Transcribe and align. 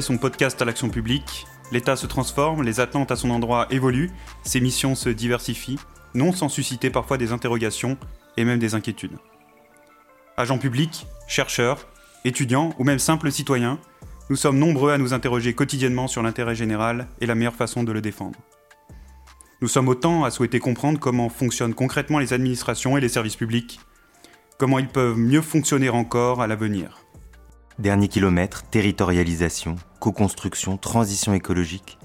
son 0.00 0.18
podcast 0.18 0.60
à 0.60 0.64
l'action 0.64 0.88
publique, 0.88 1.46
l'État 1.70 1.96
se 1.96 2.06
transforme, 2.06 2.62
les 2.62 2.80
attentes 2.80 3.10
à 3.12 3.16
son 3.16 3.30
endroit 3.30 3.66
évoluent, 3.70 4.10
ses 4.42 4.60
missions 4.60 4.94
se 4.94 5.08
diversifient, 5.08 5.78
non 6.14 6.32
sans 6.32 6.48
susciter 6.48 6.90
parfois 6.90 7.18
des 7.18 7.32
interrogations 7.32 7.96
et 8.36 8.44
même 8.44 8.58
des 8.58 8.74
inquiétudes. 8.74 9.18
Agents 10.36 10.58
publics, 10.58 11.06
chercheurs, 11.28 11.86
étudiants 12.24 12.74
ou 12.78 12.84
même 12.84 12.98
simples 12.98 13.30
citoyens, 13.30 13.78
nous 14.30 14.36
sommes 14.36 14.58
nombreux 14.58 14.90
à 14.90 14.98
nous 14.98 15.12
interroger 15.12 15.54
quotidiennement 15.54 16.08
sur 16.08 16.22
l'intérêt 16.22 16.54
général 16.54 17.06
et 17.20 17.26
la 17.26 17.34
meilleure 17.34 17.54
façon 17.54 17.84
de 17.84 17.92
le 17.92 18.00
défendre. 18.00 18.38
Nous 19.60 19.68
sommes 19.68 19.88
autant 19.88 20.24
à 20.24 20.30
souhaiter 20.30 20.58
comprendre 20.58 20.98
comment 20.98 21.28
fonctionnent 21.28 21.74
concrètement 21.74 22.18
les 22.18 22.32
administrations 22.32 22.96
et 22.96 23.00
les 23.00 23.08
services 23.08 23.36
publics, 23.36 23.80
comment 24.58 24.78
ils 24.78 24.88
peuvent 24.88 25.18
mieux 25.18 25.42
fonctionner 25.42 25.90
encore 25.90 26.42
à 26.42 26.46
l'avenir. 26.46 27.03
Dernier 27.80 28.06
kilomètre, 28.06 28.62
territorialisation, 28.62 29.74
co-construction, 29.98 30.76
transition 30.76 31.34
écologique. 31.34 31.98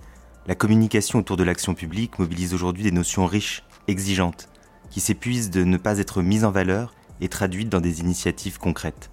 La 0.48 0.56
communication 0.56 1.20
autour 1.20 1.38
de 1.38 1.44
l'action 1.44 1.76
publique 1.76 2.18
mobilise 2.18 2.56
aujourd'hui 2.56 2.82
des 2.82 2.92
notions 2.92 3.28
riches, 3.28 3.64
exigeantes, 3.88 4.50
qui 4.90 5.00
s'épuisent 5.00 5.52
de 5.52 5.64
ne 5.64 5.78
pas 5.78 6.00
être 6.00 6.24
mises 6.24 6.44
en 6.44 6.50
valeur 6.50 6.96
et 7.22 7.30
traduites 7.30 7.70
dans 7.70 7.82
des 7.82 8.00
initiatives 8.00 8.58
concrètes. 8.58 9.12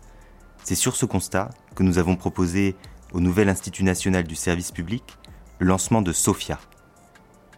C'est 0.65 0.75
sur 0.75 0.97
ce 0.97 1.05
constat 1.05 1.51
que 1.75 1.83
nous 1.83 1.99
avons 1.99 2.17
proposé 2.17 2.75
au 3.13 3.21
nouvel 3.21 3.51
Institut 3.51 3.85
national 3.85 4.25
du 4.25 4.35
service 4.35 4.73
public 4.73 5.19
le 5.59 5.67
lancement 5.67 6.01
de 6.01 6.15
SOFIA. 6.15 6.59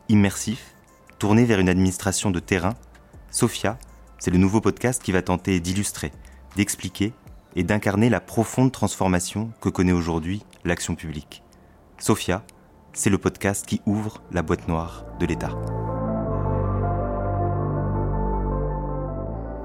Immersif, 0.09 0.75
tourné 1.21 1.45
vers 1.45 1.61
une 1.61 1.69
administration 1.69 2.33
de 2.33 2.41
terrain, 2.41 2.75
SOFIA, 3.31 3.79
c'est 4.19 4.33
le 4.33 4.39
nouveau 4.39 4.61
podcast 4.61 5.01
qui 5.01 5.13
va 5.13 5.23
tenter 5.23 5.61
d'illustrer, 5.61 6.11
d'expliquer 6.57 7.13
et 7.57 7.63
d'incarner 7.63 8.11
la 8.11 8.21
profonde 8.21 8.73
transformation 8.73 9.51
que 9.61 9.69
connaît 9.69 9.93
aujourd'hui 9.93 10.43
l'action 10.65 10.95
publique. 10.95 11.43
SOFIA, 11.99 12.43
c'est 12.93 13.11
le 13.11 13.19
podcast 13.19 13.67
qui 13.67 13.81
ouvre 13.87 14.23
la 14.33 14.43
boîte 14.43 14.69
noire 14.69 15.05
de 15.21 15.27
l'État. 15.27 15.51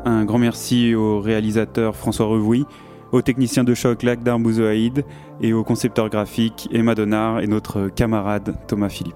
Un 0.06 0.26
grand 0.26 0.38
merci 0.38 0.96
au 0.96 1.22
réalisateur 1.22 1.96
François 1.96 2.26
Revouy 2.26 2.66
aux 3.14 3.22
techniciens 3.22 3.64
de 3.64 3.74
choc 3.74 4.04
Lagdar 4.04 4.40
Bouzoaïd 4.40 5.06
et 5.40 5.54
au 5.54 5.64
concepteur 5.64 6.10
graphique 6.10 6.68
Emma 6.74 6.96
Donard 6.96 7.40
et 7.40 7.48
notre 7.48 7.88
camarade 7.90 8.56
Thomas 8.68 8.90
Philippe. 8.90 9.16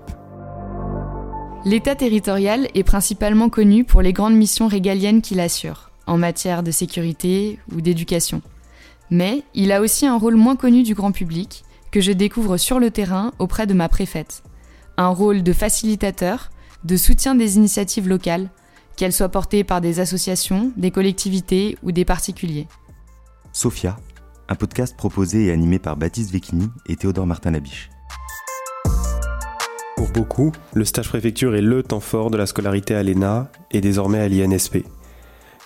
L'État 1.65 1.95
territorial 1.95 2.67
est 2.75 2.83
principalement 2.83 3.49
connu 3.49 3.83
pour 3.83 4.01
les 4.01 4.13
grandes 4.13 4.35
missions 4.35 4.67
régaliennes 4.67 5.21
qu'il 5.21 5.39
assure, 5.39 5.89
en 6.05 6.17
matière 6.17 6.63
de 6.63 6.71
sécurité 6.71 7.59
ou 7.75 7.81
d'éducation. 7.81 8.41
Mais 9.09 9.43
il 9.53 9.71
a 9.71 9.81
aussi 9.81 10.05
un 10.05 10.17
rôle 10.17 10.35
moins 10.35 10.55
connu 10.55 10.83
du 10.83 10.93
grand 10.93 11.11
public, 11.11 11.63
que 11.91 12.01
je 12.01 12.11
découvre 12.11 12.57
sur 12.57 12.79
le 12.79 12.91
terrain 12.91 13.31
auprès 13.39 13.67
de 13.67 13.73
ma 13.73 13.89
préfète. 13.89 14.43
Un 14.97 15.07
rôle 15.09 15.43
de 15.43 15.53
facilitateur, 15.53 16.49
de 16.83 16.97
soutien 16.97 17.35
des 17.35 17.55
initiatives 17.57 18.07
locales, 18.07 18.49
qu'elles 18.95 19.13
soient 19.13 19.29
portées 19.29 19.63
par 19.63 19.79
des 19.79 19.99
associations, 19.99 20.71
des 20.75 20.91
collectivités 20.91 21.77
ou 21.83 21.91
des 21.91 22.05
particuliers. 22.05 22.67
Sophia, 23.53 23.97
un 24.49 24.55
podcast 24.55 24.95
proposé 24.97 25.45
et 25.45 25.51
animé 25.51 25.79
par 25.79 25.97
Baptiste 25.97 26.31
Vecchini 26.31 26.69
et 26.87 26.95
Théodore 26.95 27.27
Martin-Labiche. 27.27 27.89
Pour 29.95 30.09
beaucoup, 30.09 30.51
le 30.73 30.85
stage 30.85 31.09
préfecture 31.09 31.55
est 31.55 31.61
le 31.61 31.83
temps 31.83 31.99
fort 31.99 32.29
de 32.29 32.37
la 32.37 32.45
scolarité 32.45 32.95
à 32.95 33.03
l'ENA 33.03 33.49
et 33.71 33.81
désormais 33.81 34.19
à 34.19 34.27
l'INSP. 34.27 34.85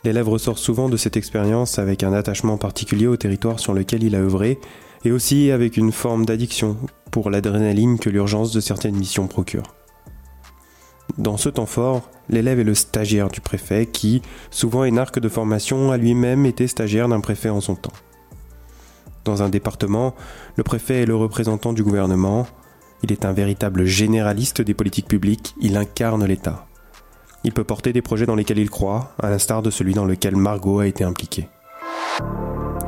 L'élève 0.04 0.30
ressort 0.30 0.58
souvent 0.58 0.90
de 0.90 0.98
cette 0.98 1.16
expérience 1.16 1.78
avec 1.78 2.04
un 2.04 2.14
attachement 2.14 2.58
particulier 2.58 3.06
au 3.06 3.18
territoire 3.18 3.60
sur 3.60 3.74
lequel 3.74 4.04
il 4.04 4.16
a 4.16 4.20
œuvré 4.20 4.60
et 5.06 5.12
aussi 5.12 5.52
avec 5.52 5.78
une 5.78 5.92
forme 5.92 6.26
d'addiction 6.26 6.78
pour 7.12 7.30
l'adrénaline 7.30 8.00
que 8.00 8.10
l'urgence 8.10 8.52
de 8.52 8.60
certaines 8.60 8.96
missions 8.96 9.28
procure. 9.28 9.64
Dans 11.18 11.38
ce 11.38 11.50
temps 11.50 11.66
fort, 11.66 12.10
l'élève 12.30 12.60
est 12.60 12.64
le 12.64 12.74
stagiaire 12.74 13.30
du 13.30 13.42
préfet 13.42 13.86
qui, 13.86 14.22
souvent 14.50 14.86
énarque 14.86 15.20
de 15.20 15.30
formation, 15.30 15.92
a 15.92 15.98
lui-même 15.98 16.46
été 16.46 16.68
stagiaire 16.68 17.10
d'un 17.10 17.20
préfet 17.20 17.50
en 17.50 17.62
son 17.62 17.76
temps. 17.76 17.94
Dans 19.24 19.44
un 19.44 19.50
département, 19.50 20.16
le 20.56 20.64
préfet 20.64 21.02
est 21.02 21.06
le 21.06 21.16
représentant 21.16 21.74
du 21.74 21.84
gouvernement, 21.84 22.48
il 23.04 23.12
est 23.12 23.26
un 23.26 23.34
véritable 23.34 23.86
généraliste 23.86 24.62
des 24.62 24.74
politiques 24.74 25.08
publiques, 25.08 25.54
il 25.60 25.78
incarne 25.78 26.26
l'État. 26.26 26.66
Il 27.44 27.54
peut 27.54 27.64
porter 27.64 27.92
des 27.92 28.02
projets 28.02 28.28
dans 28.28 28.36
lesquels 28.36 28.60
il 28.60 28.70
croit, 28.70 29.14
à 29.20 29.30
l'instar 29.30 29.62
de 29.62 29.72
celui 29.72 29.94
dans 29.94 30.06
lequel 30.06 30.36
Margot 30.36 30.80
a 30.80 30.88
été 30.88 31.04
impliquée. 31.04 31.50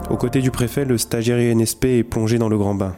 Aux 0.09 0.17
côtés 0.17 0.41
du 0.41 0.51
préfet, 0.51 0.85
le 0.85 0.99
stagiaire 0.99 1.39
INSP 1.39 1.85
est 1.85 2.03
plongé 2.03 2.37
dans 2.37 2.49
le 2.49 2.57
grand 2.57 2.75
bain. 2.75 2.95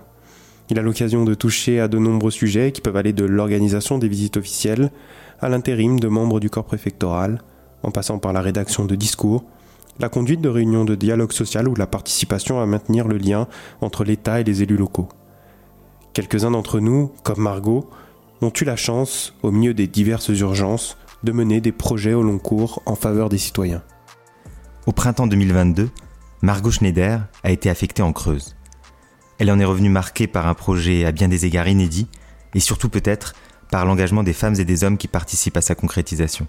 Il 0.69 0.79
a 0.79 0.81
l'occasion 0.81 1.23
de 1.23 1.33
toucher 1.33 1.79
à 1.79 1.87
de 1.87 1.97
nombreux 1.97 2.31
sujets 2.31 2.71
qui 2.71 2.81
peuvent 2.81 2.97
aller 2.97 3.13
de 3.13 3.23
l'organisation 3.23 3.97
des 3.97 4.09
visites 4.09 4.37
officielles 4.37 4.91
à 5.39 5.47
l'intérim 5.47 5.99
de 5.99 6.07
membres 6.07 6.39
du 6.39 6.49
corps 6.49 6.65
préfectoral, 6.65 7.41
en 7.83 7.91
passant 7.91 8.19
par 8.19 8.33
la 8.33 8.41
rédaction 8.41 8.83
de 8.83 8.95
discours, 8.95 9.45
la 9.99 10.09
conduite 10.09 10.41
de 10.41 10.49
réunions 10.49 10.83
de 10.83 10.95
dialogue 10.95 11.31
social 11.31 11.69
ou 11.69 11.75
la 11.75 11.87
participation 11.87 12.59
à 12.59 12.65
maintenir 12.65 13.07
le 13.07 13.17
lien 13.17 13.47
entre 13.79 14.03
l'État 14.03 14.41
et 14.41 14.43
les 14.43 14.61
élus 14.61 14.75
locaux. 14.75 15.07
Quelques-uns 16.13 16.51
d'entre 16.51 16.79
nous, 16.79 17.11
comme 17.23 17.41
Margot, 17.41 17.89
ont 18.41 18.51
eu 18.59 18.65
la 18.65 18.75
chance, 18.75 19.33
au 19.41 19.51
milieu 19.51 19.73
des 19.73 19.87
diverses 19.87 20.29
urgences, 20.29 20.97
de 21.25 21.31
mener 21.33 21.59
des 21.59 21.73
projets 21.73 22.13
au 22.13 22.23
long 22.23 22.37
cours 22.37 22.81
en 22.85 22.95
faveur 22.95 23.27
des 23.27 23.37
citoyens. 23.37 23.83
Au 24.85 24.91
printemps 24.91 25.27
2022, 25.27 25.89
Margot 26.41 26.71
Schneider 26.71 27.25
a 27.43 27.51
été 27.51 27.69
affectée 27.69 28.03
en 28.03 28.13
Creuse. 28.13 28.55
Elle 29.39 29.51
en 29.51 29.59
est 29.59 29.65
revenue 29.65 29.89
marquée 29.89 30.27
par 30.27 30.47
un 30.47 30.53
projet 30.53 31.03
à 31.03 31.11
bien 31.11 31.27
des 31.27 31.45
égards 31.45 31.67
inédit, 31.67 32.07
et 32.53 32.59
surtout 32.59 32.87
peut-être 32.87 33.33
par 33.71 33.85
l'engagement 33.85 34.23
des 34.23 34.31
femmes 34.31 34.55
et 34.59 34.65
des 34.65 34.83
hommes 34.83 34.97
qui 34.97 35.07
participent 35.07 35.57
à 35.57 35.61
sa 35.61 35.75
concrétisation. 35.75 36.47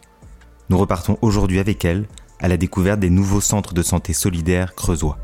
Nous 0.69 0.79
repartons 0.79 1.19
aujourd'hui 1.23 1.59
avec 1.59 1.85
elle 1.85 2.07
à 2.39 2.47
la 2.47 2.59
découverte 2.59 3.01
des 3.01 3.11
nouveaux 3.11 3.41
centres 3.41 3.73
de 3.73 3.83
santé 3.83 4.13
solidaires 4.13 4.75
creusois. 4.75 5.19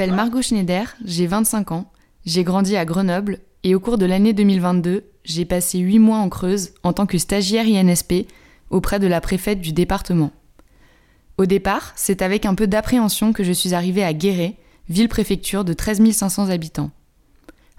M'appelle 0.00 0.16
Margot 0.16 0.40
Schneider, 0.40 0.96
j'ai 1.04 1.26
25 1.26 1.72
ans, 1.72 1.92
j'ai 2.24 2.42
grandi 2.42 2.74
à 2.74 2.86
Grenoble 2.86 3.40
et 3.64 3.74
au 3.74 3.80
cours 3.80 3.98
de 3.98 4.06
l'année 4.06 4.32
2022, 4.32 5.04
j'ai 5.24 5.44
passé 5.44 5.78
8 5.78 5.98
mois 5.98 6.16
en 6.16 6.30
Creuse 6.30 6.70
en 6.82 6.94
tant 6.94 7.04
que 7.04 7.18
stagiaire 7.18 7.66
INSP 7.66 8.26
auprès 8.70 8.98
de 8.98 9.06
la 9.06 9.20
préfète 9.20 9.60
du 9.60 9.74
département. 9.74 10.30
Au 11.36 11.44
départ, 11.44 11.92
c'est 11.96 12.22
avec 12.22 12.46
un 12.46 12.54
peu 12.54 12.66
d'appréhension 12.66 13.34
que 13.34 13.44
je 13.44 13.52
suis 13.52 13.74
arrivée 13.74 14.02
à 14.02 14.14
Guéret, 14.14 14.56
ville-préfecture 14.88 15.66
de 15.66 15.74
13 15.74 16.10
500 16.12 16.48
habitants. 16.48 16.92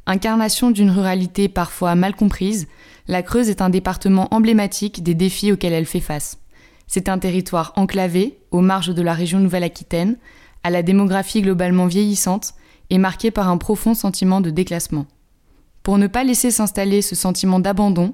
Incarnation 0.05 0.69
d'une 0.69 0.91
ruralité 0.91 1.49
parfois 1.49 1.95
mal 1.95 2.15
comprise, 2.15 2.67
la 3.07 3.23
Creuse 3.23 3.49
est 3.49 3.63
un 3.63 3.71
département 3.71 4.27
emblématique 4.31 5.01
des 5.01 5.15
défis 5.15 5.51
auxquels 5.51 5.73
elle 5.73 5.88
fait 5.88 5.99
face. 5.99 6.38
C'est 6.85 7.09
un 7.09 7.17
territoire 7.17 7.73
enclavé, 7.77 8.38
aux 8.51 8.61
marges 8.61 8.93
de 8.93 9.01
la 9.01 9.15
région 9.15 9.39
Nouvelle-Aquitaine, 9.39 10.17
à 10.63 10.69
la 10.69 10.83
démographie 10.83 11.41
globalement 11.41 11.88
vieillissante 11.88 12.53
et 12.89 12.97
marqué 12.97 13.31
par 13.31 13.49
un 13.49 13.57
profond 13.57 13.94
sentiment 13.94 14.41
de 14.41 14.49
déclassement. 14.49 15.05
Pour 15.83 15.97
ne 15.97 16.07
pas 16.07 16.23
laisser 16.23 16.51
s'installer 16.51 17.01
ce 17.01 17.16
sentiment 17.16 17.59
d'abandon, 17.59 18.13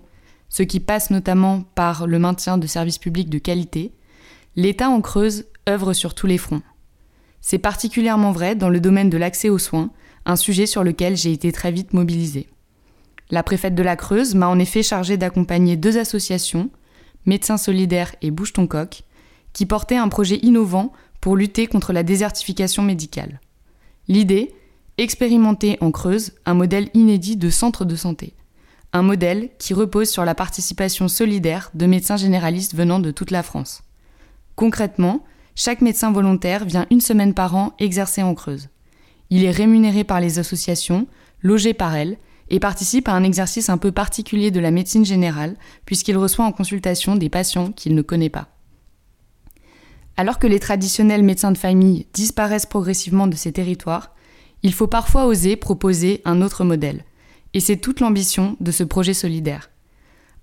ce 0.50 0.64
qui 0.64 0.80
passe 0.80 1.10
notamment 1.10 1.64
par 1.76 2.08
le 2.08 2.20
maintien 2.20 2.58
de 2.58 2.68
services 2.68 3.00
publics 3.00 3.30
de 3.30 3.40
qualité, 3.40 3.94
l'État 4.56 4.90
en 4.90 5.02
Creuse 5.02 5.46
œuvre 5.68 5.94
sur 5.94 6.16
tous 6.16 6.28
les 6.28 6.38
fronts. 6.38 6.62
C'est 7.42 7.58
particulièrement 7.58 8.32
vrai 8.32 8.56
dans 8.56 8.70
le 8.70 8.80
domaine 8.80 9.10
de 9.10 9.18
l'accès 9.18 9.50
aux 9.50 9.58
soins, 9.58 9.92
un 10.26 10.36
sujet 10.36 10.66
sur 10.66 10.84
lequel 10.84 11.18
j'ai 11.18 11.32
été 11.32 11.52
très 11.52 11.72
vite 11.72 11.94
mobilisée. 11.94 12.48
La 13.30 13.44
préfète 13.44 13.76
de 13.76 13.84
la 13.84 13.96
Creuse 13.96 14.36
m'a 14.36 14.48
en 14.48 14.60
effet 14.60 14.84
chargée 14.84 15.18
d'accompagner 15.18 15.76
deux 15.76 15.98
associations, 15.98 16.70
Médecins 17.26 17.58
solidaires 17.58 18.16
et 18.22 18.32
Bouge 18.32 18.54
ton 18.54 18.68
coq, 18.68 19.04
qui 19.52 19.66
portaient 19.66 19.98
un 19.98 20.08
projet 20.08 20.40
innovant 20.44 20.94
pour 21.28 21.36
lutter 21.36 21.68
contre 21.68 21.92
la 21.92 22.04
désertification 22.04 22.84
médicale. 22.84 23.42
L'idée 24.08 24.56
Expérimenter 24.98 25.78
en 25.82 25.92
Creuse 25.92 26.32
un 26.46 26.54
modèle 26.54 26.90
inédit 26.94 27.36
de 27.36 27.50
centre 27.50 27.84
de 27.84 27.98
santé. 27.98 28.34
Un 28.94 29.02
modèle 29.02 29.50
qui 29.60 29.74
repose 29.74 30.10
sur 30.10 30.24
la 30.24 30.36
participation 30.36 31.10
solidaire 31.10 31.70
de 31.74 31.86
médecins 31.86 32.16
généralistes 32.16 32.76
venant 32.76 33.02
de 33.02 33.12
toute 33.12 33.32
la 33.32 33.44
France. 33.44 33.84
Concrètement, 34.56 35.26
chaque 35.54 35.82
médecin 35.82 36.14
volontaire 36.14 36.64
vient 36.64 36.88
une 36.92 37.02
semaine 37.02 37.34
par 37.34 37.58
an 37.58 37.74
exercer 37.78 38.24
en 38.24 38.34
Creuse. 38.34 38.70
Il 39.30 39.44
est 39.44 39.52
rémunéré 39.52 40.06
par 40.06 40.22
les 40.22 40.40
associations, 40.40 41.08
logé 41.42 41.74
par 41.74 41.94
elles, 41.94 42.18
et 42.50 42.62
participe 42.62 43.10
à 43.10 43.14
un 43.16 43.26
exercice 43.26 43.68
un 43.68 43.78
peu 43.78 43.92
particulier 43.92 44.50
de 44.50 44.62
la 44.62 44.72
médecine 44.72 45.04
générale, 45.04 45.58
puisqu'il 45.86 46.16
reçoit 46.16 46.46
en 46.46 46.54
consultation 46.54 47.18
des 47.18 47.28
patients 47.28 47.74
qu'il 47.74 47.96
ne 47.96 48.02
connaît 48.02 48.30
pas. 48.30 48.48
Alors 50.20 50.40
que 50.40 50.48
les 50.48 50.60
traditionnels 50.60 51.22
médecins 51.22 51.52
de 51.52 51.58
famille 51.60 52.08
disparaissent 52.12 52.66
progressivement 52.66 53.28
de 53.28 53.36
ces 53.36 53.52
territoires, 53.52 54.16
il 54.64 54.74
faut 54.74 54.88
parfois 54.88 55.28
oser 55.28 55.56
proposer 55.56 56.22
un 56.26 56.42
autre 56.42 56.64
modèle, 56.64 57.06
Et 57.54 57.60
c'est 57.60 57.78
toute 57.78 58.00
l'ambition 58.00 58.58
de 58.60 58.72
ce 58.72 58.84
projet 58.84 59.14
solidaire. 59.14 59.70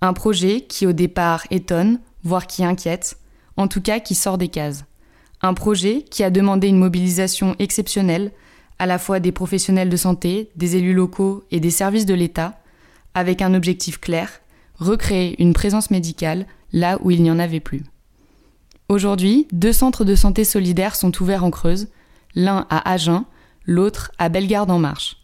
Un 0.00 0.12
projet 0.12 0.62
qui 0.62 0.86
au 0.86 0.92
départ 0.92 1.44
étonne, 1.50 2.00
voire 2.22 2.46
qui 2.46 2.64
inquiète, 2.64 3.18
en 3.56 3.68
tout 3.68 3.80
cas 3.80 4.00
qui 4.00 4.14
sort 4.14 4.38
des 4.38 4.48
cases. 4.48 4.84
Un 5.42 5.54
projet 5.54 6.02
qui 6.02 6.22
a 6.22 6.30
demandé 6.30 6.68
une 6.68 6.78
mobilisation 6.78 7.56
exceptionnelle, 7.58 8.30
à 8.78 8.86
la 8.86 8.98
fois 8.98 9.20
des 9.20 9.32
professionnels 9.32 9.90
de 9.90 9.96
santé, 9.96 10.50
des 10.56 10.76
élus 10.76 10.94
locaux 10.94 11.44
et 11.50 11.60
des 11.60 11.70
services 11.70 12.06
de 12.06 12.14
l'État, 12.14 12.60
avec 13.12 13.42
un 13.42 13.54
objectif 13.54 13.98
clair, 13.98 14.40
recréer 14.78 15.40
une 15.42 15.52
présence 15.52 15.90
médicale 15.90 16.46
là 16.72 16.98
où 17.02 17.10
il 17.10 17.22
n'y 17.22 17.30
en 17.30 17.38
avait 17.38 17.60
plus. 17.60 17.82
Aujourd'hui, 18.88 19.48
deux 19.50 19.72
centres 19.72 20.04
de 20.04 20.14
santé 20.14 20.44
solidaires 20.44 20.94
sont 20.94 21.22
ouverts 21.22 21.44
en 21.44 21.50
Creuse, 21.50 21.88
l'un 22.34 22.66
à 22.68 22.92
Agen, 22.92 23.24
l'autre 23.64 24.12
à 24.18 24.28
Bellegarde 24.28 24.70
en 24.70 24.78
Marche. 24.78 25.16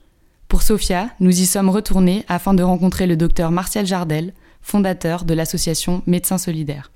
Pour 0.48 0.62
Sophia, 0.62 1.10
nous 1.20 1.40
y 1.40 1.46
sommes 1.46 1.68
retournés 1.68 2.24
afin 2.26 2.54
de 2.54 2.62
rencontrer 2.62 3.06
le 3.06 3.16
docteur 3.16 3.50
Martial 3.50 3.86
Jardel, 3.86 4.32
fondateur 4.62 5.24
de 5.24 5.34
l'association 5.34 6.02
Médecins 6.06 6.38
Solidaires. 6.38 6.90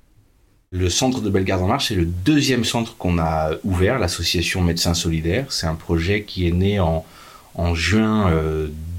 Le 0.73 0.89
centre 0.89 1.21
de 1.21 1.31
Bellegarde 1.31 1.63
en 1.63 1.69
Marche, 1.69 1.89
c'est 1.89 1.95
le 1.95 2.07
deuxième 2.07 2.65
centre 2.65 2.97
qu'on 2.97 3.19
a 3.19 3.51
ouvert, 3.63 3.99
l'association 3.99 4.61
Médecins 4.61 4.95
Solidaires. 4.95 5.53
C'est 5.53 5.67
un 5.67 5.77
projet 5.77 6.25
qui 6.25 6.49
est 6.49 6.53
né 6.53 6.81
en, 6.81 7.05
juin 7.75 8.33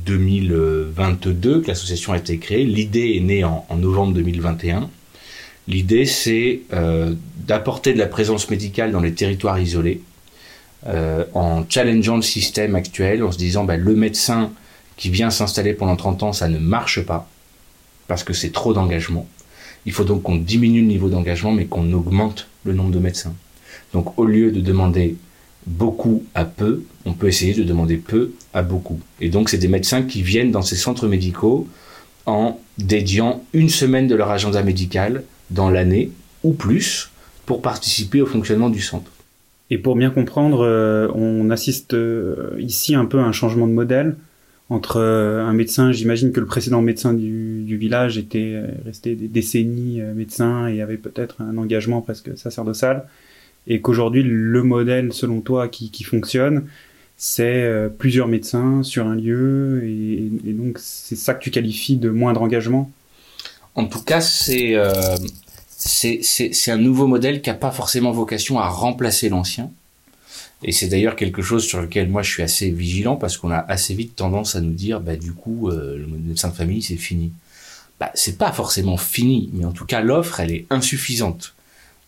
2022 0.05 1.49
euh, 1.49 1.61
que 1.61 1.67
l'association 1.67 2.13
a 2.13 2.17
été 2.17 2.37
créée. 2.37 2.63
L'idée 2.63 3.15
est 3.17 3.21
née 3.21 3.43
en, 3.43 3.65
novembre 3.75 4.13
2021. 4.13 4.89
L'idée, 5.67 6.05
c'est 6.05 6.61
euh, 6.73 7.13
d'apporter 7.47 7.93
de 7.93 7.97
la 7.97 8.05
présence 8.05 8.49
médicale 8.49 8.91
dans 8.91 8.99
les 8.99 9.13
territoires 9.13 9.59
isolés, 9.59 10.01
euh, 10.87 11.25
en 11.33 11.65
challengeant 11.67 12.17
le 12.17 12.21
système 12.21 12.75
actuel, 12.75 13.23
en 13.23 13.31
se 13.31 13.37
disant 13.37 13.63
bah, 13.63 13.77
le 13.77 13.95
médecin 13.95 14.51
qui 14.97 15.09
vient 15.09 15.31
s'installer 15.31 15.73
pendant 15.73 15.95
30 15.95 16.23
ans, 16.23 16.33
ça 16.33 16.47
ne 16.47 16.59
marche 16.59 17.01
pas, 17.01 17.27
parce 18.07 18.23
que 18.23 18.33
c'est 18.33 18.51
trop 18.51 18.73
d'engagement. 18.73 19.27
Il 19.87 19.91
faut 19.91 20.03
donc 20.03 20.23
qu'on 20.23 20.35
diminue 20.35 20.81
le 20.81 20.87
niveau 20.87 21.09
d'engagement, 21.09 21.51
mais 21.51 21.65
qu'on 21.65 21.91
augmente 21.93 22.47
le 22.63 22.73
nombre 22.73 22.91
de 22.91 22.99
médecins. 22.99 23.33
Donc 23.93 24.17
au 24.19 24.25
lieu 24.25 24.51
de 24.51 24.61
demander 24.61 25.15
beaucoup 25.65 26.23
à 26.35 26.45
peu, 26.45 26.83
on 27.05 27.13
peut 27.13 27.27
essayer 27.27 27.53
de 27.53 27.63
demander 27.63 27.97
peu 27.97 28.33
à 28.53 28.61
beaucoup. 28.61 28.99
Et 29.19 29.29
donc 29.29 29.49
c'est 29.49 29.57
des 29.57 29.67
médecins 29.67 30.03
qui 30.03 30.21
viennent 30.21 30.51
dans 30.51 30.61
ces 30.61 30.75
centres 30.75 31.07
médicaux 31.07 31.67
en 32.25 32.59
dédiant 32.77 33.43
une 33.53 33.69
semaine 33.69 34.07
de 34.07 34.15
leur 34.15 34.31
agenda 34.31 34.61
médical 34.63 35.23
dans 35.51 35.69
l'année 35.69 36.11
ou 36.43 36.53
plus 36.53 37.11
pour 37.45 37.61
participer 37.61 38.21
au 38.21 38.25
fonctionnement 38.25 38.69
du 38.69 38.81
centre. 38.81 39.11
Et 39.71 39.77
pour 39.77 39.95
bien 39.95 40.11
comprendre, 40.11 40.61
euh, 40.61 41.07
on 41.15 41.49
assiste 41.49 41.93
euh, 41.93 42.55
ici 42.59 42.95
un 42.95 43.05
peu 43.05 43.19
à 43.19 43.23
un 43.23 43.31
changement 43.31 43.67
de 43.67 43.73
modèle 43.73 44.15
entre 44.69 44.97
euh, 44.97 45.43
un 45.45 45.53
médecin, 45.53 45.91
j'imagine 45.91 46.31
que 46.31 46.39
le 46.39 46.45
précédent 46.45 46.81
médecin 46.81 47.13
du, 47.13 47.77
village 47.77 48.17
était 48.17 48.63
resté 48.85 49.15
des 49.15 49.27
décennies 49.27 50.01
médecin 50.15 50.67
et 50.67 50.81
avait 50.81 50.97
peut-être 50.97 51.41
un 51.41 51.57
engagement 51.57 52.01
presque 52.01 52.37
sacerdotal, 52.37 53.05
et 53.67 53.81
qu'aujourd'hui 53.81 54.23
le 54.23 54.63
modèle 54.63 55.11
selon 55.11 55.41
toi 55.41 55.67
qui, 55.67 55.91
qui 55.91 56.03
fonctionne, 56.03 56.63
c'est 57.17 57.69
plusieurs 57.97 58.29
médecins 58.29 58.81
sur 58.81 59.07
un 59.07 59.15
lieu, 59.15 59.83
et, 59.83 60.31
et 60.49 60.53
donc 60.53 60.77
c'est 60.79 61.17
ça 61.17 61.33
que 61.33 61.43
tu 61.43 61.51
qualifies 61.51 61.97
de 61.97 62.09
moindre 62.09 62.41
engagement? 62.41 62.91
En 63.75 63.85
tout 63.85 64.01
cas, 64.01 64.21
c'est 64.21 64.75
euh, 64.75 65.17
c'est 65.77 66.71
un 66.71 66.77
nouveau 66.77 67.07
modèle 67.07 67.41
qui 67.41 67.49
n'a 67.49 67.55
pas 67.55 67.71
forcément 67.71 68.11
vocation 68.11 68.59
à 68.59 68.67
remplacer 68.67 69.29
l'ancien 69.29 69.69
et 70.63 70.71
c'est 70.71 70.87
d'ailleurs 70.87 71.15
quelque 71.15 71.41
chose 71.41 71.63
sur 71.63 71.81
lequel 71.81 72.09
moi 72.09 72.23
je 72.23 72.31
suis 72.31 72.43
assez 72.43 72.71
vigilant 72.71 73.17
parce 73.17 73.37
qu'on 73.37 73.51
a 73.51 73.59
assez 73.59 73.93
vite 73.93 74.15
tendance 74.15 74.55
à 74.55 74.61
nous 74.61 74.73
dire, 74.73 74.99
bah 74.99 75.15
du 75.15 75.31
coup, 75.33 75.69
euh, 75.69 75.97
le 75.97 76.07
médecin 76.07 76.49
de 76.49 76.55
famille 76.55 76.81
c'est 76.81 76.95
fini. 76.95 77.31
Bah 77.99 78.11
c'est 78.15 78.37
pas 78.37 78.51
forcément 78.51 78.97
fini, 78.97 79.49
mais 79.53 79.63
en 79.65 79.71
tout 79.71 79.85
cas 79.85 80.01
l'offre 80.01 80.39
elle 80.39 80.51
est 80.51 80.65
insuffisante. 80.69 81.53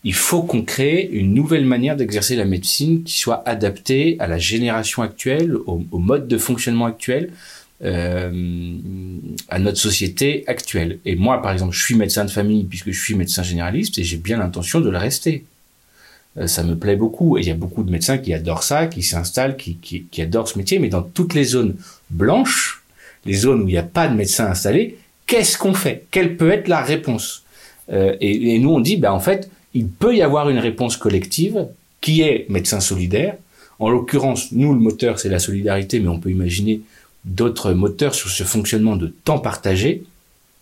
Il 0.04 0.14
faut 0.14 0.42
qu'on 0.42 0.62
crée 0.62 1.08
une 1.12 1.34
nouvelle 1.34 1.64
manière 1.64 1.96
d'exercer 1.96 2.36
la 2.36 2.44
médecine 2.44 3.02
qui 3.04 3.18
soit 3.18 3.46
adaptée 3.48 4.16
à 4.18 4.26
la 4.26 4.38
génération 4.38 5.02
actuelle, 5.02 5.56
au, 5.66 5.84
mode 5.92 6.28
de 6.28 6.38
fonctionnement 6.38 6.86
actuel, 6.86 7.32
euh, 7.84 8.32
à 9.48 9.58
notre 9.58 9.78
société 9.78 10.42
actuelle. 10.48 10.98
Et 11.04 11.14
moi, 11.14 11.40
par 11.40 11.52
exemple, 11.52 11.74
je 11.74 11.82
suis 11.82 11.94
médecin 11.94 12.24
de 12.24 12.30
famille 12.30 12.64
puisque 12.64 12.90
je 12.90 13.00
suis 13.00 13.14
médecin 13.14 13.42
généraliste 13.42 13.98
et 13.98 14.04
j'ai 14.04 14.16
bien 14.16 14.38
l'intention 14.38 14.80
de 14.80 14.90
le 14.90 14.98
rester. 14.98 15.44
Euh, 16.38 16.46
ça 16.46 16.62
me 16.64 16.76
plaît 16.76 16.96
beaucoup. 16.96 17.38
Et 17.38 17.42
il 17.42 17.46
y 17.46 17.50
a 17.50 17.54
beaucoup 17.54 17.84
de 17.84 17.90
médecins 17.90 18.18
qui 18.18 18.34
adorent 18.34 18.62
ça, 18.62 18.86
qui 18.86 19.02
s'installent, 19.02 19.56
qui, 19.56 20.06
adorent 20.20 20.48
ce 20.48 20.58
métier. 20.58 20.78
Mais 20.78 20.88
dans 20.88 21.02
toutes 21.02 21.34
les 21.34 21.44
zones 21.44 21.76
blanches, 22.10 22.82
les 23.24 23.34
zones 23.34 23.62
où 23.62 23.68
il 23.68 23.72
n'y 23.72 23.78
a 23.78 23.82
pas 23.82 24.08
de 24.08 24.14
médecin 24.14 24.46
installé, 24.46 24.98
qu'est-ce 25.26 25.56
qu'on 25.56 25.74
fait? 25.74 26.06
Quelle 26.10 26.36
peut 26.36 26.50
être 26.50 26.68
la 26.68 26.80
réponse? 26.80 27.44
Euh, 27.92 28.16
et, 28.20 28.54
et, 28.54 28.58
nous, 28.58 28.70
on 28.70 28.80
dit, 28.80 28.96
ben, 28.96 29.12
en 29.12 29.20
fait, 29.20 29.50
il 29.74 29.86
peut 29.86 30.16
y 30.16 30.22
avoir 30.22 30.50
une 30.50 30.58
réponse 30.58 30.96
collective 30.96 31.66
qui 32.00 32.22
est 32.22 32.46
médecin 32.48 32.80
solidaire. 32.80 33.36
En 33.78 33.88
l'occurrence, 33.88 34.50
nous, 34.52 34.72
le 34.72 34.80
moteur, 34.80 35.20
c'est 35.20 35.28
la 35.28 35.38
solidarité, 35.38 36.00
mais 36.00 36.08
on 36.08 36.18
peut 36.18 36.30
imaginer 36.30 36.80
d'autres 37.24 37.72
moteurs 37.72 38.14
sur 38.14 38.30
ce 38.30 38.44
fonctionnement 38.44 38.96
de 38.96 39.08
temps 39.08 39.38
partagé. 39.38 40.04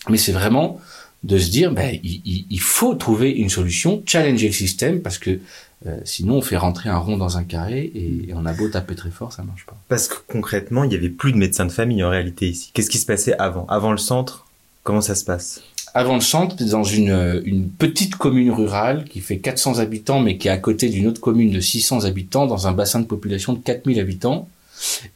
Mais 0.08 0.18
c'est 0.18 0.32
vraiment 0.32 0.80
de 1.24 1.38
se 1.38 1.50
dire, 1.50 1.72
ben, 1.72 1.98
il, 2.04 2.44
il, 2.48 2.60
faut 2.60 2.94
trouver 2.94 3.30
une 3.30 3.48
solution, 3.48 4.02
challenger 4.06 4.46
le 4.46 4.52
système, 4.52 5.00
parce 5.00 5.18
que 5.18 5.40
euh, 5.86 5.98
sinon, 6.04 6.36
on 6.36 6.42
fait 6.42 6.56
rentrer 6.56 6.88
un 6.88 6.98
rond 6.98 7.16
dans 7.16 7.36
un 7.36 7.44
carré 7.44 7.90
et, 7.94 8.32
on 8.34 8.46
a 8.46 8.52
beau 8.52 8.68
taper 8.68 8.94
très 8.94 9.10
fort, 9.10 9.32
ça 9.32 9.42
marche 9.42 9.66
pas. 9.66 9.76
Parce 9.88 10.08
que 10.08 10.16
concrètement, 10.26 10.84
il 10.84 10.92
y 10.92 10.94
avait 10.94 11.10
plus 11.10 11.32
de 11.32 11.36
médecins 11.36 11.66
de 11.66 11.72
famille 11.72 12.02
en 12.02 12.10
réalité 12.10 12.48
ici. 12.48 12.70
Qu'est-ce 12.72 12.90
qui 12.90 12.98
se 12.98 13.06
passait 13.06 13.34
avant? 13.38 13.66
Avant 13.68 13.92
le 13.92 13.98
centre, 13.98 14.46
comment 14.84 15.00
ça 15.00 15.14
se 15.14 15.24
passe? 15.24 15.62
Avant 15.94 16.14
le 16.14 16.20
centre, 16.20 16.62
dans 16.64 16.84
une, 16.84 17.42
une 17.44 17.68
petite 17.68 18.16
commune 18.16 18.50
rurale 18.50 19.04
qui 19.04 19.20
fait 19.20 19.38
400 19.38 19.78
habitants, 19.78 20.20
mais 20.20 20.36
qui 20.36 20.48
est 20.48 20.50
à 20.50 20.58
côté 20.58 20.88
d'une 20.88 21.06
autre 21.06 21.20
commune 21.20 21.50
de 21.50 21.60
600 21.60 22.04
habitants, 22.04 22.46
dans 22.46 22.66
un 22.66 22.72
bassin 22.72 23.00
de 23.00 23.06
population 23.06 23.52
de 23.52 23.58
4000 23.58 24.00
habitants. 24.00 24.48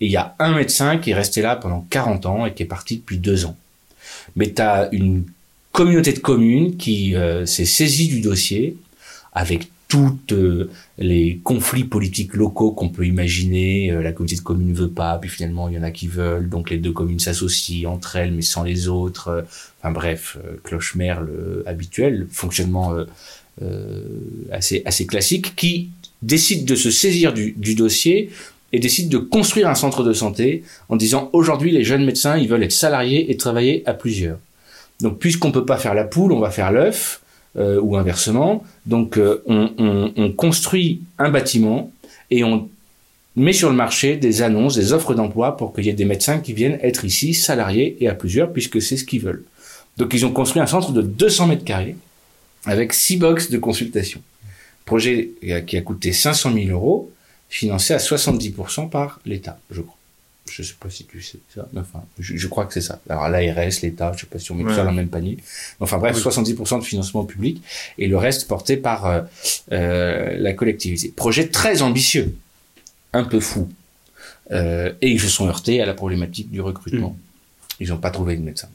Et 0.01 0.07
il 0.07 0.11
y 0.11 0.17
a 0.17 0.35
un 0.39 0.55
médecin 0.55 0.99
qui 0.99 1.11
est 1.11 1.15
resté 1.15 1.43
là 1.43 1.57
pendant 1.57 1.87
40 1.91 2.27
ans 2.27 2.47
et 2.47 2.55
qui 2.55 2.63
est 2.63 2.67
parti 2.67 2.97
depuis 2.97 3.19
deux 3.19 3.45
ans. 3.45 3.57
Mais 4.37 4.53
tu 4.53 4.63
as 4.63 4.89
une 4.93 5.25
communauté 5.73 6.13
de 6.13 6.19
communes 6.19 6.77
qui 6.77 7.15
euh, 7.15 7.47
s'est 7.47 7.65
saisie 7.65 8.09
du 8.09 8.21
dossier 8.21 8.77
avec 9.33 9.69
toutes 9.89 10.33
euh, 10.33 10.71
les 10.99 11.41
conflits 11.43 11.85
politiques 11.85 12.35
locaux 12.35 12.73
qu'on 12.73 12.89
peut 12.89 13.07
imaginer. 13.07 13.91
Euh, 13.91 14.03
la 14.03 14.13
communauté 14.13 14.37
de 14.37 14.45
communes 14.45 14.69
ne 14.69 14.75
veut 14.75 14.91
pas, 14.91 15.19
puis 15.19 15.31
finalement 15.31 15.69
il 15.69 15.75
y 15.75 15.79
en 15.79 15.83
a 15.83 15.91
qui 15.91 16.07
veulent, 16.07 16.49
donc 16.49 16.71
les 16.71 16.79
deux 16.79 16.93
communes 16.93 17.19
s'associent 17.19 17.93
entre 17.93 18.17
elles 18.17 18.33
mais 18.33 18.43
sans 18.43 18.63
les 18.63 18.89
autres. 18.89 19.45
enfin 19.81 19.93
bref, 19.93 20.37
cloche-merle 20.65 21.29
habituel, 21.67 22.27
fonctionnement 22.31 22.95
assez 24.53 25.07
classique, 25.07 25.55
qui 25.57 25.91
décide 26.23 26.65
de 26.65 26.75
se 26.75 26.91
saisir 26.91 27.33
du 27.33 27.75
dossier 27.75 28.31
et 28.73 28.79
décide 28.79 29.09
de 29.09 29.19
construire 29.19 29.69
un 29.69 29.75
centre 29.75 30.03
de 30.03 30.13
santé 30.13 30.63
en 30.89 30.97
disant 30.97 31.31
aujourd'hui 31.33 31.73
les 31.73 31.85
jeunes 31.85 32.05
médecins 32.05 32.37
ils 32.37 32.49
veulent 32.49 32.63
être 32.63 32.73
salariés 32.73 33.31
et 33.31 33.37
travailler 33.37 33.83
à 33.87 33.95
plusieurs. 33.95 34.39
Donc 35.01 35.19
puisqu'on 35.19 35.53
peut 35.53 35.65
pas 35.65 35.77
faire 35.77 35.95
la 35.95 36.05
poule, 36.05 36.33
on 36.33 36.41
va 36.41 36.51
faire 36.51 36.71
l'œuf 36.73 37.21
euh, 37.57 37.81
ou 37.81 37.97
inversement. 37.97 38.65
Donc 38.87 39.17
euh, 39.17 39.43
on, 39.47 39.71
on, 39.79 40.13
on, 40.17 40.33
construit 40.33 41.03
un 41.19 41.31
bâtiment 41.31 41.91
et 42.31 42.45
on 42.45 42.69
met 43.37 43.53
sur 43.53 43.71
le 43.71 43.77
marché 43.77 44.17
des 44.17 44.43
annonces, 44.43 44.77
des 44.77 44.93
offres 44.93 45.15
d'emploi 45.15 45.57
pour 45.57 45.73
qu'il 45.75 45.87
y 45.87 45.89
ait 45.89 45.95
des 45.95 46.05
médecins 46.05 46.39
qui 46.39 46.53
viennent 46.53 46.79
être 46.83 47.05
ici 47.05 47.35
salariés 47.35 47.97
et 48.01 48.09
à 48.09 48.15
plusieurs 48.15 48.53
puisque 48.53 48.81
c'est 48.83 48.97
ce 48.97 49.05
qu'ils 49.05 49.23
veulent. 49.23 49.45
Donc 49.97 50.15
ils 50.15 50.25
ont 50.25 50.33
construit 50.33 50.63
un 50.63 50.67
centre 50.67 50.93
de 50.93 51.03
200 51.03 51.49
mètres 51.49 51.65
carrés 51.65 51.97
avec 52.67 52.93
six 52.93 53.17
box 53.17 53.51
de 53.51 53.59
consultation. 53.59 54.21
Projet 54.85 55.31
qui 55.67 55.77
a 55.77 55.81
coûté 55.83 56.13
500 56.13 56.53
000 56.53 56.69
euros, 56.71 57.11
financé 57.51 57.93
à 57.93 57.99
70% 57.99 58.89
par 58.89 59.21
l'État, 59.27 59.59
je 59.71 59.83
crois 59.83 59.97
je 60.51 60.63
sais 60.63 60.75
pas 60.79 60.91
si 60.91 61.05
tu 61.05 61.23
sais 61.23 61.39
ça, 61.55 61.69
mais 61.73 61.81
enfin, 61.81 62.03
je, 62.19 62.47
crois 62.49 62.67
que 62.67 62.75
c'est 62.75 62.81
ça. 62.81 63.01
Alors 63.09 63.29
l'ARS, 63.29 63.81
l'État, 63.83 64.13
je 64.15 64.21
sais 64.21 64.27
pas 64.27 64.39
si 64.39 64.51
on 64.53 64.55
met 64.55 64.65
tout 64.65 64.75
ça 64.75 64.85
dans 64.85 64.91
le 64.91 64.97
même 64.97 65.09
panier. 65.09 65.39
Enfin 65.79 65.99
bref, 65.99 66.19
70% 66.19 66.81
de 66.81 66.85
financement 66.85 67.25
public 67.25 67.63
et 67.99 68.09
le 68.09 68.17
reste 68.17 68.49
porté 68.49 68.77
par 68.77 69.07
euh, 69.07 69.23
euh, 69.73 70.37
la 70.39 70.53
collectivité. 70.53 71.13
Projet 71.15 71.49
très 71.49 71.83
ambitieux, 71.83 72.37
un 73.13 73.25
peu 73.25 73.41
fou, 73.41 73.69
euh, 74.51 74.93
et 75.01 75.11
ils 75.11 75.21
se 75.21 75.29
sont 75.29 75.47
heurtés 75.47 75.81
à 75.81 75.87
la 75.87 75.95
problématique 75.95 76.51
du 76.51 76.61
recrutement. 76.61 77.11
Mm. 77.11 77.83
Ils 77.83 77.89
n'ont 77.91 77.99
pas 77.99 78.11
trouvé 78.11 78.37
de 78.37 78.43
médecin. 78.43 78.69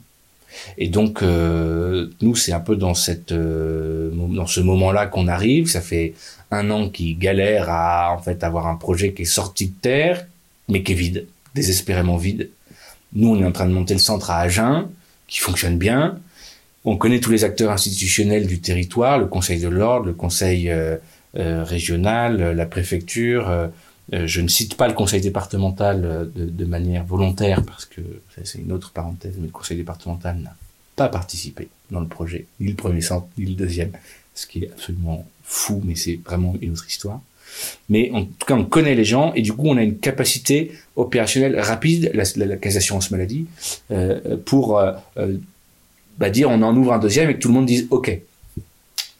Et 0.78 0.88
donc 0.88 1.22
euh, 1.22 2.08
nous, 2.20 2.34
c'est 2.34 2.52
un 2.52 2.60
peu 2.60 2.76
dans 2.76 2.94
cette 2.94 3.32
euh, 3.32 4.10
dans 4.12 4.46
ce 4.46 4.60
moment-là 4.60 5.06
qu'on 5.06 5.28
arrive. 5.28 5.68
Ça 5.68 5.80
fait 5.80 6.14
un 6.50 6.70
an 6.70 6.88
qu'ils 6.88 7.18
galèrent 7.18 7.70
à 7.70 8.12
en 8.12 8.18
fait 8.18 8.44
avoir 8.44 8.66
un 8.66 8.76
projet 8.76 9.12
qui 9.12 9.22
est 9.22 9.24
sorti 9.24 9.68
de 9.68 9.74
terre, 9.80 10.26
mais 10.68 10.82
qui 10.82 10.92
est 10.92 10.96
vide 10.96 11.26
désespérément 11.54 12.18
vide. 12.18 12.50
Nous, 13.14 13.28
on 13.28 13.40
est 13.40 13.46
en 13.46 13.52
train 13.52 13.66
de 13.66 13.72
monter 13.72 13.94
le 13.94 14.00
centre 14.00 14.30
à 14.30 14.40
Agen, 14.40 14.88
qui 15.26 15.38
fonctionne 15.38 15.78
bien. 15.78 16.18
On 16.84 16.98
connaît 16.98 17.18
tous 17.18 17.30
les 17.32 17.44
acteurs 17.44 17.72
institutionnels 17.72 18.46
du 18.46 18.60
territoire, 18.60 19.18
le 19.18 19.26
conseil 19.26 19.58
de 19.58 19.68
l'ordre, 19.68 20.04
le 20.06 20.12
conseil 20.12 20.68
euh, 20.68 20.98
régional, 21.34 22.52
la 22.52 22.66
préfecture. 22.66 23.70
Euh, 24.12 24.26
je 24.26 24.40
ne 24.40 24.48
cite 24.48 24.76
pas 24.76 24.86
le 24.86 24.94
conseil 24.94 25.20
départemental 25.20 26.04
euh, 26.04 26.24
de, 26.34 26.64
manière 26.64 27.04
volontaire 27.04 27.62
parce 27.64 27.84
que 27.84 28.00
c'est 28.44 28.58
une 28.58 28.70
autre 28.70 28.92
parenthèse, 28.92 29.34
mais 29.38 29.46
le 29.46 29.52
conseil 29.52 29.76
départemental 29.76 30.38
n'a 30.38 30.54
pas 30.94 31.08
participé 31.08 31.68
dans 31.90 32.00
le 32.00 32.06
projet, 32.06 32.46
ni 32.60 32.68
le 32.68 32.74
premier 32.74 33.00
centre, 33.00 33.26
ni 33.36 33.46
le 33.46 33.54
deuxième, 33.54 33.90
ce 34.34 34.46
qui 34.46 34.64
est 34.64 34.70
absolument 34.70 35.26
fou, 35.42 35.82
mais 35.84 35.96
c'est 35.96 36.20
vraiment 36.24 36.54
une 36.60 36.72
autre 36.72 36.86
histoire. 36.86 37.20
Mais 37.88 38.10
en 38.12 38.24
tout 38.24 38.46
cas, 38.46 38.54
on 38.54 38.64
connaît 38.64 38.94
les 38.94 39.04
gens 39.04 39.32
et 39.34 39.42
du 39.42 39.52
coup, 39.52 39.66
on 39.66 39.76
a 39.76 39.82
une 39.82 39.98
capacité 39.98 40.72
opérationnelle 40.94 41.58
rapide, 41.58 42.10
la, 42.14 42.24
la, 42.36 42.46
la 42.46 42.56
caisse 42.56 42.74
d'assurance 42.74 43.10
maladie, 43.10 43.46
euh, 43.90 44.36
pour 44.44 44.80
bah, 46.18 46.30
dire 46.30 46.48
on 46.50 46.62
en 46.62 46.76
ouvre 46.76 46.92
un 46.92 46.98
deuxième 46.98 47.30
et 47.30 47.34
que 47.34 47.40
tout 47.40 47.48
le 47.48 47.54
monde 47.54 47.66
dise 47.66 47.88
OK. 47.90 48.20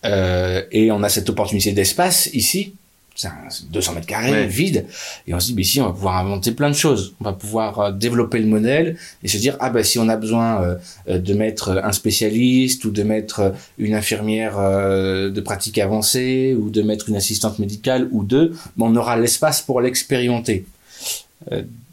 Et 0.05 0.91
on 0.93 1.03
a 1.03 1.09
cette 1.09 1.29
opportunité 1.31 1.73
d'espace 1.73 2.31
ici, 2.33 2.75
c'est 3.17 3.29
un 3.29 3.49
200 3.73 3.95
mètres 3.95 4.07
carrés 4.07 4.31
Ouais. 4.31 4.47
vide, 4.47 4.87
et 5.27 5.35
on 5.35 5.41
se 5.41 5.47
dit 5.49 5.55
mais 5.55 5.63
ici 5.63 5.81
on 5.81 5.87
va 5.87 5.93
pouvoir 5.93 6.19
inventer 6.19 6.53
plein 6.53 6.69
de 6.71 6.75
choses, 6.77 7.15
on 7.21 7.25
va 7.25 7.33
pouvoir 7.33 7.79
euh, 7.81 7.91
développer 7.93 8.39
le 8.39 8.47
modèle 8.47 8.97
et 9.23 9.29
se 9.29 9.39
dire 9.39 9.57
ah 9.61 9.71
bah 9.71 9.83
si 9.83 9.99
on 9.99 10.09
a 10.09 10.17
besoin 10.17 10.63
euh, 10.63 10.75
euh, 11.09 11.19
de 11.19 11.33
mettre 11.35 11.71
un 11.83 11.93
spécialiste 11.93 12.85
ou 12.85 12.91
de 12.91 13.03
mettre 13.03 13.55
une 13.79 13.95
infirmière 13.95 14.59
euh, 14.59 15.31
de 15.31 15.41
pratique 15.41 15.79
avancée 15.79 16.55
ou 16.61 16.69
de 16.71 16.83
mettre 16.83 17.09
une 17.09 17.17
assistante 17.17 17.59
médicale 17.59 18.09
ou 18.13 18.23
deux, 18.23 18.51
ben, 18.77 18.87
on 18.87 18.97
aura 18.97 19.17
l'espace 19.17 19.63
pour 19.63 19.81
l'expérimenter. 19.81 20.67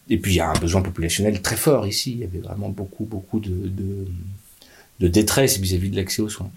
Et 0.09 0.17
puis 0.17 0.33
il 0.33 0.37
y 0.37 0.41
a 0.41 0.49
un 0.49 0.59
besoin 0.59 0.81
populationnel 0.81 1.41
très 1.41 1.55
fort 1.55 1.87
ici. 1.87 2.11
Il 2.11 2.19
y 2.19 2.23
avait 2.23 2.39
vraiment 2.39 2.69
beaucoup 2.69 3.05
beaucoup 3.05 3.39
de 3.39 3.49
de, 3.49 4.05
de 4.99 5.07
détresse 5.07 5.57
vis-à-vis 5.59 5.89
de 5.89 5.95
l'accès 5.95 6.21
aux 6.21 6.29
soins. 6.29 6.51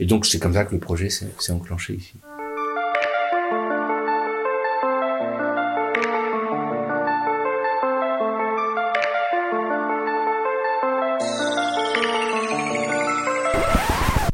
Et 0.00 0.06
donc 0.06 0.24
c'est 0.26 0.38
comme 0.38 0.54
ça 0.54 0.64
que 0.64 0.72
le 0.74 0.80
projet 0.80 1.10
s'est 1.10 1.52
enclenché 1.52 1.94
ici. 1.94 2.12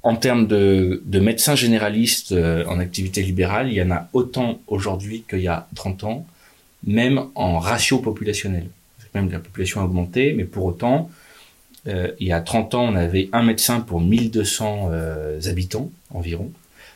En 0.02 0.16
termes 0.16 0.49
de, 0.49 1.00
de 1.04 1.21
médecins 1.21 1.54
généralistes 1.54 2.32
euh, 2.32 2.64
en 2.66 2.80
activité 2.80 3.23
libérale, 3.23 3.68
il 3.68 3.75
y 3.75 3.82
en 3.82 3.90
a 3.92 4.09
autant 4.12 4.61
aujourd'hui 4.66 5.25
qu'il 5.28 5.40
y 5.40 5.49
a 5.49 5.68
30 5.76 6.04
ans, 6.04 6.26
même 6.85 7.26
en 7.37 7.61
ratio 7.61 7.99
populationnel. 7.99 8.68
Même 9.14 9.30
la 9.30 9.38
population 9.38 9.80
a 9.80 9.85
augmenté, 9.85 10.32
mais 10.32 10.44
pour 10.44 10.64
autant, 10.64 11.11
euh, 11.87 12.11
il 12.18 12.26
y 12.26 12.32
a 12.32 12.40
30 12.40 12.75
ans, 12.75 12.85
on 12.85 12.97
avait 12.97 13.28
un 13.32 13.44
médecin 13.44 13.80
pour 13.80 14.00
1200 14.00 14.88
euh, 14.90 15.40
habitants 15.47 15.90
environ. 16.11 16.50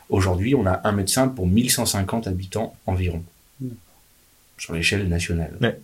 Aujourd'hui, 0.09 0.55
on 0.55 0.67
a 0.67 0.81
un 0.85 0.93
médecin 0.93 1.29
pour 1.29 1.47
1150 1.47 2.27
habitants 2.27 2.75
environ, 2.87 3.23
sur 4.59 4.75
l'échelle 4.75 5.09
nationale. 5.09 5.57
Ouais. 5.61 5.79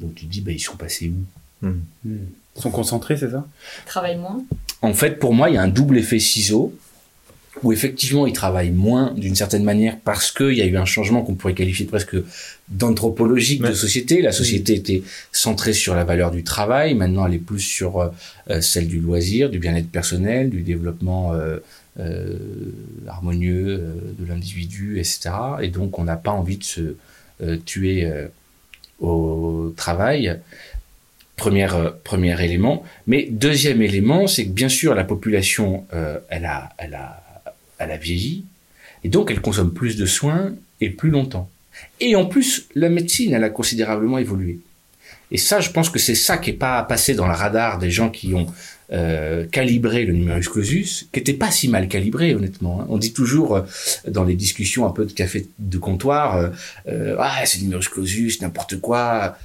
Donc 0.00 0.14
tu 0.14 0.26
te 0.26 0.30
dis, 0.30 0.40
bah, 0.40 0.52
ils 0.52 0.60
sont 0.60 0.76
passés 0.76 1.10
où? 1.10 1.24
Ils 1.62 2.18
sont 2.54 2.70
concentrés, 2.70 3.16
c'est 3.16 3.30
ça? 3.30 3.46
Travaille 3.86 4.16
moins. 4.16 4.42
En 4.82 4.94
fait, 4.94 5.18
pour 5.18 5.34
moi, 5.34 5.50
il 5.50 5.54
y 5.54 5.58
a 5.58 5.62
un 5.62 5.68
double 5.68 5.98
effet 5.98 6.18
ciseau 6.18 6.74
où 7.62 7.72
effectivement, 7.72 8.26
ils 8.26 8.32
travaillent 8.32 8.70
moins 8.70 9.12
d'une 9.14 9.34
certaine 9.34 9.64
manière 9.64 9.98
parce 10.02 10.30
qu'il 10.30 10.52
y 10.52 10.62
a 10.62 10.66
eu 10.66 10.76
un 10.76 10.84
changement 10.84 11.22
qu'on 11.22 11.34
pourrait 11.34 11.54
qualifier 11.54 11.84
presque 11.84 12.16
d'anthropologique 12.68 13.60
de 13.62 13.74
société. 13.74 14.22
La 14.22 14.32
société 14.32 14.74
était 14.74 15.02
centrée 15.32 15.72
sur 15.72 15.94
la 15.94 16.04
valeur 16.04 16.30
du 16.30 16.44
travail. 16.44 16.94
Maintenant, 16.94 17.26
elle 17.26 17.34
est 17.34 17.38
plus 17.38 17.60
sur 17.60 18.00
euh, 18.00 18.08
euh, 18.48 18.60
celle 18.60 18.86
du 18.86 19.00
loisir, 19.00 19.50
du 19.50 19.58
bien-être 19.58 19.90
personnel, 19.90 20.48
du 20.48 20.62
développement 20.62 21.34
euh, 21.34 21.58
euh, 21.98 22.38
harmonieux 23.08 23.66
euh, 23.68 23.94
de 24.18 24.26
l'individu, 24.26 24.98
etc. 24.98 25.30
Et 25.60 25.68
donc, 25.68 25.98
on 25.98 26.04
n'a 26.04 26.16
pas 26.16 26.30
envie 26.30 26.56
de 26.56 26.64
se 26.64 26.94
euh, 27.42 27.58
tuer 27.66 28.06
euh, 28.06 28.28
au 29.00 29.74
travail. 29.76 30.38
Premier, 31.40 31.72
euh, 31.72 31.90
premier 32.04 32.36
élément. 32.44 32.84
Mais 33.06 33.26
deuxième 33.30 33.80
élément, 33.80 34.26
c'est 34.26 34.44
que 34.44 34.50
bien 34.50 34.68
sûr, 34.68 34.94
la 34.94 35.04
population, 35.04 35.86
euh, 35.94 36.18
elle, 36.28 36.44
a, 36.44 36.68
elle, 36.76 36.92
a, 36.94 37.22
elle 37.78 37.90
a 37.90 37.96
vieilli, 37.96 38.44
et 39.04 39.08
donc 39.08 39.30
elle 39.30 39.40
consomme 39.40 39.72
plus 39.72 39.96
de 39.96 40.04
soins 40.04 40.52
et 40.82 40.90
plus 40.90 41.08
longtemps. 41.08 41.48
Et 41.98 42.14
en 42.14 42.26
plus, 42.26 42.66
la 42.74 42.90
médecine, 42.90 43.32
elle 43.32 43.42
a 43.44 43.48
considérablement 43.48 44.18
évolué. 44.18 44.58
Et 45.32 45.38
ça, 45.38 45.60
je 45.60 45.70
pense 45.70 45.88
que 45.88 45.98
c'est 45.98 46.14
ça 46.14 46.36
qui 46.36 46.50
est 46.50 46.60
pas 46.68 46.82
passé 46.82 47.14
dans 47.14 47.26
le 47.26 47.32
radar 47.32 47.78
des 47.78 47.90
gens 47.90 48.10
qui 48.10 48.34
ont 48.34 48.46
euh, 48.92 49.46
calibré 49.46 50.04
le 50.04 50.12
numerus 50.12 50.48
clausus, 50.48 51.08
qui 51.10 51.20
était 51.20 51.38
pas 51.44 51.50
si 51.50 51.68
mal 51.68 51.88
calibré, 51.88 52.34
honnêtement. 52.34 52.82
hein. 52.82 52.86
On 52.90 52.98
dit 52.98 53.14
toujours 53.14 53.62
dans 54.06 54.24
les 54.24 54.34
discussions 54.34 54.84
un 54.84 54.90
peu 54.90 55.06
de 55.06 55.12
café 55.12 55.46
de 55.58 55.78
comptoir, 55.78 56.50
ah 56.86 57.36
c'est 57.46 57.58
le 57.60 57.64
numerus 57.64 57.88
clausus, 57.88 58.42
n'importe 58.42 58.78
quoi. 58.80 59.38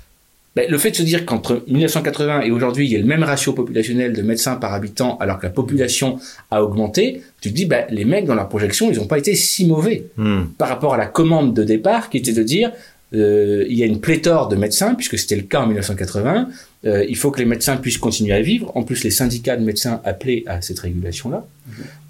Ben, 0.56 0.70
le 0.70 0.78
fait 0.78 0.92
de 0.92 0.96
se 0.96 1.04
dire 1.04 1.26
qu'entre 1.26 1.64
1980 1.68 2.42
et 2.44 2.52
aujourd'hui, 2.52 2.86
il 2.86 2.92
y 2.92 2.96
a 2.96 3.00
le 3.00 3.06
même 3.06 3.24
ratio 3.24 3.52
populationnel 3.52 4.14
de 4.14 4.22
médecins 4.22 4.56
par 4.56 4.74
habitant, 4.74 5.18
alors 5.20 5.38
que 5.38 5.44
la 5.46 5.50
population 5.52 6.18
a 6.50 6.64
augmenté, 6.64 7.22
tu 7.42 7.50
te 7.50 7.56
dis, 7.56 7.66
ben, 7.66 7.86
les 7.90 8.06
mecs 8.06 8.26
dans 8.26 8.36
leur 8.36 8.48
projection, 8.48 8.90
ils 8.90 8.98
n'ont 8.98 9.08
pas 9.08 9.18
été 9.18 9.36
si 9.36 9.66
mauvais 9.68 10.06
Hmm. 10.18 10.44
par 10.58 10.70
rapport 10.70 10.94
à 10.94 10.98
la 10.98 11.08
commande 11.08 11.54
de 11.54 11.64
départ, 11.64 12.10
qui 12.10 12.18
était 12.18 12.32
de 12.32 12.42
dire, 12.44 12.72
euh, 13.14 13.66
il 13.70 13.78
y 13.78 13.84
a 13.84 13.86
une 13.86 14.00
pléthore 14.00 14.48
de 14.48 14.56
médecins, 14.56 14.96
puisque 14.96 15.18
c'était 15.20 15.36
le 15.36 15.44
cas 15.44 15.62
en 15.62 15.68
1980. 15.68 16.48
euh, 16.86 17.04
il 17.10 17.18
faut 17.18 17.32
que 17.32 17.40
les 17.40 17.46
médecins 17.46 17.78
puissent 17.78 17.98
continuer 17.98 18.34
à 18.34 18.42
vivre. 18.42 18.72
En 18.76 18.84
plus, 18.84 19.04
les 19.04 19.12
syndicats 19.12 19.58
de 19.58 19.64
médecins 19.66 20.02
appelaient 20.06 20.44
à 20.48 20.62
cette 20.62 20.80
régulation-là. 20.80 21.46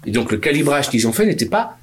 Et 0.06 0.10
donc, 0.10 0.30
le 0.30 0.38
calibrage 0.38 0.88
qu'ils 0.90 1.08
ont 1.08 1.12
fait 1.12 1.24
n'était 1.26 1.46
pas 1.46 1.78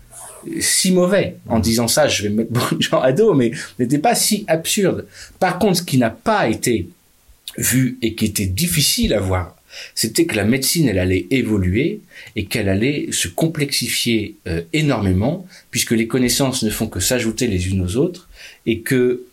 si 0.59 0.91
mauvais. 0.91 1.37
En 1.47 1.59
disant 1.59 1.87
ça, 1.87 2.07
je 2.07 2.23
vais 2.23 2.29
mettre 2.29 2.51
beaucoup 2.51 2.75
de 2.75 2.81
gens 2.81 3.01
à 3.01 3.11
dos, 3.11 3.33
mais 3.33 3.51
n'était 3.79 3.99
pas 3.99 4.15
si 4.15 4.45
absurde. 4.47 5.05
Par 5.39 5.59
contre, 5.59 5.77
ce 5.79 5.83
qui 5.83 5.97
n'a 5.97 6.09
pas 6.09 6.47
été 6.47 6.89
vu 7.57 7.97
et 8.01 8.15
qui 8.15 8.25
était 8.25 8.45
difficile 8.45 9.13
à 9.13 9.19
voir, 9.19 9.55
c'était 9.95 10.25
que 10.25 10.35
la 10.35 10.45
médecine, 10.45 10.87
elle 10.87 10.99
allait 10.99 11.25
évoluer 11.31 12.01
et 12.35 12.45
qu'elle 12.45 12.69
allait 12.69 13.07
se 13.11 13.27
complexifier 13.27 14.35
euh, 14.47 14.61
énormément, 14.71 15.47
puisque 15.71 15.91
les 15.91 16.07
connaissances 16.07 16.63
ne 16.63 16.69
font 16.69 16.87
que 16.87 16.99
s'ajouter 16.99 17.47
les 17.47 17.69
unes 17.69 17.81
aux 17.81 17.95
autres, 17.95 18.29
et 18.65 18.79
que 18.79 19.23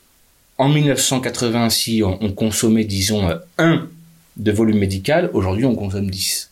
en 0.58 0.68
1980, 0.68 1.70
si 1.70 2.02
on, 2.02 2.22
on 2.22 2.32
consommait, 2.32 2.84
disons, 2.84 3.28
euh, 3.28 3.36
un 3.58 3.88
de 4.36 4.52
volume 4.52 4.78
médical, 4.78 5.30
aujourd'hui 5.32 5.64
on 5.64 5.74
consomme 5.74 6.10
10. 6.10 6.50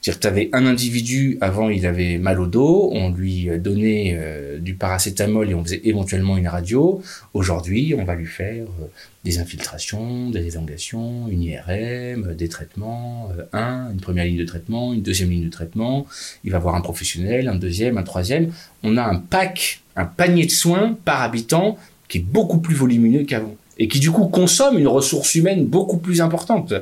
C'est-à-dire 0.00 0.20
tu 0.20 0.26
avais 0.28 0.50
un 0.52 0.64
individu, 0.66 1.38
avant 1.40 1.70
il 1.70 1.84
avait 1.84 2.18
mal 2.18 2.38
au 2.40 2.46
dos, 2.46 2.90
on 2.92 3.10
lui 3.10 3.50
euh, 3.50 3.58
donnait 3.58 4.16
euh, 4.16 4.58
du 4.60 4.74
paracétamol 4.74 5.50
et 5.50 5.54
on 5.54 5.64
faisait 5.64 5.80
éventuellement 5.84 6.36
une 6.36 6.46
radio. 6.46 7.02
Aujourd'hui, 7.34 7.94
on 7.98 8.04
va 8.04 8.14
lui 8.14 8.26
faire 8.26 8.64
euh, 8.80 8.86
des 9.24 9.40
infiltrations, 9.40 10.30
des 10.30 10.46
élongations, 10.46 11.26
une 11.28 11.42
IRM, 11.42 12.34
des 12.34 12.48
traitements, 12.48 13.30
un, 13.52 13.90
une 13.90 14.00
première 14.00 14.24
ligne 14.24 14.38
de 14.38 14.44
traitement, 14.44 14.92
une 14.94 15.02
deuxième 15.02 15.30
ligne 15.30 15.44
de 15.44 15.50
traitement. 15.50 16.06
Il 16.44 16.52
va 16.52 16.60
voir 16.60 16.76
un 16.76 16.80
professionnel, 16.80 17.48
un 17.48 17.56
deuxième, 17.56 17.98
un 17.98 18.04
troisième. 18.04 18.52
On 18.84 18.96
a 18.96 19.02
un 19.02 19.16
pack, 19.16 19.80
un 19.96 20.04
panier 20.06 20.46
de 20.46 20.52
soins 20.52 20.96
par 21.04 21.22
habitant 21.22 21.76
qui 22.06 22.18
est 22.18 22.22
beaucoup 22.22 22.58
plus 22.58 22.76
volumineux 22.76 23.24
qu'avant 23.24 23.56
et 23.78 23.88
qui 23.88 24.00
du 24.00 24.10
coup 24.10 24.26
consomme 24.26 24.78
une 24.78 24.88
ressource 24.88 25.34
humaine 25.34 25.66
beaucoup 25.66 25.98
plus 25.98 26.20
importante. 26.20 26.72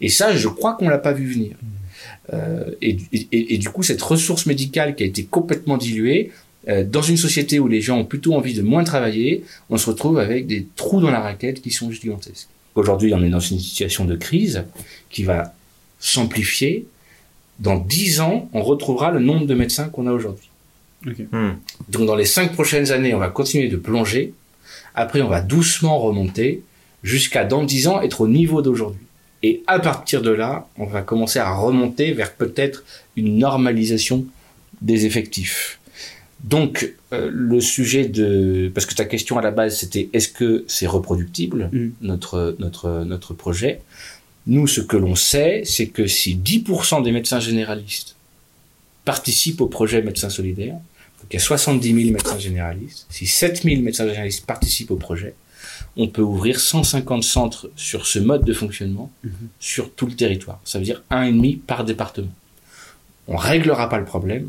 Et 0.00 0.08
ça, 0.08 0.36
je 0.36 0.48
crois 0.48 0.74
qu'on 0.74 0.88
l'a 0.88 0.98
pas 0.98 1.12
vu 1.12 1.32
venir. 1.32 1.56
Euh, 2.32 2.64
et, 2.80 2.96
et- 3.12 3.54
et 3.54 3.58
du 3.58 3.68
coup, 3.68 3.82
cette 3.82 4.00
ressource 4.00 4.46
médicale 4.46 4.94
qui 4.96 5.02
a 5.02 5.06
été 5.06 5.24
complètement 5.24 5.76
diluée, 5.76 6.30
euh, 6.68 6.82
dans 6.82 7.02
une 7.02 7.18
société 7.18 7.58
où 7.58 7.68
les 7.68 7.82
gens 7.82 7.98
ont 7.98 8.04
plutôt 8.06 8.34
envie 8.34 8.54
de 8.54 8.62
moins 8.62 8.84
travailler, 8.84 9.44
on 9.68 9.76
se 9.76 9.90
retrouve 9.90 10.18
avec 10.18 10.46
des 10.46 10.66
trous 10.76 11.00
dans 11.00 11.10
la 11.10 11.20
raquette 11.20 11.60
qui 11.60 11.70
sont 11.70 11.90
gigantesques. 11.90 12.48
Aujourd'hui, 12.74 13.12
on 13.14 13.22
est 13.22 13.28
dans 13.28 13.40
une 13.40 13.58
situation 13.58 14.04
de 14.06 14.16
crise 14.16 14.64
qui 15.10 15.22
va 15.24 15.54
s'amplifier. 16.00 16.86
Dans 17.60 17.76
dix 17.76 18.20
ans, 18.20 18.48
on 18.52 18.62
retrouvera 18.62 19.10
le 19.10 19.20
nombre 19.20 19.46
de 19.46 19.54
médecins 19.54 19.88
qu'on 19.88 20.06
a 20.06 20.12
aujourd'hui. 20.12 20.48
Hmm. 21.32 21.50
Donc 21.90 22.06
dans 22.06 22.16
les 22.16 22.24
cinq 22.24 22.52
prochaines 22.52 22.90
années, 22.90 23.14
on 23.14 23.18
va 23.18 23.28
continuer 23.28 23.68
de 23.68 23.76
plonger. 23.76 24.32
Après, 24.94 25.20
on 25.20 25.28
va 25.28 25.40
doucement 25.40 25.98
remonter 25.98 26.62
jusqu'à 27.02 27.44
dans 27.44 27.62
dix 27.62 27.86
ans 27.88 28.00
être 28.00 28.22
au 28.22 28.28
niveau 28.28 28.62
d'aujourd'hui. 28.62 29.03
Et 29.46 29.62
à 29.66 29.78
partir 29.78 30.22
de 30.22 30.30
là, 30.30 30.66
on 30.78 30.86
va 30.86 31.02
commencer 31.02 31.38
à 31.38 31.52
remonter 31.54 32.12
vers 32.12 32.32
peut-être 32.32 32.82
une 33.14 33.36
normalisation 33.36 34.24
des 34.80 35.04
effectifs. 35.04 35.78
Donc 36.42 36.94
euh, 37.12 37.28
le 37.30 37.60
sujet 37.60 38.06
de 38.06 38.70
parce 38.74 38.86
que 38.86 38.94
ta 38.94 39.04
question 39.04 39.36
à 39.36 39.42
la 39.42 39.50
base 39.50 39.76
c'était 39.76 40.08
est-ce 40.14 40.28
que 40.28 40.64
c'est 40.66 40.86
reproductible 40.86 41.68
Mm. 41.70 41.90
notre 42.00 42.56
notre 42.58 43.04
notre 43.04 43.34
projet? 43.34 43.82
Nous 44.46 44.66
ce 44.66 44.80
que 44.80 44.96
l'on 44.96 45.14
sait 45.14 45.62
c'est 45.64 45.88
que 45.88 46.06
si 46.06 46.30
10% 46.36 47.02
des 47.02 47.12
médecins 47.12 47.40
généralistes 47.40 48.16
participent 49.04 49.60
au 49.60 49.68
projet 49.78 50.00
médecins 50.00 50.30
solidaires, 50.30 50.78
donc 51.20 51.28
il 51.30 51.34
y 51.34 51.36
a 51.36 51.40
70 51.40 51.94
000 51.94 52.12
médecins 52.12 52.38
généralistes, 52.38 53.06
si 53.10 53.26
7 53.26 53.62
000 53.62 53.82
médecins 53.82 54.06
généralistes 54.06 54.46
participent 54.46 54.90
au 54.90 54.96
projet, 55.08 55.34
on 55.96 56.08
peut 56.08 56.22
ouvrir 56.22 56.58
150 56.60 57.22
centres 57.22 57.70
sur 57.76 58.06
ce 58.06 58.18
mode 58.18 58.44
de 58.44 58.52
fonctionnement 58.52 59.10
sur 59.60 59.92
tout 59.92 60.06
le 60.06 60.14
territoire. 60.14 60.60
Ça 60.64 60.78
veut 60.78 60.84
dire 60.84 61.02
un 61.10 61.22
et 61.24 61.32
demi 61.32 61.56
par 61.56 61.84
département. 61.84 62.32
On 63.28 63.36
réglera 63.36 63.88
pas 63.88 63.98
le 63.98 64.04
problème, 64.04 64.48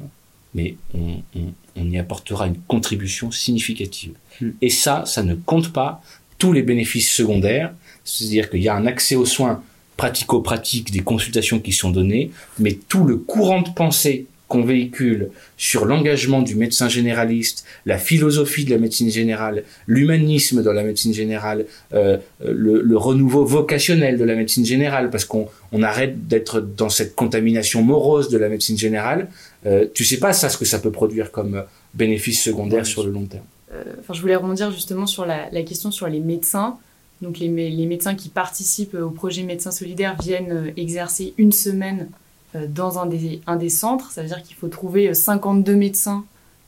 mais 0.54 0.76
on, 0.94 1.18
on- 1.36 1.54
on 1.78 1.92
y 1.92 1.98
apportera 2.00 2.48
une 2.48 2.58
contribution 2.68 3.32
significative. 3.32 4.14
Mm. 4.42 4.50
Et 4.62 4.70
ça, 4.70 5.04
ça 5.06 5.24
ne 5.24 5.36
compte 5.36 5.74
pas 5.74 6.02
tous 6.38 6.52
les 6.54 6.64
bénéfices 6.64 7.14
secondaires, 7.14 7.74
c'est-à-dire 8.06 8.50
qu'il 8.50 8.62
y 8.64 8.70
a 8.70 8.76
un 8.76 8.86
accès 8.86 9.16
aux 9.16 9.26
soins 9.26 9.62
pratico-pratiques 9.98 10.92
des 10.92 11.00
consultations 11.02 11.60
qui 11.60 11.72
sont 11.72 11.90
données, 11.90 12.32
mais 12.60 12.74
tout 12.88 13.04
le 13.06 13.18
courant 13.18 13.62
de 13.62 13.70
pensée 13.70 14.28
qu'on 14.48 14.64
véhicule 14.64 15.30
sur 15.58 15.86
l'engagement 15.86 16.42
du 16.42 16.56
médecin 16.56 16.88
généraliste, 16.88 17.66
la 17.86 17.98
philosophie 17.98 18.66
de 18.66 18.72
la 18.72 18.78
médecine 18.78 19.10
générale, 19.10 19.64
l'humanisme 19.88 20.62
dans 20.62 20.74
la 20.74 20.84
médecine 20.84 21.14
générale, 21.14 21.66
euh, 21.94 22.18
le, 22.44 22.98
renouveau 22.98 23.44
vocationnel 23.44 24.18
de 24.18 24.24
la 24.24 24.36
médecine 24.36 24.66
générale, 24.66 25.10
parce 25.10 25.26
qu'on 25.26 25.48
on 25.72 25.84
arrête 25.84 26.28
d'être 26.28 26.62
dans 26.62 26.90
cette 26.90 27.16
contamination 27.16 27.82
morose 27.82 28.30
de 28.30 28.38
la 28.38 28.50
médecine 28.50 28.78
générale. 28.78 29.28
Euh, 29.66 29.88
tu 29.94 30.06
sais 30.06 30.20
pas 30.20 30.34
ça 30.34 30.50
ce 30.50 30.58
que 30.58 30.66
ça 30.66 30.80
peut 30.80 30.92
produire 30.92 31.32
comme 31.32 31.64
bénéfice 31.94 32.42
secondaire 32.42 32.86
sur 32.86 33.04
le 33.04 33.12
long 33.12 33.26
terme. 33.26 33.44
Euh, 33.72 33.84
enfin, 34.00 34.14
je 34.14 34.22
voulais 34.22 34.36
rebondir 34.36 34.72
justement 34.72 35.08
sur 35.08 35.26
la, 35.26 35.50
la 35.52 35.64
question 35.64 35.92
sur 35.92 36.08
les 36.08 36.20
médecins. 36.20 36.78
Donc 37.22 37.40
les, 37.40 37.48
les, 37.48 37.86
médecins 37.86 38.14
qui 38.16 38.30
participent 38.30 38.96
au 38.96 39.10
projet 39.10 39.44
Médecins 39.44 39.72
Solidaires 39.72 40.18
viennent 40.22 40.74
exercer 40.76 41.34
une 41.38 41.54
semaine 41.54 42.02
euh, 42.02 42.25
dans 42.68 43.00
un 43.00 43.06
des, 43.06 43.42
un 43.48 43.56
des 43.56 43.70
centres. 43.70 44.12
Ça 44.12 44.22
veut 44.22 44.28
dire 44.28 44.42
qu'il 44.44 44.56
faut 44.56 44.68
trouver 44.68 45.14
52 45.14 45.72
euh, 45.72 45.76
médecins 45.76 46.26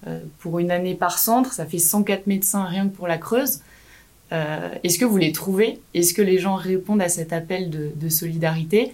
euh, 0.08 0.20
pour 0.40 0.60
une 0.60 0.72
année 0.72 0.96
par 0.96 1.20
centre. 1.20 1.54
Ça 1.54 1.66
fait 1.66 1.80
104 1.80 2.28
médecins 2.28 2.66
rien 2.66 2.88
que 2.88 2.96
pour 2.96 3.08
la 3.08 3.18
Creuse. 3.18 3.62
Est-ce 4.30 4.98
que 4.98 5.06
vous 5.06 5.18
les 5.18 5.32
trouvez? 5.32 5.80
Est-ce 5.94 6.14
que 6.14 6.22
les 6.22 6.38
gens 6.38 6.56
répondent 6.56 7.02
à 7.02 7.08
cet 7.08 7.32
appel 7.32 7.70
de, 7.70 8.10
solidarité? 8.10 8.92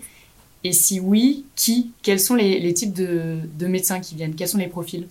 Et 0.63 0.73
si 0.73 0.99
oui, 0.99 1.45
qui? 1.55 1.91
Quels 2.03 2.19
sont 2.19 2.35
les, 2.35 2.73
types 2.75 2.93
de, 2.93 3.39
de, 3.57 3.65
médecins 3.65 3.99
qui 3.99 4.13
viennent? 4.13 4.35
Quels 4.35 4.47
sont 4.47 4.59
les 4.59 4.67
profils? 4.67 5.07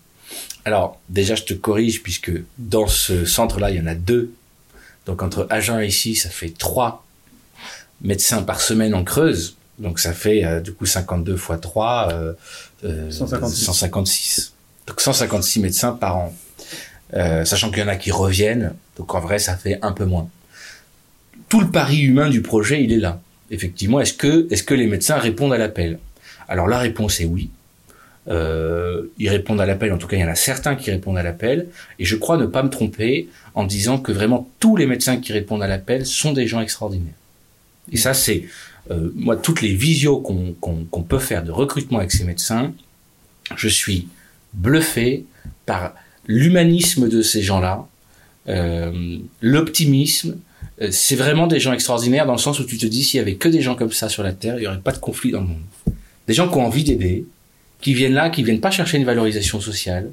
Alors, 0.65 1.01
déjà, 1.09 1.35
je 1.35 1.43
te 1.43 1.55
corrige, 1.55 2.05
puisque 2.05 2.31
dans 2.57 2.87
ce 2.87 3.25
centre-là, 3.25 3.73
il 3.73 3.79
y 3.79 3.81
en 3.81 3.87
a 3.87 3.97
deux. 3.97 4.33
Donc, 5.07 5.23
entre 5.23 5.49
Agen 5.51 5.81
et 5.81 5.87
ici, 5.87 6.15
ça 6.15 6.31
fait 6.31 6.57
trois 6.57 7.05
médecins 8.03 8.43
par 8.43 8.61
semaine 8.61 8.95
en 8.95 9.05
Creuse. 9.05 9.57
Donc 9.83 9.99
ça 9.99 10.13
fait 10.13 10.45
euh, 10.45 10.61
du 10.61 10.73
coup 10.73 10.87
52 10.87 11.37
fois 11.37 11.59
3, 11.59 12.09
euh, 12.85 13.11
156. 13.11 13.65
156. 13.65 14.53
Donc 14.87 15.01
156 15.01 15.61
médecins 15.61 15.93
par 15.93 16.17
an. 16.17 16.35
Euh, 17.15 17.45
sachant 17.45 17.71
qu'il 17.71 17.81
y 17.81 17.83
en 17.83 17.89
a 17.89 17.97
qui 17.97 18.11
reviennent, 18.11 18.73
donc 18.97 19.15
en 19.15 19.21
vrai 19.21 19.39
ça 19.39 19.57
fait 19.57 19.79
un 19.83 19.93
peu 19.93 20.05
moins. 20.05 20.29
Tout 21.49 21.61
le 21.61 21.71
pari 21.71 22.01
humain 22.01 22.31
du 22.31 22.41
projet, 22.41 22.83
il 22.83 22.93
est 22.93 22.99
là. 22.99 23.21
Effectivement, 23.51 24.01
est-ce 24.01 24.15
que, 24.15 24.47
est-ce 24.51 24.63
que 24.63 24.73
les 24.73 24.87
médecins 24.87 25.19
répondent 25.19 25.53
à 25.53 25.59
l'appel? 25.59 25.99
Alors 26.49 26.69
la 26.69 26.79
réponse 26.79 27.21
est 27.21 27.27
oui. 27.27 27.51
Euh, 28.29 29.03
ils 29.19 29.29
répondent 29.29 29.61
à 29.61 29.67
l'appel, 29.67 29.93
en 29.93 29.99
tout 29.99 30.07
cas 30.07 30.17
il 30.17 30.21
y 30.21 30.25
en 30.25 30.29
a 30.29 30.37
certains 30.37 30.77
qui 30.77 30.91
répondent 30.93 31.19
à 31.19 31.25
l'appel, 31.25 31.67
et 31.99 32.05
je 32.05 32.17
crois 32.17 32.37
ne 32.37 32.47
pas 32.47 32.63
me 32.63 32.71
tromper 32.71 33.29
en 33.55 33.65
disant 33.65 33.99
que 33.99 34.13
vraiment 34.13 34.49
tous 34.61 34.77
les 34.77 34.87
médecins 34.87 35.17
qui 35.17 35.33
répondent 35.33 35.63
à 35.63 35.67
l'appel 35.67 36.07
sont 36.07 36.33
des 36.33 36.47
gens 36.47 36.61
extraordinaires. 36.61 37.15
Et 37.91 37.97
ça 37.97 38.15
c'est 38.15 38.45
euh, 38.91 39.11
moi, 39.15 39.37
toutes 39.37 39.63
les 39.63 39.75
visios 39.75 40.19
qu'on 40.19 41.03
peut 41.03 41.19
faire 41.19 41.45
de 41.45 41.51
recrutement 41.51 41.99
avec 41.99 42.13
ces 42.13 42.25
médecins, 42.25 42.73
je 43.57 43.69
suis 43.69 44.09
bluffé 44.53 45.25
par 45.67 45.95
l'humanisme 46.27 47.09
de 47.09 47.23
ces 47.23 47.43
gens-là, 47.43 47.87
euh, 48.49 49.19
l'optimisme. 49.41 50.39
Euh, 50.81 50.89
c'est 50.91 51.17
vraiment 51.17 51.47
des 51.47 51.61
gens 51.61 51.73
extraordinaires 51.73 52.27
dans 52.27 52.33
le 52.33 52.39
sens 52.39 52.59
où 52.61 52.65
tu 52.65 52.79
te 52.79 52.87
dis 52.87 53.05
s'il 53.05 53.19
y 53.19 53.21
avait 53.21 53.37
que 53.37 53.49
des 53.49 53.63
gens 53.63 53.75
comme 53.75 53.93
ça 53.93 54.09
sur 54.09 54.23
la 54.23 54.33
terre, 54.33 54.59
il 54.59 54.65
y 54.65 54.67
aurait 54.67 54.81
pas 54.81 54.93
de 54.93 54.99
conflit 54.99 55.31
dans 55.31 55.41
le 55.41 55.49
monde. 55.49 55.63
Des 56.27 56.35
gens 56.35 56.49
qui 56.49 56.57
ont 56.57 56.67
envie 56.67 56.85
d'aider, 56.85 57.25
qui 57.81 57.95
viennent 57.95 58.15
là, 58.15 58.31
qui 58.31 58.43
viennent 58.43 58.61
pas 58.61 58.71
chercher 58.71 58.99
une 58.99 59.05
valorisation 59.05 59.61
sociale, 59.61 60.11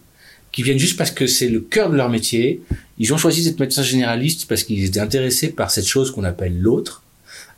qui 0.52 0.64
viennent 0.64 0.80
juste 0.80 0.98
parce 0.98 1.12
que 1.12 1.28
c'est 1.28 1.50
le 1.50 1.60
cœur 1.60 1.90
de 1.90 1.96
leur 1.96 2.10
métier. 2.10 2.62
Ils 2.98 3.14
ont 3.14 3.18
choisi 3.18 3.44
d'être 3.44 3.60
médecins 3.60 3.84
généralistes 3.84 4.48
parce 4.48 4.64
qu'ils 4.64 4.84
étaient 4.84 5.00
intéressés 5.00 5.52
par 5.52 5.70
cette 5.70 5.88
chose 5.88 6.12
qu'on 6.12 6.24
appelle 6.24 6.60
l'autre 6.60 7.04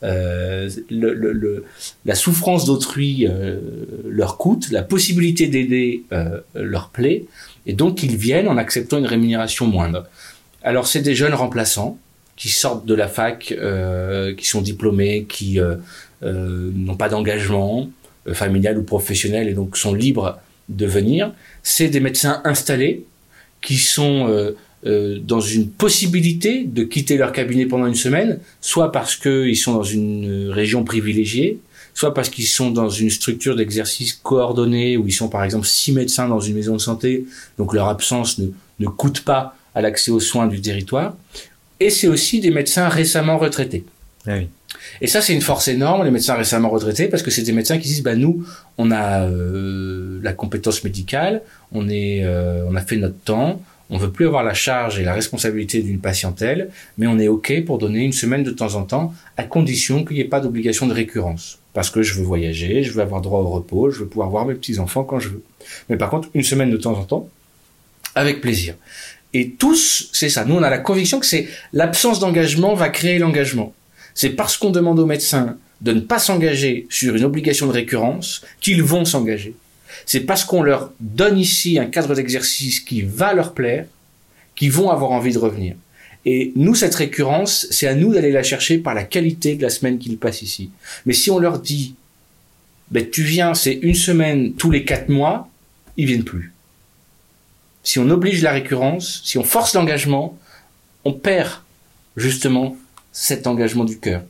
euh, 0.03 0.69
la 2.05 2.15
souffrance 2.15 2.65
d'autrui 2.65 3.27
euh, 3.27 3.59
leur 4.09 4.37
coûte, 4.37 4.71
la 4.71 4.81
possibilité 4.81 5.47
d'aider 5.47 6.03
euh, 6.11 6.39
leur 6.55 6.89
plaît, 6.89 7.25
et 7.67 7.73
donc 7.73 8.01
ils 8.01 8.15
viennent 8.15 8.47
en 8.47 8.57
acceptant 8.57 8.97
une 8.97 9.05
rémunération 9.05 9.67
moindre. 9.67 10.07
Alors 10.63 10.87
c'est 10.87 11.01
des 11.01 11.15
jeunes 11.15 11.35
remplaçants 11.35 11.99
qui 12.35 12.49
sortent 12.49 12.85
de 12.87 12.95
la 12.95 13.07
fac, 13.07 13.55
qui 14.37 14.47
sont 14.47 14.61
diplômés, 14.61 15.25
qui 15.29 15.59
n'ont 16.23 16.95
pas 16.95 17.07
d'engagement 17.07 17.87
familial 18.33 18.79
ou 18.79 18.83
professionnel 18.83 19.47
et 19.47 19.53
donc 19.53 19.77
sont 19.77 19.93
libres 19.93 20.39
de 20.69 20.87
venir. 20.87 21.33
C'est 21.61 21.89
des 21.89 21.99
médecins 21.99 22.41
installés 22.43 23.05
qui 23.61 23.77
sont 23.77 24.53
euh, 24.85 25.19
dans 25.19 25.41
une 25.41 25.69
possibilité 25.69 26.63
de 26.63 26.83
quitter 26.83 27.17
leur 27.17 27.31
cabinet 27.31 27.65
pendant 27.65 27.87
une 27.87 27.95
semaine, 27.95 28.39
soit 28.61 28.91
parce 28.91 29.15
qu'ils 29.15 29.57
sont 29.57 29.73
dans 29.73 29.83
une 29.83 30.49
région 30.49 30.83
privilégiée, 30.83 31.59
soit 31.93 32.13
parce 32.13 32.29
qu'ils 32.29 32.47
sont 32.47 32.71
dans 32.71 32.89
une 32.89 33.09
structure 33.09 33.55
d'exercice 33.55 34.13
coordonnée 34.13 34.97
où 34.97 35.07
ils 35.07 35.13
sont 35.13 35.29
par 35.29 35.43
exemple 35.43 35.67
six 35.67 35.91
médecins 35.91 36.27
dans 36.27 36.39
une 36.39 36.55
maison 36.55 36.73
de 36.73 36.81
santé, 36.81 37.25
donc 37.57 37.73
leur 37.73 37.87
absence 37.87 38.39
ne, 38.39 38.47
ne 38.79 38.87
coûte 38.87 39.21
pas 39.21 39.55
à 39.75 39.81
l'accès 39.81 40.11
aux 40.11 40.19
soins 40.19 40.47
du 40.47 40.61
territoire. 40.61 41.15
Et 41.79 41.89
c'est 41.89 42.07
aussi 42.07 42.39
des 42.39 42.51
médecins 42.51 42.89
récemment 42.89 43.37
retraités. 43.37 43.85
Ah 44.27 44.35
oui. 44.37 44.47
Et 45.01 45.07
ça, 45.07 45.21
c'est 45.21 45.33
une 45.33 45.41
force 45.41 45.67
énorme, 45.67 46.03
les 46.03 46.11
médecins 46.11 46.35
récemment 46.35 46.69
retraités, 46.69 47.07
parce 47.07 47.23
que 47.23 47.31
c'est 47.31 47.41
des 47.41 47.51
médecins 47.51 47.77
qui 47.77 47.87
disent, 47.87 48.03
bah 48.03 48.15
nous, 48.15 48.45
on 48.77 48.91
a 48.91 49.23
euh, 49.23 50.19
la 50.21 50.33
compétence 50.33 50.83
médicale, 50.83 51.41
on 51.71 51.89
est, 51.89 52.23
euh, 52.23 52.63
on 52.67 52.75
a 52.75 52.81
fait 52.81 52.97
notre 52.97 53.17
temps, 53.19 53.61
on 53.91 53.97
veut 53.97 54.09
plus 54.09 54.25
avoir 54.25 54.43
la 54.43 54.53
charge 54.53 54.99
et 54.99 55.03
la 55.03 55.13
responsabilité 55.13 55.81
d'une 55.81 55.99
patientèle, 55.99 56.69
mais 56.97 57.07
on 57.07 57.19
est 57.19 57.27
OK 57.27 57.63
pour 57.65 57.77
donner 57.77 57.99
une 57.99 58.13
semaine 58.13 58.41
de 58.41 58.51
temps 58.51 58.75
en 58.75 58.83
temps, 58.83 59.13
à 59.35 59.43
condition 59.43 60.05
qu'il 60.05 60.15
n'y 60.15 60.21
ait 60.21 60.25
pas 60.25 60.39
d'obligation 60.39 60.87
de 60.87 60.93
récurrence. 60.93 61.59
Parce 61.73 61.89
que 61.89 62.01
je 62.01 62.13
veux 62.15 62.23
voyager, 62.23 62.83
je 62.83 62.93
veux 62.93 63.01
avoir 63.01 63.21
droit 63.21 63.41
au 63.41 63.49
repos, 63.49 63.91
je 63.91 63.99
veux 63.99 64.07
pouvoir 64.07 64.29
voir 64.29 64.45
mes 64.45 64.55
petits-enfants 64.55 65.03
quand 65.03 65.19
je 65.19 65.29
veux. 65.29 65.43
Mais 65.89 65.97
par 65.97 66.09
contre, 66.09 66.29
une 66.33 66.43
semaine 66.43 66.71
de 66.71 66.77
temps 66.77 66.97
en 66.97 67.03
temps, 67.03 67.29
avec 68.15 68.39
plaisir. 68.39 68.75
Et 69.33 69.51
tous, 69.51 70.09
c'est 70.13 70.29
ça. 70.29 70.45
Nous, 70.45 70.55
on 70.55 70.63
a 70.63 70.69
la 70.69 70.77
conviction 70.77 71.19
que 71.19 71.25
c'est 71.25 71.49
l'absence 71.73 72.19
d'engagement 72.19 72.73
va 72.75 72.89
créer 72.89 73.19
l'engagement. 73.19 73.73
C'est 74.13 74.31
parce 74.31 74.57
qu'on 74.57 74.71
demande 74.71 74.99
aux 74.99 75.05
médecins 75.05 75.57
de 75.81 75.91
ne 75.91 75.99
pas 75.99 76.19
s'engager 76.19 76.87
sur 76.89 77.15
une 77.15 77.25
obligation 77.25 77.67
de 77.67 77.73
récurrence 77.73 78.43
qu'ils 78.61 78.83
vont 78.83 79.03
s'engager 79.03 79.53
c'est 80.05 80.21
parce 80.21 80.43
qu'on 80.43 80.63
leur 80.63 80.91
donne 80.99 81.37
ici 81.37 81.79
un 81.79 81.85
cadre 81.85 82.15
d'exercice 82.15 82.79
qui 82.79 83.01
va 83.01 83.33
leur 83.33 83.53
plaire, 83.53 83.85
qu'ils 84.55 84.71
vont 84.71 84.89
avoir 84.89 85.11
envie 85.11 85.33
de 85.33 85.39
revenir. 85.39 85.75
Et 86.25 86.51
nous, 86.55 86.75
cette 86.75 86.95
récurrence, 86.95 87.67
c'est 87.71 87.87
à 87.87 87.95
nous 87.95 88.13
d'aller 88.13 88.31
la 88.31 88.43
chercher 88.43 88.77
par 88.77 88.93
la 88.93 89.03
qualité 89.03 89.55
de 89.55 89.63
la 89.63 89.69
semaine 89.69 89.97
qu'ils 89.97 90.17
passent 90.17 90.43
ici. 90.43 90.69
Mais 91.05 91.13
si 91.13 91.31
on 91.31 91.39
leur 91.39 91.59
dit, 91.59 91.95
ben, 92.91 93.09
tu 93.09 93.23
viens, 93.23 93.53
c'est 93.53 93.73
une 93.73 93.95
semaine 93.95 94.53
tous 94.53 94.69
les 94.69 94.85
quatre 94.85 95.09
mois, 95.09 95.49
ils 95.97 96.05
viennent 96.05 96.23
plus. 96.23 96.53
Si 97.83 97.97
on 97.97 98.09
oblige 98.09 98.43
la 98.43 98.51
récurrence, 98.51 99.21
si 99.25 99.37
on 99.37 99.43
force 99.43 99.73
l'engagement, 99.73 100.37
on 101.05 101.13
perd 101.13 101.63
justement 102.15 102.77
cet 103.11 103.47
engagement 103.47 103.85
du 103.85 103.97
cœur. 103.97 104.23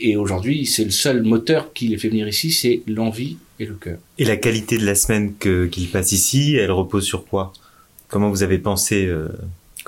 Et 0.00 0.16
aujourd'hui, 0.16 0.66
c'est 0.66 0.84
le 0.84 0.90
seul 0.90 1.22
moteur 1.22 1.72
qui 1.72 1.88
les 1.88 1.96
fait 1.96 2.08
venir 2.08 2.28
ici, 2.28 2.52
c'est 2.52 2.82
l'envie 2.86 3.38
et 3.58 3.66
le 3.66 3.74
cœur. 3.74 3.98
Et 4.18 4.24
la 4.24 4.36
qualité 4.36 4.78
de 4.78 4.86
la 4.86 4.94
semaine 4.94 5.34
qu'ils 5.36 5.90
passent 5.90 6.12
ici, 6.12 6.54
elle 6.56 6.70
repose 6.70 7.04
sur 7.04 7.26
quoi? 7.26 7.52
Comment 8.08 8.30
vous 8.30 8.42
avez 8.42 8.58
pensé 8.58 9.06
euh, 9.06 9.28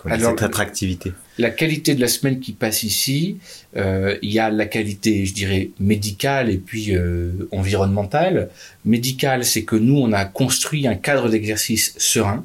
cette 0.04 0.42
attractivité? 0.42 1.12
La 1.38 1.50
qualité 1.50 1.94
de 1.94 2.00
la 2.00 2.08
semaine 2.08 2.40
qui 2.40 2.52
passe 2.52 2.82
ici, 2.82 3.38
euh, 3.76 4.18
il 4.22 4.30
y 4.30 4.38
a 4.38 4.50
la 4.50 4.66
qualité, 4.66 5.24
je 5.24 5.32
dirais, 5.32 5.70
médicale 5.78 6.50
et 6.50 6.58
puis 6.58 6.94
euh, 6.94 7.48
environnementale. 7.50 8.50
Médicale, 8.84 9.44
c'est 9.44 9.62
que 9.62 9.76
nous, 9.76 9.98
on 9.98 10.12
a 10.12 10.24
construit 10.24 10.86
un 10.86 10.96
cadre 10.96 11.28
d'exercice 11.30 11.94
serein, 11.96 12.44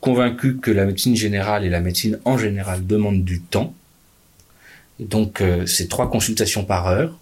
convaincu 0.00 0.56
que 0.56 0.70
la 0.70 0.86
médecine 0.86 1.16
générale 1.16 1.64
et 1.64 1.68
la 1.68 1.80
médecine 1.80 2.18
en 2.24 2.38
général 2.38 2.86
demandent 2.86 3.24
du 3.24 3.40
temps. 3.40 3.74
donc, 5.00 5.42
c'est 5.66 5.88
trois 5.88 6.08
consultations 6.08 6.64
par 6.64 6.86
heure 6.86 7.18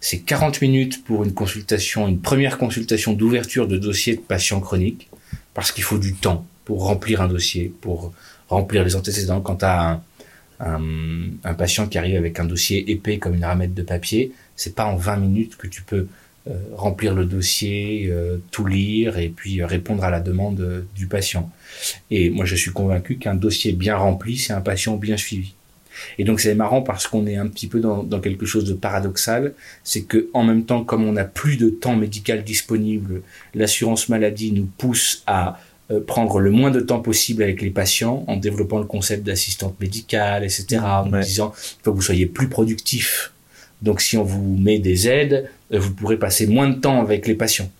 c'est 0.00 0.20
40 0.20 0.60
minutes 0.62 1.04
pour 1.04 1.24
une 1.24 1.34
consultation, 1.34 2.06
une 2.06 2.20
première 2.20 2.58
consultation 2.58 3.12
d'ouverture 3.12 3.66
de 3.66 3.78
dossier 3.78 4.16
de 4.16 4.20
patient 4.20 4.60
chronique, 4.60 5.08
parce 5.54 5.72
qu'il 5.72 5.84
faut 5.84 5.98
du 5.98 6.14
temps 6.14 6.46
pour 6.64 6.84
remplir 6.84 7.20
un 7.20 7.28
dossier, 7.28 7.72
pour 7.80 8.12
remplir 8.48 8.84
les 8.84 8.94
antécédents. 8.94 9.40
Quand 9.40 9.56
tu 9.56 9.64
un, 10.60 11.54
patient 11.54 11.86
qui 11.86 11.98
arrive 11.98 12.16
avec 12.16 12.38
un 12.40 12.44
dossier 12.44 12.90
épais 12.90 13.18
comme 13.18 13.34
une 13.34 13.44
ramette 13.44 13.74
de 13.74 13.82
papier, 13.82 14.32
c'est 14.56 14.74
pas 14.74 14.86
en 14.86 14.96
20 14.96 15.16
minutes 15.16 15.56
que 15.56 15.66
tu 15.66 15.82
peux 15.82 16.06
euh, 16.48 16.56
remplir 16.74 17.14
le 17.14 17.24
dossier, 17.24 18.08
euh, 18.10 18.38
tout 18.50 18.66
lire 18.66 19.18
et 19.18 19.28
puis 19.28 19.62
répondre 19.64 20.04
à 20.04 20.10
la 20.10 20.20
demande 20.20 20.84
du 20.94 21.06
patient. 21.06 21.50
Et 22.10 22.30
moi, 22.30 22.44
je 22.44 22.56
suis 22.56 22.70
convaincu 22.70 23.18
qu'un 23.18 23.34
dossier 23.34 23.72
bien 23.72 23.96
rempli, 23.96 24.36
c'est 24.36 24.52
un 24.52 24.60
patient 24.60 24.96
bien 24.96 25.16
suivi. 25.16 25.54
Et 26.18 26.24
donc 26.24 26.40
c'est 26.40 26.54
marrant 26.54 26.82
parce 26.82 27.06
qu'on 27.06 27.26
est 27.26 27.36
un 27.36 27.46
petit 27.46 27.66
peu 27.66 27.80
dans, 27.80 28.02
dans, 28.02 28.20
quelque 28.20 28.46
chose 28.46 28.64
de 28.64 28.74
paradoxal, 28.74 29.52
c'est 29.84 30.02
que 30.02 30.28
en 30.34 30.42
même 30.44 30.64
temps, 30.64 30.84
comme 30.84 31.04
on 31.04 31.12
n'a 31.12 31.24
plus 31.24 31.56
de 31.56 31.70
temps 31.70 31.96
médical 31.96 32.44
disponible, 32.44 33.22
l'assurance 33.54 34.08
maladie 34.08 34.52
nous 34.52 34.68
pousse 34.78 35.22
à 35.26 35.58
euh, 35.90 36.00
prendre 36.00 36.38
le 36.40 36.50
moins 36.50 36.70
de 36.70 36.80
temps 36.80 37.00
possible 37.00 37.42
avec 37.42 37.62
les 37.62 37.70
patients 37.70 38.24
en 38.26 38.36
développant 38.36 38.78
le 38.78 38.84
concept 38.84 39.24
d'assistante 39.24 39.80
médicale, 39.80 40.44
etc. 40.44 40.78
En 40.82 41.10
Ouais. 41.10 41.20
disant 41.20 41.52
il 41.56 41.82
faut 41.84 41.92
que 41.92 41.96
vous 41.96 42.02
soyez 42.02 42.26
plus 42.26 42.48
productif. 42.48 43.32
Donc 43.80 44.00
si 44.00 44.16
on 44.16 44.24
vous 44.24 44.56
met 44.58 44.78
des 44.78 45.08
aides, 45.08 45.48
euh, 45.72 45.78
vous 45.78 45.92
pourrez 45.94 46.16
passer 46.18 46.46
moins 46.46 46.68
de 46.68 46.74
temps 46.78 47.00
avec 47.00 47.26
les 47.26 47.34
patients. 47.34 47.70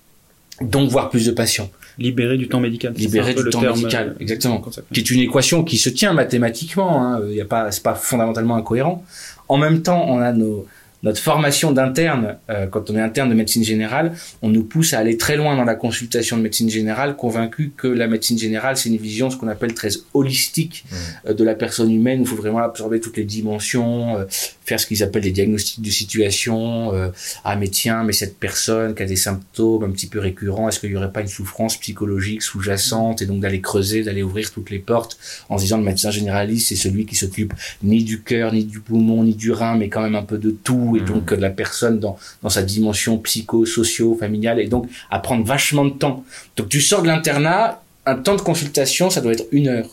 Donc 0.63 0.91
voir 0.91 1.11
plus 1.11 1.27
de 1.27 1.33
patients. 1.33 1.71
Libérer 1.99 2.37
du 2.37 2.49
temps 2.49 2.61
médical. 2.61 2.93
Libérer 2.95 3.35
du 3.35 3.43
le 3.43 3.51
temps 3.51 3.61
terme, 3.61 3.77
médical, 3.77 4.09
euh, 4.11 4.21
exactement. 4.23 4.63
Qui 4.93 5.01
est 5.01 5.11
une 5.11 5.21
équation 5.21 5.65
qui 5.65 5.79
se 5.79 5.89
tient 5.89 6.13
mathématiquement. 6.13 7.03
Hein. 7.03 7.23
Il 7.29 7.35
y 7.35 7.41
a 7.41 7.45
pas, 7.45 7.71
c'est 7.71 7.83
pas 7.83 7.95
fondamentalement 7.95 8.57
incohérent. 8.57 9.05
En 9.49 9.57
même 9.57 9.83
temps, 9.83 10.05
on 10.09 10.21
a 10.21 10.33
nos, 10.33 10.67
notre 11.03 11.21
formation 11.21 11.73
d'interne. 11.73 12.37
euh, 12.51 12.67
quand 12.67 12.91
on 12.91 12.97
est 12.97 13.01
interne 13.01 13.29
de 13.29 13.35
médecine 13.35 13.63
générale, 13.63 14.13
on 14.43 14.49
nous 14.49 14.65
pousse 14.65 14.93
à 14.95 14.99
aller 14.99 15.17
très 15.17 15.37
loin 15.37 15.57
dans 15.57 15.65
la 15.65 15.75
consultation 15.75 16.37
de 16.37 16.43
médecine 16.43 16.69
générale, 16.69 17.17
convaincu 17.17 17.73
que 17.77 17.87
la 17.87 18.09
médecine 18.09 18.39
générale, 18.39 18.77
c'est 18.77 18.89
une 18.89 18.97
vision, 18.97 19.31
ce 19.31 19.37
qu'on 19.37 19.49
appelle 19.49 19.75
très 19.75 19.91
holistique 20.15 20.85
euh, 21.27 21.35
de 21.35 21.45
la 21.45 21.55
personne 21.55 21.91
humaine. 21.93 22.21
où 22.21 22.23
Il 22.23 22.29
faut 22.29 22.37
vraiment 22.37 22.59
absorber 22.59 23.01
toutes 23.01 23.17
les 23.17 23.25
dimensions, 23.25 24.19
euh, 24.19 24.25
faire 24.69 24.79
ce 24.81 24.87
qu'ils 24.87 25.03
appellent 25.03 25.23
des 25.23 25.31
diagnostics 25.33 25.83
de 25.83 25.91
situation. 25.91 26.93
euh, 26.95 27.09
ah 27.45 27.57
mais 27.57 27.69
tiens, 27.69 28.05
mais 28.05 28.13
cette 28.13 28.39
personne 28.39 28.95
qui 28.95 29.03
a 29.03 29.07
des 29.07 29.17
symptômes 29.17 29.85
un 29.85 29.91
petit 29.91 30.07
peu 30.07 30.19
récurrents, 30.21 30.69
est-ce 30.69 30.79
qu'il 30.81 30.91
y 30.91 30.97
aurait 30.97 31.13
pas 31.13 31.21
une 31.23 31.29
souffrance 31.29 31.77
psychologique 31.79 32.43
sous-jacente 32.43 33.23
et 33.23 33.27
donc 33.27 33.41
d'aller 33.41 33.61
creuser, 33.61 34.03
d'aller 34.03 34.23
ouvrir 34.23 34.51
toutes 34.53 34.71
les 34.71 34.79
portes 34.79 35.19
en 35.49 35.57
se 35.59 35.63
disant 35.65 35.79
le 35.79 35.85
médecin 35.85 36.11
généraliste 36.11 36.69
c'est 36.69 36.77
celui 36.77 37.07
qui 37.07 37.17
s'occupe 37.17 37.55
ni 37.83 38.05
du 38.05 38.23
cœur, 38.23 38.53
ni 38.53 38.65
du 38.65 38.81
poumon, 38.81 39.25
ni 39.25 39.35
du 39.35 39.51
rein, 39.53 39.77
mais 39.77 39.89
quand 39.89 40.03
même 40.03 40.15
un 40.17 40.23
peu 40.23 40.39
de 40.39 40.51
tout 40.51 40.97
et 40.97 41.01
Mhm. 41.01 41.07
donc 41.07 41.33
euh, 41.33 41.37
de 41.37 41.43
la 41.43 41.51
personne 41.51 41.99
dans 41.99 42.17
dans 42.43 42.51
sa 42.51 42.63
dimension 42.63 43.19
psycho, 43.19 43.65
socio, 43.67 44.17
familiale 44.19 44.61
et 44.61 44.69
donc 44.69 44.87
à 45.11 45.19
prendre 45.19 45.45
vachement 45.45 45.85
de 45.85 45.91
temps. 46.03 46.25
Donc 46.57 46.69
tu 46.69 46.81
sors 46.81 47.03
de 47.03 47.09
l'internat, 47.09 47.83
un 48.07 48.17
temps 48.17 48.37
de 48.37 48.41
consultation 48.43 49.11
ça 49.11 49.21
doit 49.21 49.33
être 49.33 49.47
une 49.53 49.69
heure 49.69 49.89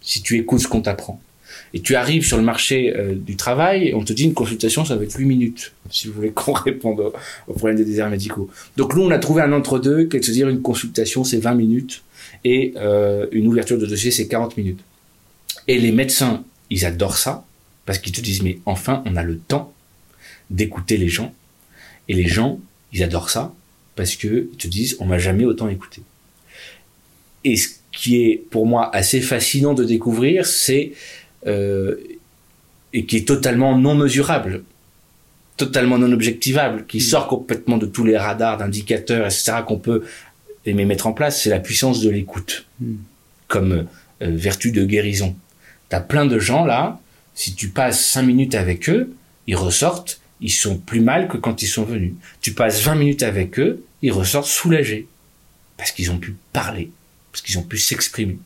si 0.00 0.22
tu 0.22 0.36
écoutes 0.38 0.60
ce 0.60 0.68
qu'on 0.68 0.82
t'apprend. 0.82 1.20
Et 1.74 1.80
tu 1.80 1.96
arrives 1.96 2.24
sur 2.24 2.36
le 2.36 2.44
marché 2.44 2.94
euh, 2.96 3.16
du 3.16 3.34
travail, 3.34 3.92
on 3.94 4.04
te 4.04 4.12
dit 4.12 4.22
une 4.22 4.32
consultation, 4.32 4.84
ça 4.84 4.94
va 4.94 5.02
être 5.02 5.18
8 5.18 5.24
minutes, 5.24 5.72
si 5.90 6.06
vous 6.06 6.14
voulez 6.14 6.30
qu'on 6.34 6.52
réponde 6.52 7.12
au, 7.48 7.52
problème 7.52 7.76
des 7.76 7.84
déserts 7.84 8.08
médicaux. 8.08 8.48
Donc 8.76 8.94
nous, 8.94 9.02
on 9.02 9.10
a 9.10 9.18
trouvé 9.18 9.42
un 9.42 9.52
entre-deux, 9.52 10.04
qui 10.04 10.16
est 10.16 10.20
de 10.20 10.24
se 10.24 10.30
dire 10.30 10.48
une 10.48 10.62
consultation, 10.62 11.24
c'est 11.24 11.38
20 11.38 11.54
minutes, 11.54 12.04
et 12.44 12.74
euh, 12.76 13.26
une 13.32 13.48
ouverture 13.48 13.76
de 13.76 13.86
dossier, 13.86 14.12
c'est 14.12 14.28
40 14.28 14.56
minutes. 14.56 14.78
Et 15.66 15.78
les 15.80 15.90
médecins, 15.90 16.44
ils 16.70 16.84
adorent 16.84 17.18
ça, 17.18 17.44
parce 17.86 17.98
qu'ils 17.98 18.12
te 18.12 18.20
disent, 18.20 18.42
mais 18.42 18.60
enfin, 18.66 19.02
on 19.04 19.16
a 19.16 19.24
le 19.24 19.36
temps 19.36 19.74
d'écouter 20.50 20.96
les 20.96 21.08
gens. 21.08 21.34
Et 22.06 22.14
les 22.14 22.28
gens, 22.28 22.60
ils 22.92 23.02
adorent 23.02 23.30
ça, 23.30 23.52
parce 23.96 24.14
que 24.14 24.48
ils 24.52 24.56
te 24.56 24.68
disent, 24.68 24.96
on 25.00 25.06
m'a 25.06 25.18
jamais 25.18 25.44
autant 25.44 25.68
écouté. 25.68 26.02
Et 27.42 27.56
ce 27.56 27.68
qui 27.90 28.22
est 28.22 28.36
pour 28.50 28.64
moi 28.64 28.94
assez 28.94 29.20
fascinant 29.20 29.74
de 29.74 29.82
découvrir, 29.82 30.46
c'est 30.46 30.92
euh, 31.46 31.96
et 32.92 33.06
qui 33.06 33.16
est 33.16 33.28
totalement 33.28 33.76
non 33.76 33.94
mesurable, 33.94 34.62
totalement 35.56 35.98
non 35.98 36.12
objectivable, 36.12 36.86
qui 36.86 37.00
sort 37.00 37.26
complètement 37.26 37.76
de 37.76 37.86
tous 37.86 38.04
les 38.04 38.16
radars 38.16 38.56
d'indicateurs, 38.58 39.26
etc. 39.26 39.58
qu'on 39.66 39.78
peut 39.78 40.04
aimer 40.66 40.84
mettre 40.84 41.06
en 41.06 41.12
place, 41.12 41.42
c'est 41.42 41.50
la 41.50 41.60
puissance 41.60 42.00
de 42.00 42.10
l'écoute 42.10 42.66
Mm. 42.80 42.94
comme 43.48 43.72
euh, 43.72 43.84
vertu 44.20 44.72
de 44.72 44.84
guérison. 44.84 45.36
T'as 45.88 46.00
plein 46.00 46.26
de 46.26 46.38
gens 46.38 46.64
là, 46.64 47.00
si 47.34 47.54
tu 47.54 47.68
passes 47.68 48.04
cinq 48.04 48.22
minutes 48.22 48.54
avec 48.54 48.88
eux, 48.88 49.14
ils 49.46 49.56
ressortent, 49.56 50.20
ils 50.40 50.50
sont 50.50 50.78
plus 50.78 51.00
mal 51.00 51.28
que 51.28 51.36
quand 51.36 51.62
ils 51.62 51.68
sont 51.68 51.84
venus. 51.84 52.14
Tu 52.40 52.52
passes 52.52 52.82
20 52.82 52.94
minutes 52.96 53.22
avec 53.22 53.58
eux, 53.58 53.84
ils 54.02 54.12
ressortent 54.12 54.48
soulagés 54.48 55.06
parce 55.76 55.92
qu'ils 55.92 56.10
ont 56.10 56.18
pu 56.18 56.36
parler, 56.52 56.90
parce 57.30 57.42
qu'ils 57.42 57.58
ont 57.58 57.62
pu 57.62 57.78
s'exprimer, 57.78 58.38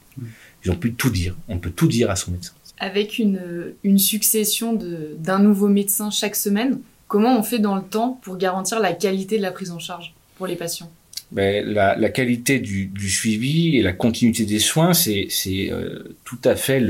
ils 0.64 0.70
ont 0.70 0.76
pu 0.76 0.92
tout 0.92 1.10
dire. 1.10 1.36
On 1.48 1.58
peut 1.58 1.70
tout 1.70 1.88
dire 1.88 2.10
à 2.10 2.16
son 2.16 2.32
médecin. 2.32 2.52
Avec 2.80 3.18
une, 3.18 3.98
succession 3.98 4.78
d'un 5.18 5.38
nouveau 5.38 5.68
médecin 5.68 6.10
chaque 6.10 6.36
semaine, 6.36 6.80
comment 7.08 7.38
on 7.38 7.42
fait 7.42 7.58
dans 7.58 7.74
le 7.74 7.82
temps 7.82 8.20
pour 8.22 8.36
garantir 8.36 8.80
la 8.80 8.92
qualité 8.92 9.36
de 9.38 9.42
la 9.42 9.50
prise 9.50 9.70
en 9.70 9.78
charge 9.78 10.14
pour 10.36 10.46
les 10.46 10.56
patients? 10.56 10.90
Ben, 11.30 11.66
la, 11.66 12.08
qualité 12.08 12.58
du, 12.58 13.10
suivi 13.10 13.76
et 13.76 13.82
la 13.82 13.92
continuité 13.92 14.46
des 14.46 14.60
soins, 14.60 14.94
c'est 14.94 15.28
euh, 15.70 16.16
tout 16.24 16.38
à 16.44 16.56
fait 16.56 16.82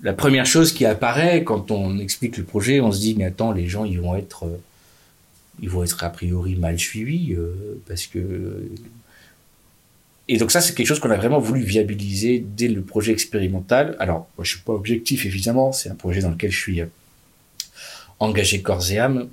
la 0.00 0.12
première 0.12 0.46
chose 0.46 0.72
qui 0.72 0.86
apparaît 0.86 1.44
quand 1.44 1.70
on 1.70 1.98
explique 1.98 2.36
le 2.38 2.44
projet. 2.44 2.80
On 2.80 2.92
se 2.92 3.00
dit 3.00 3.14
mais 3.18 3.24
attends, 3.24 3.52
les 3.52 3.66
gens 3.66 3.84
ils 3.84 4.00
vont 4.00 4.16
être 4.16 4.44
euh, 4.44 4.60
ils 5.60 5.68
vont 5.68 5.82
être 5.82 6.04
a 6.04 6.10
priori 6.10 6.54
mal 6.54 6.78
suivis 6.78 7.34
euh, 7.34 7.80
parce 7.86 8.06
que 8.06 8.70
et 10.28 10.36
donc 10.36 10.50
ça 10.50 10.60
c'est 10.60 10.74
quelque 10.74 10.86
chose 10.86 11.00
qu'on 11.00 11.10
a 11.10 11.16
vraiment 11.16 11.38
voulu 11.38 11.62
viabiliser 11.62 12.44
dès 12.46 12.68
le 12.68 12.82
projet 12.82 13.12
expérimental. 13.12 13.96
Alors 13.98 14.28
moi 14.36 14.44
je 14.44 14.50
suis 14.50 14.60
pas 14.60 14.74
objectif 14.74 15.24
évidemment, 15.24 15.72
c'est 15.72 15.88
un 15.88 15.94
projet 15.94 16.20
dans 16.20 16.30
lequel 16.30 16.50
je 16.50 16.58
suis 16.58 16.80
euh, 16.80 16.86
engagé 18.20 18.60
corps 18.60 18.90
et 18.90 18.98
âme, 18.98 19.28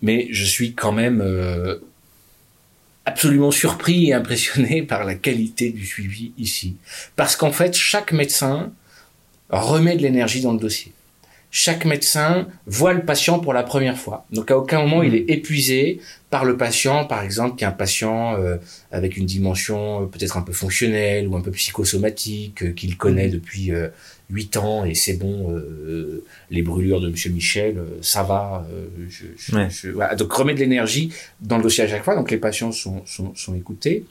mais 0.00 0.28
je 0.30 0.44
suis 0.44 0.74
quand 0.74 0.92
même 0.92 1.20
euh, 1.20 1.78
absolument 3.04 3.50
surpris 3.50 4.10
et 4.10 4.12
impressionné 4.14 4.82
par 4.92 5.04
la 5.04 5.14
qualité 5.14 5.70
du 5.70 5.84
suivi 5.84 6.32
ici. 6.38 6.76
Parce 7.16 7.36
qu'en 7.36 7.52
fait, 7.52 7.74
chaque 7.74 8.12
médecin 8.12 8.72
remet 9.50 9.96
de 9.96 10.02
l'énergie 10.02 10.40
dans 10.40 10.52
le 10.52 10.58
dossier. 10.58 10.92
Chaque 11.50 11.84
médecin 11.84 12.48
voit 12.66 12.94
le 12.94 13.04
patient 13.04 13.38
pour 13.38 13.52
la 13.52 13.62
première 13.62 13.98
fois. 13.98 14.24
Donc 14.32 14.50
à 14.50 14.56
aucun 14.56 14.80
moment 14.80 15.02
il 15.02 15.14
est 15.14 15.28
épuisé 15.28 16.00
par 16.32 16.44
le 16.46 16.56
patient, 16.56 17.04
par 17.04 17.22
exemple, 17.22 17.56
qui 17.56 17.62
est 17.64 17.66
un 17.68 17.72
patient 17.72 18.36
euh, 18.40 18.56
avec 18.90 19.16
une 19.18 19.26
dimension 19.26 20.02
euh, 20.02 20.06
peut-être 20.06 20.36
un 20.38 20.42
peu 20.42 20.52
fonctionnelle 20.54 21.28
ou 21.28 21.36
un 21.36 21.42
peu 21.42 21.50
psychosomatique, 21.50 22.62
euh, 22.62 22.70
qu'il 22.72 22.96
connaît 22.96 23.28
depuis 23.28 23.70
euh, 23.70 23.88
huit 24.30 24.56
ans 24.56 24.86
et 24.86 24.94
c'est 24.94 25.12
bon, 25.18 25.52
euh, 25.54 26.24
les 26.50 26.62
brûlures 26.62 27.02
de 27.02 27.10
Monsieur 27.10 27.30
Michel, 27.30 27.76
euh, 27.76 27.98
ça 28.00 28.22
va. 28.22 28.66
euh, 28.72 28.86
je, 29.10 29.24
je- 29.36 29.54
Ouais. 29.54 29.68
je- 29.70 29.90
voilà. 29.90 30.14
Donc 30.14 30.32
remet 30.32 30.54
de 30.54 30.60
l'énergie 30.60 31.12
dans 31.42 31.58
le 31.58 31.62
dossier 31.64 31.84
à 31.84 31.88
chaque 31.88 32.02
fois. 32.02 32.14
Donc 32.16 32.30
les 32.30 32.38
patients 32.38 32.72
sont, 32.72 33.02
sont, 33.04 33.34
sont 33.34 33.54
écoutés. 33.54 34.06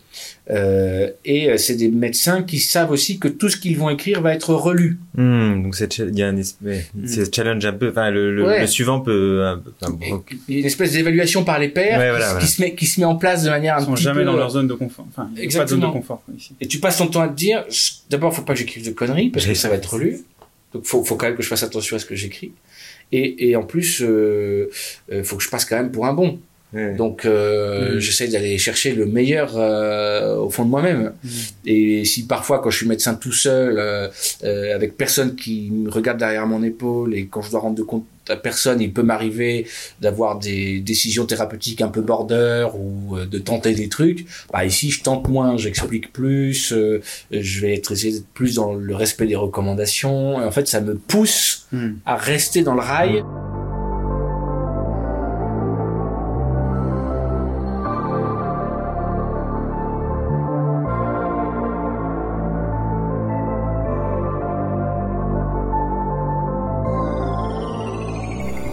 Euh, 0.51 1.10
et 1.25 1.49
euh, 1.49 1.57
c'est 1.57 1.75
des 1.75 1.88
médecins 1.89 2.43
qui 2.43 2.60
savent 2.60 2.91
aussi 2.91 3.17
que 3.17 3.27
tout 3.29 3.49
ce 3.49 3.57
qu'ils 3.57 3.77
vont 3.79 3.89
écrire 3.89 4.21
va 4.21 4.34
être 4.36 4.53
relu. 4.53 4.99
Hmm, 5.15 5.63
donc 5.63 5.75
c'est 5.75 5.97
il 5.97 6.17
y 6.19 6.21
a 6.21 6.27
un 6.27 6.38
es- 6.38 6.55
ouais, 6.63 6.86
c'est 7.05 7.34
challenge 7.34 7.65
un 7.65 7.73
peu 7.73 7.89
enfin 7.89 8.12
le, 8.12 8.36
le, 8.36 8.45
Ouais. 8.45 8.62
le 8.62 8.67
suivant 8.67 8.99
peut 8.99 9.43
un 9.45 9.62
Et- 10.01 10.53
y 10.53 10.57
a 10.57 10.60
une 10.60 10.65
espèce 10.65 10.91
d'évaluation 10.93 11.43
par 11.43 11.57
les 11.57 11.69
pairs 11.69 11.99
Ouais, 11.99 12.11
voilà, 12.12 12.26
qui 12.28 12.32
voilà. 12.34 12.47
se 12.47 12.62
met 12.62 12.76
qui 12.76 12.86
se 12.86 13.00
met 13.00 13.06
en 13.06 13.15
place 13.15 13.43
de 13.43 13.50
manière 13.50 13.78
un 13.78 13.82
Ils 13.82 13.86
sont 13.86 13.93
petit 13.93 14.04
jamais 14.04 14.19
peu, 14.21 14.26
dans 14.26 14.36
leur 14.38 14.50
zone 14.50 14.67
de 14.67 14.74
confort. 14.74 15.06
Enfin, 15.10 15.30
il 15.36 15.43
y 15.52 15.56
a 15.56 15.60
pas 15.60 15.65
de 15.65 15.69
zone 15.69 15.80
Exactement. 15.80 15.88
de 15.88 15.91
confort 15.93 16.24
quoi, 16.26 16.34
ici. 16.38 16.54
Et 16.62 16.67
tu 16.67 16.80
passes 16.80 16.97
ton 16.97 17.08
temps 17.08 17.21
à 17.21 17.28
te 17.28 17.36
dire, 17.36 17.65
d'abord, 18.10 18.34
faut 18.34 18.43
pas 18.43 18.54
que 18.54 18.60
j'écrive 18.60 18.86
de 18.86 18.91
conneries 18.91 19.30
parce 19.30 19.45
que 19.45 19.54
ça 19.54 19.69
va 19.69 19.76
être 19.76 19.97
lu. 19.97 20.19
Donc, 20.74 20.86
faut, 20.86 21.04
faut 21.04 21.15
quand 21.17 21.26
même 21.26 21.36
que 21.36 21.43
je 21.43 21.50
fasse 21.50 21.63
attention 21.63 21.97
à 21.97 22.00
ce 22.00 22.06
que 22.06 22.15
j'écris. 22.15 22.54
Et, 23.12 23.50
et 23.50 23.56
en 23.58 23.63
plus, 23.63 24.02
euh, 24.02 24.69
euh, 25.12 25.21
faut 25.24 25.36
que 25.36 25.43
je 25.43 25.50
passe 25.50 25.65
quand 25.65 25.76
même 25.76 25.91
pour 25.91 26.06
un 26.06 26.13
bon. 26.13 26.39
ouais. 26.74 26.95
Donc, 26.95 27.26
euh, 27.26 28.00
j'essaie 28.00 28.30
d'aller 28.30 28.58
chercher 28.58 28.93
le 28.93 29.06
meilleur 29.06 29.58
euh, 29.58 30.38
au 30.38 30.50
fond 30.50 30.63
de 30.63 30.69
moi-même. 30.69 31.12
Et 31.65 32.06
si 32.06 32.26
parfois, 32.26 32.60
quand 32.60 32.69
je 32.69 32.78
suis 32.78 32.88
médecin 32.88 33.15
tout 33.15 33.34
seul, 33.34 33.78
euh, 33.78 34.08
euh, 34.45 34.74
avec 34.74 34.95
personne 34.95 35.36
qui 35.36 35.69
me 35.71 35.89
regarde 35.89 36.19
derrière 36.19 36.47
mon 36.47 36.63
épaule, 36.63 37.13
et 37.15 37.26
quand 37.26 37.41
je 37.41 37.52
dois 37.52 37.60
rendre 37.60 37.76
de 37.76 37.84
compte 37.84 38.06
à 38.32 38.36
personne, 38.38 38.82
il 38.82 38.91
peut 38.94 39.04
m'arriver 39.04 39.67
d'avoir 40.00 40.39
des 40.39 40.80
décisions 40.80 41.26
thérapeutiques 41.26 41.82
un 41.82 41.89
peu 41.89 42.02
border 42.02 42.67
ou 42.76 43.17
euh, 43.17 43.26
de 43.26 43.38
tenter 43.39 43.74
des 43.74 43.89
trucs. 43.89 44.26
Bah 44.52 44.65
ici, 44.65 44.89
je 44.91 45.04
tente 45.04 45.28
moins, 45.28 45.58
j'explique 45.58 46.12
plus, 46.13 46.74
euh, 46.74 47.02
je 47.32 47.62
vais 47.62 47.76
être 47.76 47.91
essayer 47.91 48.13
d'être 48.13 48.28
plus 48.34 48.56
dans 48.56 48.74
le 48.74 48.96
respect 48.96 49.28
des 49.28 49.36
recommandations. 49.36 50.41
Et 50.41 50.46
en 50.46 50.52
fait, 50.52 50.67
ça 50.67 50.82
me 50.82 50.96
pousse 50.96 51.67
Hmm. 51.72 51.94
à 52.06 52.17
rester 52.17 52.63
dans 52.63 52.74
le 52.74 52.82
rail. 52.82 53.24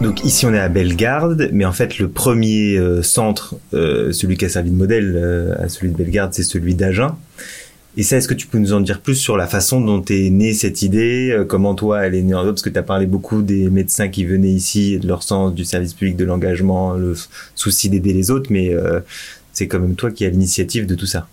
Donc 0.01 0.23
ici 0.23 0.45
on 0.45 0.53
est 0.53 0.59
à 0.59 0.69
Bellegarde, 0.69 1.49
mais 1.51 1.65
en 1.65 1.73
fait 1.73 1.99
le 1.99 2.09
premier 2.09 2.77
euh, 2.77 3.03
centre, 3.03 3.55
euh, 3.73 4.11
celui 4.13 4.37
qui 4.37 4.45
a 4.45 4.49
servi 4.49 4.71
de 4.71 4.75
modèle 4.75 5.13
euh, 5.15 5.55
à 5.59 5.67
celui 5.67 5.91
de 5.91 5.97
Bellegarde, 5.97 6.33
c'est 6.33 6.43
celui 6.43 6.73
d'Agen. 6.73 7.17
Et 7.97 8.03
ça, 8.03 8.17
est-ce 8.17 8.27
que 8.27 8.33
tu 8.33 8.47
peux 8.47 8.59
nous 8.59 8.71
en 8.71 8.81
dire 8.81 9.01
plus 9.01 9.15
sur 9.15 9.35
la 9.35 9.47
façon 9.47 9.81
dont 9.81 10.01
est 10.05 10.29
née 10.29 10.53
cette 10.53 10.83
idée, 10.83 11.31
euh, 11.31 11.43
comment 11.43 11.75
toi 11.75 12.05
elle 12.05 12.15
est 12.15 12.21
née 12.21 12.33
en 12.33 12.45
parce 12.45 12.61
que 12.61 12.69
tu 12.69 12.77
as 12.77 12.83
parlé 12.83 13.07
beaucoup 13.07 13.41
des 13.41 13.69
médecins 13.69 14.07
qui 14.07 14.25
venaient 14.25 14.51
ici, 14.51 14.99
de 14.99 15.07
leur 15.07 15.23
sens 15.23 15.53
du 15.53 15.65
service 15.65 15.93
public, 15.93 16.15
de 16.15 16.23
l'engagement, 16.23 16.93
le 16.93 17.15
souci 17.55 17.89
d'aider 17.89 18.13
les 18.13 18.31
autres, 18.31 18.51
mais 18.51 18.73
euh, 18.73 18.99
c'est 19.51 19.67
quand 19.67 19.79
même 19.79 19.95
toi 19.95 20.11
qui 20.11 20.23
as 20.23 20.29
l'initiative 20.29 20.85
de 20.85 20.95
tout 20.95 21.07
ça. 21.07 21.27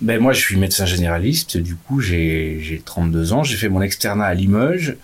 Ben 0.00 0.20
moi, 0.20 0.32
je 0.32 0.40
suis 0.40 0.56
médecin 0.56 0.86
généraliste. 0.86 1.56
Du 1.56 1.74
coup, 1.74 2.00
j'ai 2.00 2.82
32 2.84 3.32
ans. 3.32 3.42
J'ai 3.42 3.56
fait 3.56 3.68
mon 3.68 3.82
externat 3.82 4.26
à 4.26 4.34
Limoges. 4.34 4.96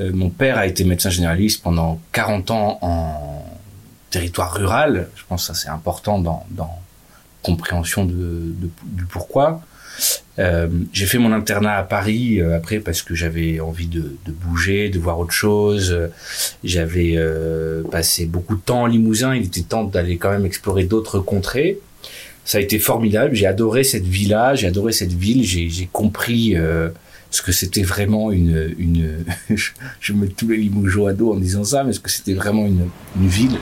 Euh, 0.00 0.12
mon 0.12 0.30
père 0.30 0.58
a 0.58 0.66
été 0.66 0.84
médecin 0.84 1.10
généraliste 1.10 1.62
pendant 1.62 2.00
40 2.12 2.50
ans 2.50 2.78
en 2.82 3.44
territoire 4.10 4.54
rural. 4.54 5.08
Je 5.16 5.22
pense 5.28 5.48
que 5.48 5.54
ça 5.54 5.60
c'est 5.60 5.68
important 5.68 6.18
dans, 6.18 6.46
dans 6.50 6.78
compréhension 7.42 8.04
du 8.04 9.04
pourquoi. 9.08 9.62
Euh, 10.38 10.68
j'ai 10.92 11.06
fait 11.06 11.18
mon 11.18 11.32
internat 11.32 11.76
à 11.76 11.82
Paris 11.82 12.40
euh, 12.40 12.56
après 12.56 12.78
parce 12.78 13.02
que 13.02 13.16
j'avais 13.16 13.58
envie 13.58 13.88
de, 13.88 14.12
bouger, 14.28 14.88
de 14.88 14.98
voir 14.98 15.18
autre 15.18 15.32
chose. 15.32 15.96
J'avais 16.62 17.18
passé 17.90 18.26
beaucoup 18.26 18.56
de 18.56 18.60
temps 18.60 18.82
en 18.82 18.86
Limousin. 18.86 19.34
Il 19.34 19.44
était 19.44 19.62
temps 19.62 19.84
d'aller 19.84 20.16
quand 20.16 20.30
même 20.30 20.46
explorer 20.46 20.84
d'autres 20.84 21.18
contrées. 21.18 21.78
Ça 22.44 22.58
a 22.58 22.60
été 22.60 22.78
formidable. 22.78 23.34
J'ai 23.34 23.46
adoré 23.46 23.84
cette 23.84 24.06
ville-là. 24.06 24.54
J'ai 24.54 24.68
adoré 24.68 24.92
cette 24.92 25.12
ville. 25.12 25.44
J'ai 25.44 25.88
compris 25.92 26.54
ce 27.30 27.42
que 27.42 27.52
c'était 27.52 27.82
vraiment 27.82 28.32
une, 28.32 29.24
je, 29.50 30.12
me 30.12 30.22
mets 30.22 30.28
tous 30.28 30.48
les 30.48 30.56
Limougeaux 30.56 31.06
à 31.06 31.12
dos 31.12 31.32
en 31.32 31.36
disant 31.36 31.64
ça, 31.64 31.84
mais 31.84 31.92
ce 31.92 32.00
que 32.00 32.10
c'était 32.10 32.34
vraiment 32.34 32.66
une 32.66 32.88
ville? 33.28 33.58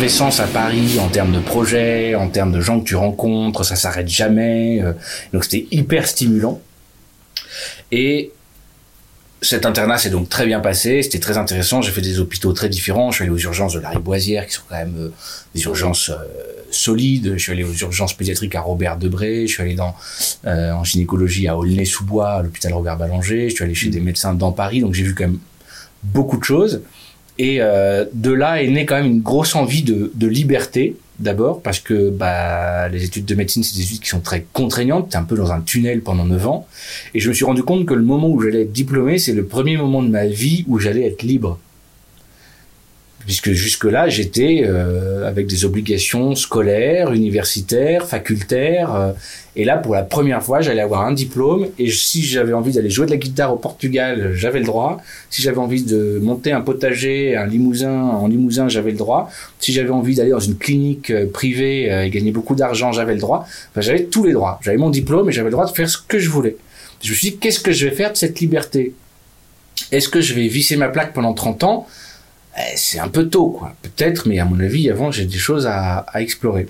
Effervescence 0.00 0.40
à 0.40 0.46
Paris 0.46 0.98
en 0.98 1.08
termes 1.08 1.30
de 1.30 1.40
projets, 1.40 2.14
en 2.14 2.30
termes 2.30 2.52
de 2.52 2.60
gens 2.62 2.80
que 2.80 2.86
tu 2.86 2.96
rencontres, 2.96 3.64
ça 3.64 3.76
s'arrête 3.76 4.08
jamais. 4.08 4.80
Euh, 4.80 4.94
donc 5.34 5.44
c'était 5.44 5.66
hyper 5.70 6.06
stimulant. 6.06 6.58
Et 7.92 8.32
cet 9.42 9.66
internat 9.66 9.98
s'est 9.98 10.08
donc 10.08 10.30
très 10.30 10.46
bien 10.46 10.60
passé, 10.60 11.02
c'était 11.02 11.18
très 11.18 11.36
intéressant. 11.36 11.82
J'ai 11.82 11.90
fait 11.90 12.00
des 12.00 12.18
hôpitaux 12.18 12.54
très 12.54 12.70
différents. 12.70 13.10
Je 13.10 13.16
suis 13.16 13.24
allé 13.24 13.32
aux 13.32 13.38
urgences 13.38 13.74
de 13.74 13.80
la 13.80 13.90
Riboisière, 13.90 14.46
qui 14.46 14.54
sont 14.54 14.62
quand 14.70 14.76
même 14.76 14.96
euh, 14.98 15.08
des 15.54 15.64
urgences 15.64 16.08
euh, 16.08 16.16
solides. 16.70 17.34
Je 17.36 17.42
suis 17.42 17.52
allé 17.52 17.64
aux 17.64 17.74
urgences 17.74 18.14
pédiatriques 18.14 18.54
à 18.54 18.62
Robert 18.62 18.96
Debré. 18.96 19.46
Je 19.46 19.52
suis 19.52 19.62
allé 19.62 19.74
dans 19.74 19.94
en 20.46 20.82
gynécologie 20.82 21.46
à 21.46 21.58
Aulnay-sous-Bois, 21.58 22.30
à 22.30 22.42
l'hôpital 22.42 22.72
Robert 22.72 22.96
Ballanger. 22.96 23.50
Je 23.50 23.54
suis 23.54 23.64
allé 23.64 23.74
chez 23.74 23.88
mmh. 23.88 23.92
des 23.92 24.00
médecins 24.00 24.32
dans 24.32 24.52
Paris, 24.52 24.80
donc 24.80 24.94
j'ai 24.94 25.02
vu 25.02 25.14
quand 25.14 25.24
même 25.24 25.40
beaucoup 26.02 26.38
de 26.38 26.44
choses. 26.44 26.80
Et 27.42 27.56
euh, 27.62 28.04
de 28.12 28.30
là 28.30 28.62
est 28.62 28.68
née 28.68 28.84
quand 28.84 28.96
même 28.96 29.06
une 29.06 29.22
grosse 29.22 29.54
envie 29.54 29.82
de, 29.82 30.26
liberté, 30.26 30.96
d'abord, 31.20 31.62
parce 31.62 31.80
que 31.80 32.10
bah, 32.10 32.90
les 32.90 33.02
études 33.02 33.24
de 33.24 33.34
médecine, 33.34 33.62
c'est 33.62 33.78
des 33.78 33.82
études 33.82 34.00
qui 34.00 34.10
sont 34.10 34.20
très 34.20 34.44
contraignantes. 34.52 35.08
T'es 35.08 35.16
un 35.16 35.22
peu 35.22 35.36
dans 35.36 35.50
un 35.50 35.62
tunnel 35.62 36.02
pendant 36.02 36.26
9 36.26 36.46
ans. 36.46 36.66
Et 37.14 37.18
je 37.18 37.30
me 37.30 37.32
suis 37.32 37.46
rendu 37.46 37.62
compte 37.62 37.86
que 37.86 37.94
le 37.94 38.02
moment 38.02 38.28
où 38.28 38.42
j'allais 38.42 38.64
être 38.64 38.72
diplômé, 38.72 39.16
c'est 39.16 39.32
le 39.32 39.46
premier 39.46 39.78
moment 39.78 40.02
de 40.02 40.08
ma 40.08 40.26
vie 40.26 40.66
où 40.68 40.78
j'allais 40.78 41.06
être 41.06 41.22
libre 41.22 41.58
puisque 43.24 43.52
jusque-là, 43.52 44.08
j'étais 44.08 44.62
euh, 44.64 45.28
avec 45.28 45.46
des 45.46 45.64
obligations 45.64 46.34
scolaires, 46.34 47.12
universitaires, 47.12 48.06
facultaires. 48.06 48.94
Euh, 48.94 49.12
et 49.56 49.64
là, 49.64 49.76
pour 49.76 49.94
la 49.94 50.02
première 50.02 50.42
fois, 50.42 50.60
j'allais 50.60 50.80
avoir 50.80 51.06
un 51.06 51.12
diplôme. 51.12 51.68
Et 51.78 51.90
si 51.90 52.22
j'avais 52.22 52.52
envie 52.52 52.72
d'aller 52.72 52.88
jouer 52.88 53.06
de 53.06 53.10
la 53.10 53.16
guitare 53.16 53.52
au 53.52 53.56
Portugal, 53.56 54.32
j'avais 54.34 54.60
le 54.60 54.64
droit. 54.64 55.02
Si 55.28 55.42
j'avais 55.42 55.58
envie 55.58 55.82
de 55.82 56.18
monter 56.22 56.52
un 56.52 56.60
potager, 56.60 57.36
un 57.36 57.46
limousin, 57.46 57.92
en 57.92 58.26
limousin, 58.26 58.68
j'avais 58.68 58.92
le 58.92 58.96
droit. 58.96 59.30
Si 59.58 59.72
j'avais 59.72 59.90
envie 59.90 60.14
d'aller 60.14 60.30
dans 60.30 60.40
une 60.40 60.56
clinique 60.56 61.10
euh, 61.10 61.26
privée 61.26 62.04
et 62.04 62.10
gagner 62.10 62.32
beaucoup 62.32 62.54
d'argent, 62.54 62.92
j'avais 62.92 63.14
le 63.14 63.20
droit. 63.20 63.46
Enfin, 63.70 63.80
j'avais 63.80 64.04
tous 64.04 64.24
les 64.24 64.32
droits. 64.32 64.58
J'avais 64.62 64.78
mon 64.78 64.90
diplôme 64.90 65.28
et 65.28 65.32
j'avais 65.32 65.48
le 65.48 65.52
droit 65.52 65.66
de 65.66 65.72
faire 65.72 65.88
ce 65.88 65.98
que 65.98 66.18
je 66.18 66.30
voulais. 66.30 66.56
Je 67.02 67.10
me 67.10 67.14
suis 67.14 67.30
dit, 67.30 67.36
qu'est-ce 67.36 67.60
que 67.60 67.72
je 67.72 67.86
vais 67.86 67.94
faire 67.94 68.12
de 68.12 68.16
cette 68.16 68.40
liberté? 68.40 68.94
Est-ce 69.92 70.08
que 70.08 70.20
je 70.20 70.34
vais 70.34 70.46
visser 70.48 70.76
ma 70.76 70.88
plaque 70.88 71.12
pendant 71.12 71.32
30 71.32 71.64
ans? 71.64 71.86
C'est 72.76 72.98
un 72.98 73.08
peu 73.08 73.28
tôt, 73.28 73.50
quoi. 73.50 73.74
Peut-être, 73.82 74.26
mais 74.26 74.38
à 74.38 74.44
mon 74.44 74.60
avis, 74.60 74.90
avant, 74.90 75.10
j'ai 75.10 75.24
des 75.24 75.38
choses 75.38 75.66
à, 75.66 75.98
à 75.98 76.20
explorer. 76.20 76.66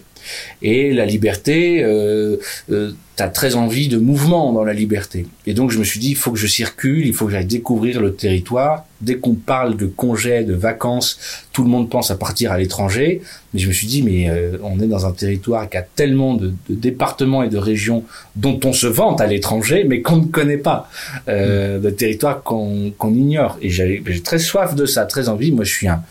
Et 0.63 0.93
la 0.93 1.07
liberté, 1.07 1.83
euh, 1.83 2.37
euh, 2.71 2.93
tu 3.17 3.23
as 3.23 3.29
très 3.29 3.55
envie 3.55 3.89
de 3.89 3.99
mouvement 3.99 4.53
dans 4.53 4.65
la 4.65 4.73
liberté. 4.73 5.27
Et 5.47 5.55
donc 5.55 5.71
je 5.71 5.79
me 5.79 5.85
suis 5.85 6.01
dit, 6.01 6.11
il 6.11 6.17
faut 6.17 6.33
que 6.33 6.39
je 6.39 6.47
circule, 6.47 7.07
il 7.07 7.13
faut 7.13 7.27
que 7.27 7.33
j'aille 7.33 7.45
découvrir 7.45 8.01
le 8.01 8.15
territoire. 8.15 8.85
Dès 9.01 9.17
qu'on 9.17 9.35
parle 9.35 9.77
de 9.77 9.87
congés, 9.87 10.45
de 10.45 10.55
vacances, 10.55 11.19
tout 11.53 11.63
le 11.63 11.71
monde 11.71 11.91
pense 11.91 12.11
à 12.11 12.17
partir 12.17 12.53
à 12.53 12.59
l'étranger. 12.59 13.23
Mais 13.53 13.61
je 13.61 13.69
me 13.69 13.73
suis 13.73 13.87
dit, 13.87 14.03
mais 14.03 14.29
euh, 14.29 14.59
on 14.63 14.81
est 14.81 14.87
dans 14.87 15.07
un 15.07 15.13
territoire 15.13 15.69
qui 15.69 15.77
a 15.77 15.83
tellement 15.83 16.35
de, 16.35 16.53
de, 16.69 16.75
départements 16.75 17.43
et 17.43 17.49
de 17.49 17.59
régions 17.59 18.05
dont 18.37 18.59
on 18.65 18.73
se 18.73 18.87
vante 18.87 19.21
à 19.21 19.27
l'étranger, 19.27 19.85
mais 19.85 20.03
qu'on 20.03 20.17
ne 20.17 20.27
connaît 20.27 20.57
pas. 20.57 20.89
Euh, 21.29 21.79
mm. 21.79 21.83
De 21.83 21.91
territoires 21.91 22.43
qu'on 22.43 22.93
ignore. 23.15 23.59
Et 23.61 23.71
j'ai 23.71 24.03
très 24.25 24.39
soif 24.39 24.75
de 24.75 24.87
ça, 24.87 25.05
très 25.05 25.29
envie. 25.29 25.53
Moi, 25.53 25.65
je 25.65 25.73
suis 25.73 25.89
un... 25.89 26.03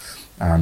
un 0.41 0.61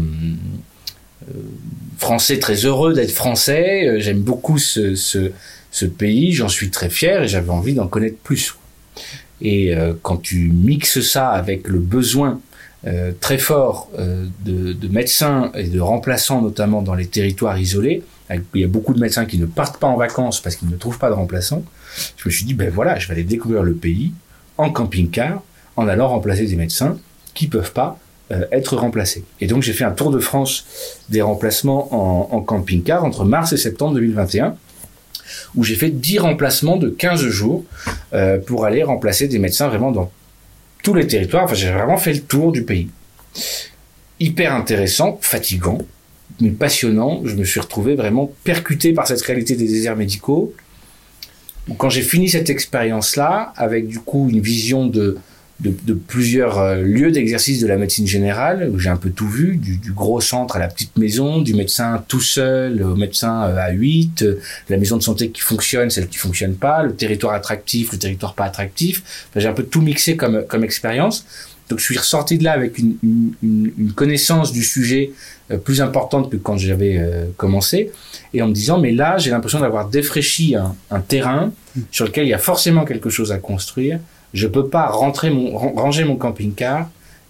français 1.98 2.40
très 2.40 2.66
heureux 2.66 2.94
d'être 2.94 3.12
français. 3.12 3.88
Euh, 3.88 4.00
j'aime 4.00 4.22
beaucoup 4.22 4.58
ce, 4.58 4.96
ce, 4.96 5.86
pays, 5.86 6.34
j'en 6.34 6.50
suis 6.50 6.70
très 6.70 6.90
fier 6.90 7.24
et 7.24 7.28
j'avais 7.28 7.50
envie 7.50 7.74
d'en 7.74 7.88
connaître 7.88 8.18
plus. 8.18 8.56
Et 9.42 9.76
euh, 9.76 9.94
quand 10.02 10.18
tu 10.18 10.50
mixes 10.50 11.02
ça 11.02 11.30
avec 11.30 11.68
le 11.68 11.80
besoin 11.80 12.40
euh, 12.86 13.12
très 13.20 13.38
fort 13.38 13.90
de, 13.98 14.74
de, 14.74 14.88
médecins 14.88 15.52
et 15.56 15.68
de 15.68 15.80
remplaçants, 15.80 16.42
notamment 16.42 16.82
dans 16.82 16.96
les 16.96 17.08
territoires 17.08 17.58
isolés, 17.60 18.04
il 18.30 18.62
y 18.62 18.64
a 18.64 18.68
beaucoup 18.68 18.94
de 18.94 19.00
médecins 19.00 19.26
qui 19.26 19.38
ne 19.38 19.46
partent 19.46 19.80
pas 19.80 19.88
en 19.88 19.98
vacances 19.98 20.42
parce 20.42 20.56
qu'ils 20.56 20.70
ne 20.70 20.76
trouvent 20.76 20.98
pas 20.98 21.10
de 21.10 21.16
remplaçants, 21.16 21.64
je 22.18 22.28
me 22.28 22.32
suis 22.32 22.46
dit, 22.46 22.54
ben 22.54 22.70
voilà, 22.70 23.00
je 23.00 23.08
vais 23.08 23.14
aller 23.14 23.24
découvrir 23.24 23.64
le 23.64 23.74
pays 23.74 24.12
en 24.58 24.70
camping-car, 24.70 25.42
en 25.76 25.88
allant 25.88 26.10
remplacer 26.10 26.46
des 26.46 26.56
médecins 26.56 26.98
qui 27.34 27.48
peuvent 27.48 27.72
pas 27.72 28.00
euh, 28.32 28.46
être 28.52 28.76
remplacés. 28.76 29.24
Et 29.42 29.48
donc 29.48 29.64
j'ai 29.64 29.74
fait 29.74 29.84
un 29.84 29.92
tour 29.92 30.12
de 30.12 30.20
France 30.20 30.66
des 31.10 31.22
remplacements 31.22 31.88
en, 31.94 32.36
en 32.36 32.42
camping-car 32.42 33.04
entre 33.04 33.26
mars 33.26 33.54
et 33.54 33.58
septembre 33.58 33.96
2021 33.96 34.56
où 35.56 35.64
j'ai 35.64 35.76
fait 35.76 35.90
10 35.90 36.20
remplacements 36.20 36.78
de 36.78 36.90
15 36.90 37.28
jours 37.28 37.66
euh, 38.14 38.38
pour 38.38 38.66
aller 38.66 38.84
remplacer 38.84 39.28
des 39.28 39.40
médecins 39.40 39.68
vraiment 39.68 39.92
dans 39.92 40.12
tous 40.84 40.94
les 40.94 41.08
territoires. 41.08 41.44
Enfin, 41.44 41.56
j'ai 41.56 41.72
vraiment 41.72 41.98
fait 41.98 42.14
le 42.14 42.22
tour 42.22 42.52
du 42.52 42.64
pays. 42.64 42.90
Hyper 44.20 44.54
intéressant, 44.54 45.20
fatigant, 45.22 45.80
mais 46.40 46.50
passionnant. 46.50 47.22
Je 47.26 47.36
me 47.36 47.44
suis 47.44 47.60
retrouvé 47.60 47.96
vraiment 47.96 48.32
percuté 48.44 48.94
par 48.94 49.08
cette 49.08 49.22
réalité 49.22 49.56
des 49.56 49.68
déserts 49.68 49.96
médicaux. 49.96 50.54
Quand 51.78 51.90
j'ai 51.90 52.02
fini 52.02 52.30
cette 52.30 52.50
expérience-là, 52.50 53.54
avec 53.58 53.88
du 53.88 54.00
coup 54.00 54.30
une 54.30 54.40
vision 54.40 54.88
de 54.88 55.18
de, 55.60 55.74
de, 55.86 55.94
plusieurs 55.94 56.60
euh, 56.60 56.82
lieux 56.82 57.12
d'exercice 57.12 57.60
de 57.60 57.68
la 57.68 57.78
médecine 57.78 58.06
générale, 58.06 58.70
où 58.72 58.78
j'ai 58.78 58.90
un 58.90 58.98
peu 58.98 59.10
tout 59.10 59.28
vu, 59.28 59.58
du, 59.58 59.78
du, 59.78 59.92
gros 59.92 60.22
centre 60.22 60.56
à 60.56 60.60
la 60.60 60.68
petite 60.68 60.96
maison, 60.98 61.42
du 61.42 61.56
médecin 61.56 62.04
tout 62.08 62.22
seul 62.22 62.84
au 62.84 62.96
médecin 62.96 63.44
euh, 63.46 63.58
à 63.58 63.72
8, 63.72 64.22
euh, 64.22 64.40
la 64.70 64.78
maison 64.78 64.98
de 64.98 65.04
santé 65.04 65.32
qui 65.32 65.42
fonctionne, 65.42 65.90
celle 65.90 66.08
qui 66.08 66.18
fonctionne 66.18 66.56
pas, 66.56 66.84
le 66.84 66.96
territoire 66.96 67.34
attractif, 67.34 67.92
le 67.92 67.98
territoire 67.98 68.36
pas 68.36 68.46
attractif. 68.46 69.02
Enfin, 69.30 69.40
j'ai 69.40 69.48
un 69.48 69.54
peu 69.54 69.64
tout 69.64 69.82
mixé 69.82 70.16
comme, 70.16 70.46
comme 70.48 70.64
expérience. 70.64 71.26
Donc 71.70 71.80
je 71.80 71.84
suis 71.84 71.98
ressorti 71.98 72.38
de 72.38 72.44
là 72.44 72.54
avec 72.54 72.78
une, 72.78 72.96
une, 73.04 73.74
une 73.78 73.92
connaissance 73.92 74.54
du 74.54 74.64
sujet 74.64 75.12
plus 75.66 75.82
importante 75.82 76.32
que 76.32 76.38
quand 76.38 76.56
j'avais 76.56 77.06
commencé, 77.36 77.92
et 78.34 78.42
en 78.42 78.48
me 78.48 78.54
disant, 78.54 78.80
mais 78.80 78.94
là, 78.94 79.18
j'ai 79.18 79.32
l'impression 79.32 79.60
d'avoir 79.60 79.90
défraîchi 79.90 80.56
un, 80.56 80.78
un 80.92 81.02
terrain 81.02 81.52
sur 81.92 82.06
lequel 82.06 82.26
il 82.26 82.30
y 82.30 82.34
a 82.34 82.38
forcément 82.38 82.86
quelque 82.86 83.10
chose 83.10 83.34
à 83.34 83.38
construire 83.38 84.00
je 84.34 84.48
peux 84.48 84.68
pas 84.68 84.88
rentrer 84.88 85.30
mon, 85.30 85.58
ranger 85.58 86.04
mon 86.04 86.16
camping-car 86.16 86.88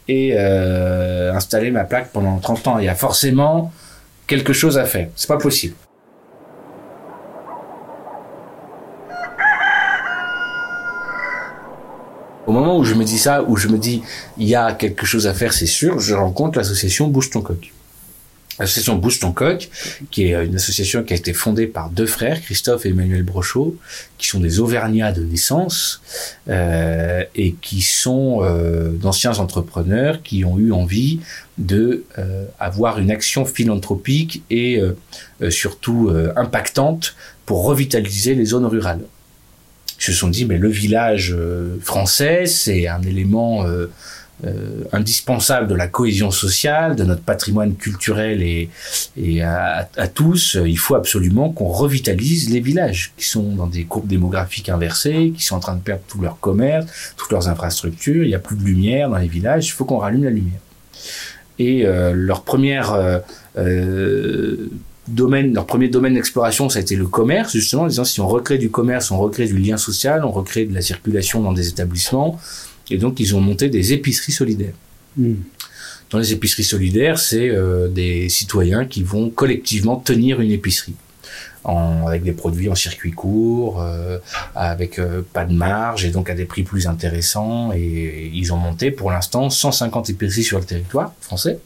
et 0.07 0.33
euh, 0.35 1.33
installer 1.33 1.71
ma 1.71 1.83
plaque 1.83 2.11
pendant 2.11 2.37
30 2.37 2.67
ans. 2.67 2.79
Il 2.79 2.85
y 2.85 2.89
a 2.89 2.95
forcément 2.95 3.71
quelque 4.25 4.53
chose 4.53 4.77
à 4.77 4.85
faire. 4.85 5.09
C'est 5.15 5.27
pas 5.27 5.37
possible. 5.37 5.75
Au 12.45 12.53
moment 12.53 12.77
où 12.77 12.85
je 12.85 12.93
me 12.93 13.03
dis 13.03 13.17
ça, 13.17 13.43
où 13.43 13.57
je 13.57 13.67
me 13.67 13.77
dis 13.77 14.01
il 14.37 14.47
y 14.47 14.55
a 14.55 14.71
quelque 14.71 15.05
chose 15.05 15.27
à 15.27 15.33
faire, 15.33 15.51
c'est 15.51 15.65
sûr, 15.65 15.99
je 15.99 16.15
rencontre 16.15 16.57
l'association 16.57 17.07
Bouge 17.07 17.29
ton 17.29 17.41
coq. 17.41 17.73
L'association 18.59 18.95
Bouge 18.95 19.19
coq, 19.19 19.69
qui 20.09 20.23
est 20.23 20.45
une 20.45 20.55
association 20.55 21.03
qui 21.03 21.13
a 21.13 21.15
été 21.15 21.33
fondée 21.33 21.67
par 21.67 21.89
deux 21.89 22.05
frères, 22.07 22.41
Christophe 22.41 22.85
et 22.85 22.89
Emmanuel 22.89 23.23
Brochot, 23.23 23.75
qui 24.17 24.27
sont 24.27 24.39
des 24.39 24.59
Auvergnats 24.59 25.11
de 25.11 25.23
naissance 25.23 26.01
euh, 26.49 27.23
et 27.35 27.53
qui 27.53 27.81
sont 27.81 28.39
euh, 28.41 28.91
d'anciens 28.91 29.37
entrepreneurs 29.37 30.23
qui 30.23 30.43
ont 30.43 30.57
eu 30.57 30.71
envie 30.71 31.19
de 31.57 32.03
euh, 32.19 32.45
avoir 32.59 32.99
une 32.99 33.11
action 33.11 33.45
philanthropique 33.45 34.43
et 34.49 34.79
euh, 34.79 34.95
euh, 35.41 35.49
surtout 35.49 36.11
impactante 36.35 37.15
pour 37.45 37.65
revitaliser 37.65 38.35
les 38.35 38.45
zones 38.45 38.65
rurales. 38.65 39.01
Ils 39.99 40.03
se 40.03 40.13
sont 40.13 40.27
dit, 40.27 40.45
mais 40.45 40.57
le 40.57 40.69
village 40.69 41.35
français, 41.81 42.45
c'est 42.45 42.87
un 42.87 43.01
élément 43.01 43.65
euh, 44.45 44.83
indispensable 44.91 45.67
de 45.67 45.75
la 45.75 45.87
cohésion 45.87 46.31
sociale, 46.31 46.95
de 46.95 47.03
notre 47.03 47.21
patrimoine 47.21 47.75
culturel 47.75 48.43
et, 48.43 48.69
à, 49.41 49.87
tous, 50.13 50.57
il 50.63 50.77
faut 50.77 50.95
absolument 50.95 51.49
qu'on 51.49 51.67
revitalise 51.67 52.49
les 52.49 52.59
villages 52.59 53.13
qui 53.17 53.25
sont 53.25 53.55
dans 53.55 53.67
des 53.67 53.85
courbes 53.85 54.07
démographiques 54.07 54.69
inversées, 54.69 55.33
qui 55.35 55.43
sont 55.43 55.55
en 55.55 55.59
train 55.59 55.75
de 55.75 55.81
perdre 55.81 56.03
tout 56.07 56.21
leur 56.21 56.39
commerce, 56.39 56.87
toutes 57.17 57.31
leurs 57.31 57.49
infrastructures. 57.49 58.23
Il 58.23 58.29
n'y 58.29 58.35
a 58.35 58.39
plus 58.39 58.55
de 58.55 58.63
lumière 58.63 59.09
dans 59.09 59.17
les 59.17 59.27
villages. 59.27 59.67
Il 59.67 59.71
faut 59.71 59.85
qu'on 59.85 59.97
rallume 59.97 60.23
la 60.23 60.29
lumière. 60.29 60.59
Et 61.59 61.85
euh, 61.85 62.13
leur 62.13 62.43
première 62.43 62.93
euh, 62.93 63.19
euh, 63.57 64.69
domaine, 65.07 65.53
leur 65.53 65.65
premier 65.65 65.87
domaine 65.87 66.13
d'exploration, 66.13 66.69
ça 66.69 66.79
a 66.79 66.81
été 66.81 66.95
le 66.95 67.07
commerce, 67.07 67.53
justement, 67.53 67.83
en 67.83 67.87
disant 67.87 68.03
si 68.03 68.21
on 68.21 68.27
recrée 68.27 68.57
du 68.57 68.69
commerce, 68.69 69.09
on 69.11 69.17
recrée 69.17 69.47
du 69.47 69.57
lien 69.57 69.77
social, 69.77 70.23
on 70.23 70.31
recrée 70.31 70.65
de 70.65 70.73
la 70.73 70.81
circulation 70.81 71.41
dans 71.41 71.53
des 71.53 71.69
établissements. 71.69 72.39
Et 72.89 72.97
donc, 72.97 73.19
ils 73.19 73.35
ont 73.35 73.41
monté 73.41 73.69
des 73.69 73.93
épiceries 73.93 74.31
solidaires. 74.31 74.73
Hmm. 75.17 75.35
Dans 76.09 76.19
les 76.19 76.31
épiceries 76.31 76.63
solidaires, 76.63 77.19
c'est 77.19 77.49
euh, 77.49 77.87
des 77.89 78.29
citoyens 78.29 78.85
qui 78.85 79.03
vont 79.03 79.29
collectivement 79.29 79.97
tenir 79.97 80.39
une 80.39 80.51
épicerie. 80.51 80.95
En, 81.63 82.07
avec 82.07 82.23
des 82.23 82.31
produits 82.31 82.69
en 82.69 82.75
circuit 82.75 83.11
court, 83.11 83.81
euh, 83.81 84.19
avec 84.55 84.99
euh, 84.99 85.21
pas 85.33 85.43
de 85.43 85.53
marge 85.53 86.05
et 86.05 86.11
donc 86.11 86.29
à 86.29 86.33
des 86.33 86.45
prix 86.45 86.63
plus 86.63 86.87
intéressants. 86.87 87.73
Et, 87.73 87.79
et 87.79 88.31
ils 88.33 88.53
ont 88.53 88.57
monté 88.57 88.89
pour 88.89 89.11
l'instant 89.11 89.49
150 89.49 90.09
épiceries 90.09 90.43
sur 90.43 90.59
le 90.59 90.63
territoire 90.63 91.13
français 91.19 91.59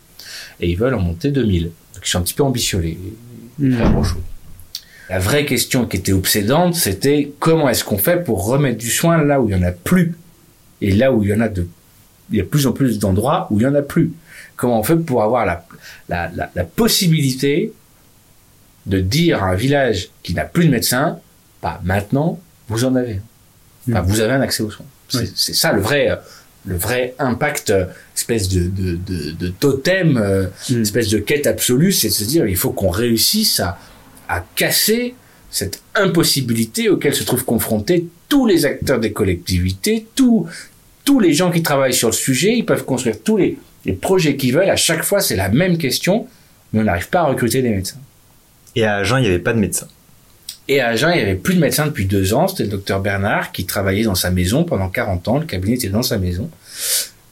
et 0.59 0.69
ils 0.69 0.77
veulent 0.77 0.95
en 0.95 1.01
monter 1.01 1.29
2000. 1.29 1.63
Donc 1.65 1.73
ils 2.03 2.09
sont 2.09 2.19
un 2.19 2.21
petit 2.21 2.33
peu 2.33 2.43
ambitieux, 2.43 2.79
les, 2.79 2.97
les 3.59 3.75
frères 3.75 3.93
Rochaud. 3.93 4.21
La 5.09 5.19
vraie 5.19 5.45
question 5.45 5.85
qui 5.85 5.97
était 5.97 6.13
obsédante, 6.13 6.73
c'était 6.73 7.31
comment 7.39 7.67
est-ce 7.69 7.83
qu'on 7.83 7.97
fait 7.97 8.23
pour 8.23 8.45
remettre 8.45 8.77
du 8.77 8.89
soin 8.89 9.23
là 9.23 9.41
où 9.41 9.49
il 9.49 9.51
y 9.51 9.55
en 9.55 9.63
a 9.63 9.71
plus? 9.71 10.15
Et 10.81 10.91
là 10.91 11.11
où 11.13 11.23
il 11.23 11.29
y 11.29 11.33
en 11.33 11.41
a 11.41 11.47
de, 11.49 11.67
il 12.31 12.37
y 12.37 12.39
a 12.39 12.43
de 12.43 12.49
plus 12.49 12.65
en 12.67 12.71
plus 12.71 12.99
d'endroits 12.99 13.47
où 13.49 13.59
il 13.59 13.63
y 13.63 13.67
en 13.67 13.75
a 13.75 13.81
plus. 13.81 14.11
Comment 14.55 14.79
on 14.79 14.83
fait 14.83 14.95
pour 14.95 15.23
avoir 15.23 15.45
la, 15.45 15.65
la, 16.09 16.29
la, 16.35 16.51
la 16.55 16.63
possibilité 16.63 17.73
de 18.85 18.99
dire 18.99 19.43
à 19.43 19.47
un 19.49 19.55
village 19.55 20.09
qui 20.23 20.33
n'a 20.33 20.45
plus 20.45 20.65
de 20.65 20.71
médecin, 20.71 21.19
bah 21.61 21.79
maintenant 21.83 22.39
vous 22.67 22.85
en 22.85 22.95
avez, 22.95 23.19
Enfin, 23.89 24.01
vous 24.01 24.19
avez 24.21 24.33
un 24.33 24.41
accès 24.41 24.61
aux 24.63 24.69
soins. 24.71 24.85
C'est 25.09 25.19
Oui. 25.19 25.29
ça 25.35 25.73
le 25.73 25.81
vrai, 25.81 26.17
le 26.65 26.75
vrai 26.77 27.15
impact, 27.19 27.73
espèce 28.15 28.47
de, 28.49 28.67
de, 28.67 28.95
de, 28.95 29.31
de 29.31 29.47
totem, 29.49 30.17
euh, 30.17 30.45
Mm. 30.69 30.81
espèce 30.81 31.09
de 31.09 31.17
quête 31.17 31.47
absolue, 31.47 31.91
c'est 31.91 32.07
de 32.09 32.13
se 32.13 32.23
dire 32.23 32.45
il 32.47 32.55
faut 32.55 32.71
qu'on 32.71 32.89
réussisse 32.91 33.59
à, 33.59 33.77
à 34.29 34.43
casser 34.55 35.15
cette 35.49 35.81
impossibilité 35.95 36.89
auquel 36.89 37.13
se 37.13 37.23
trouvent 37.23 37.43
confrontés 37.45 38.07
tous 38.29 38.45
les 38.45 38.65
acteurs 38.65 38.99
des 38.99 39.11
collectivités, 39.11 40.07
tous 40.15 40.47
tous 41.11 41.19
les 41.19 41.33
gens 41.33 41.51
qui 41.51 41.61
travaillent 41.61 41.93
sur 41.93 42.07
le 42.07 42.13
sujet, 42.13 42.55
ils 42.55 42.65
peuvent 42.65 42.85
construire 42.85 43.21
tous 43.21 43.35
les, 43.35 43.57
les 43.83 43.91
projets 43.91 44.37
qu'ils 44.37 44.53
veulent. 44.53 44.69
À 44.69 44.77
chaque 44.77 45.03
fois, 45.03 45.19
c'est 45.19 45.35
la 45.35 45.49
même 45.49 45.77
question, 45.77 46.25
mais 46.71 46.79
on 46.79 46.83
n'arrive 46.85 47.09
pas 47.09 47.19
à 47.19 47.25
recruter 47.25 47.61
des 47.61 47.69
médecins. 47.69 47.99
Et 48.77 48.85
à 48.85 48.95
Agen, 48.95 49.17
il 49.17 49.23
n'y 49.23 49.27
avait 49.27 49.39
pas 49.39 49.51
de 49.51 49.59
médecin. 49.59 49.89
Et 50.69 50.79
à 50.79 50.87
Agen, 50.87 51.11
il 51.11 51.17
n'y 51.17 51.21
avait 51.21 51.35
plus 51.35 51.55
de 51.55 51.59
médecin 51.59 51.85
depuis 51.85 52.05
deux 52.05 52.33
ans. 52.33 52.47
C'était 52.47 52.63
le 52.63 52.69
docteur 52.69 53.01
Bernard 53.01 53.51
qui 53.51 53.65
travaillait 53.65 54.05
dans 54.05 54.15
sa 54.15 54.31
maison 54.31 54.63
pendant 54.63 54.87
40 54.87 55.27
ans. 55.27 55.39
Le 55.39 55.45
cabinet 55.45 55.75
était 55.75 55.89
dans 55.89 56.01
sa 56.01 56.17
maison. 56.17 56.49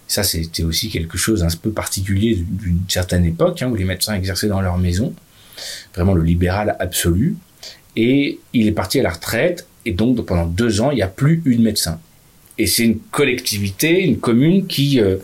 Ça, 0.10 0.24
c'était 0.24 0.64
aussi 0.64 0.90
quelque 0.90 1.18
chose 1.18 1.46
un 1.46 1.48
peu 1.62 1.72
particulier 1.72 2.36
d'une 2.36 2.82
certaine 2.90 3.24
époque, 3.24 3.62
hein, 3.62 3.70
où 3.72 3.76
les 3.76 3.86
médecins 3.86 4.14
exerçaient 4.14 4.50
dans 4.50 4.60
leur 4.60 4.78
maison. 4.78 5.14
Vraiment 5.96 6.16
le 6.16 6.24
libéral 6.24 6.76
absolu. 6.82 7.38
Et 7.96 8.40
il 8.52 8.68
est 8.68 8.74
parti 8.74 9.00
à 9.00 9.04
la 9.04 9.12
retraite. 9.12 9.68
Et 9.86 9.94
donc, 9.94 10.26
pendant 10.26 10.48
deux 10.48 10.82
ans, 10.82 10.92
il 10.92 10.96
n'y 10.96 11.02
a 11.02 11.08
plus 11.08 11.42
eu 11.46 11.56
de 11.56 11.62
médecin. 11.62 11.98
Et 12.60 12.68
c'est 12.68 12.84
une 12.84 13.00
collectivité, 13.00 14.04
une 14.04 14.18
commune 14.20 14.68
qui 14.68 15.00
euh, 15.00 15.16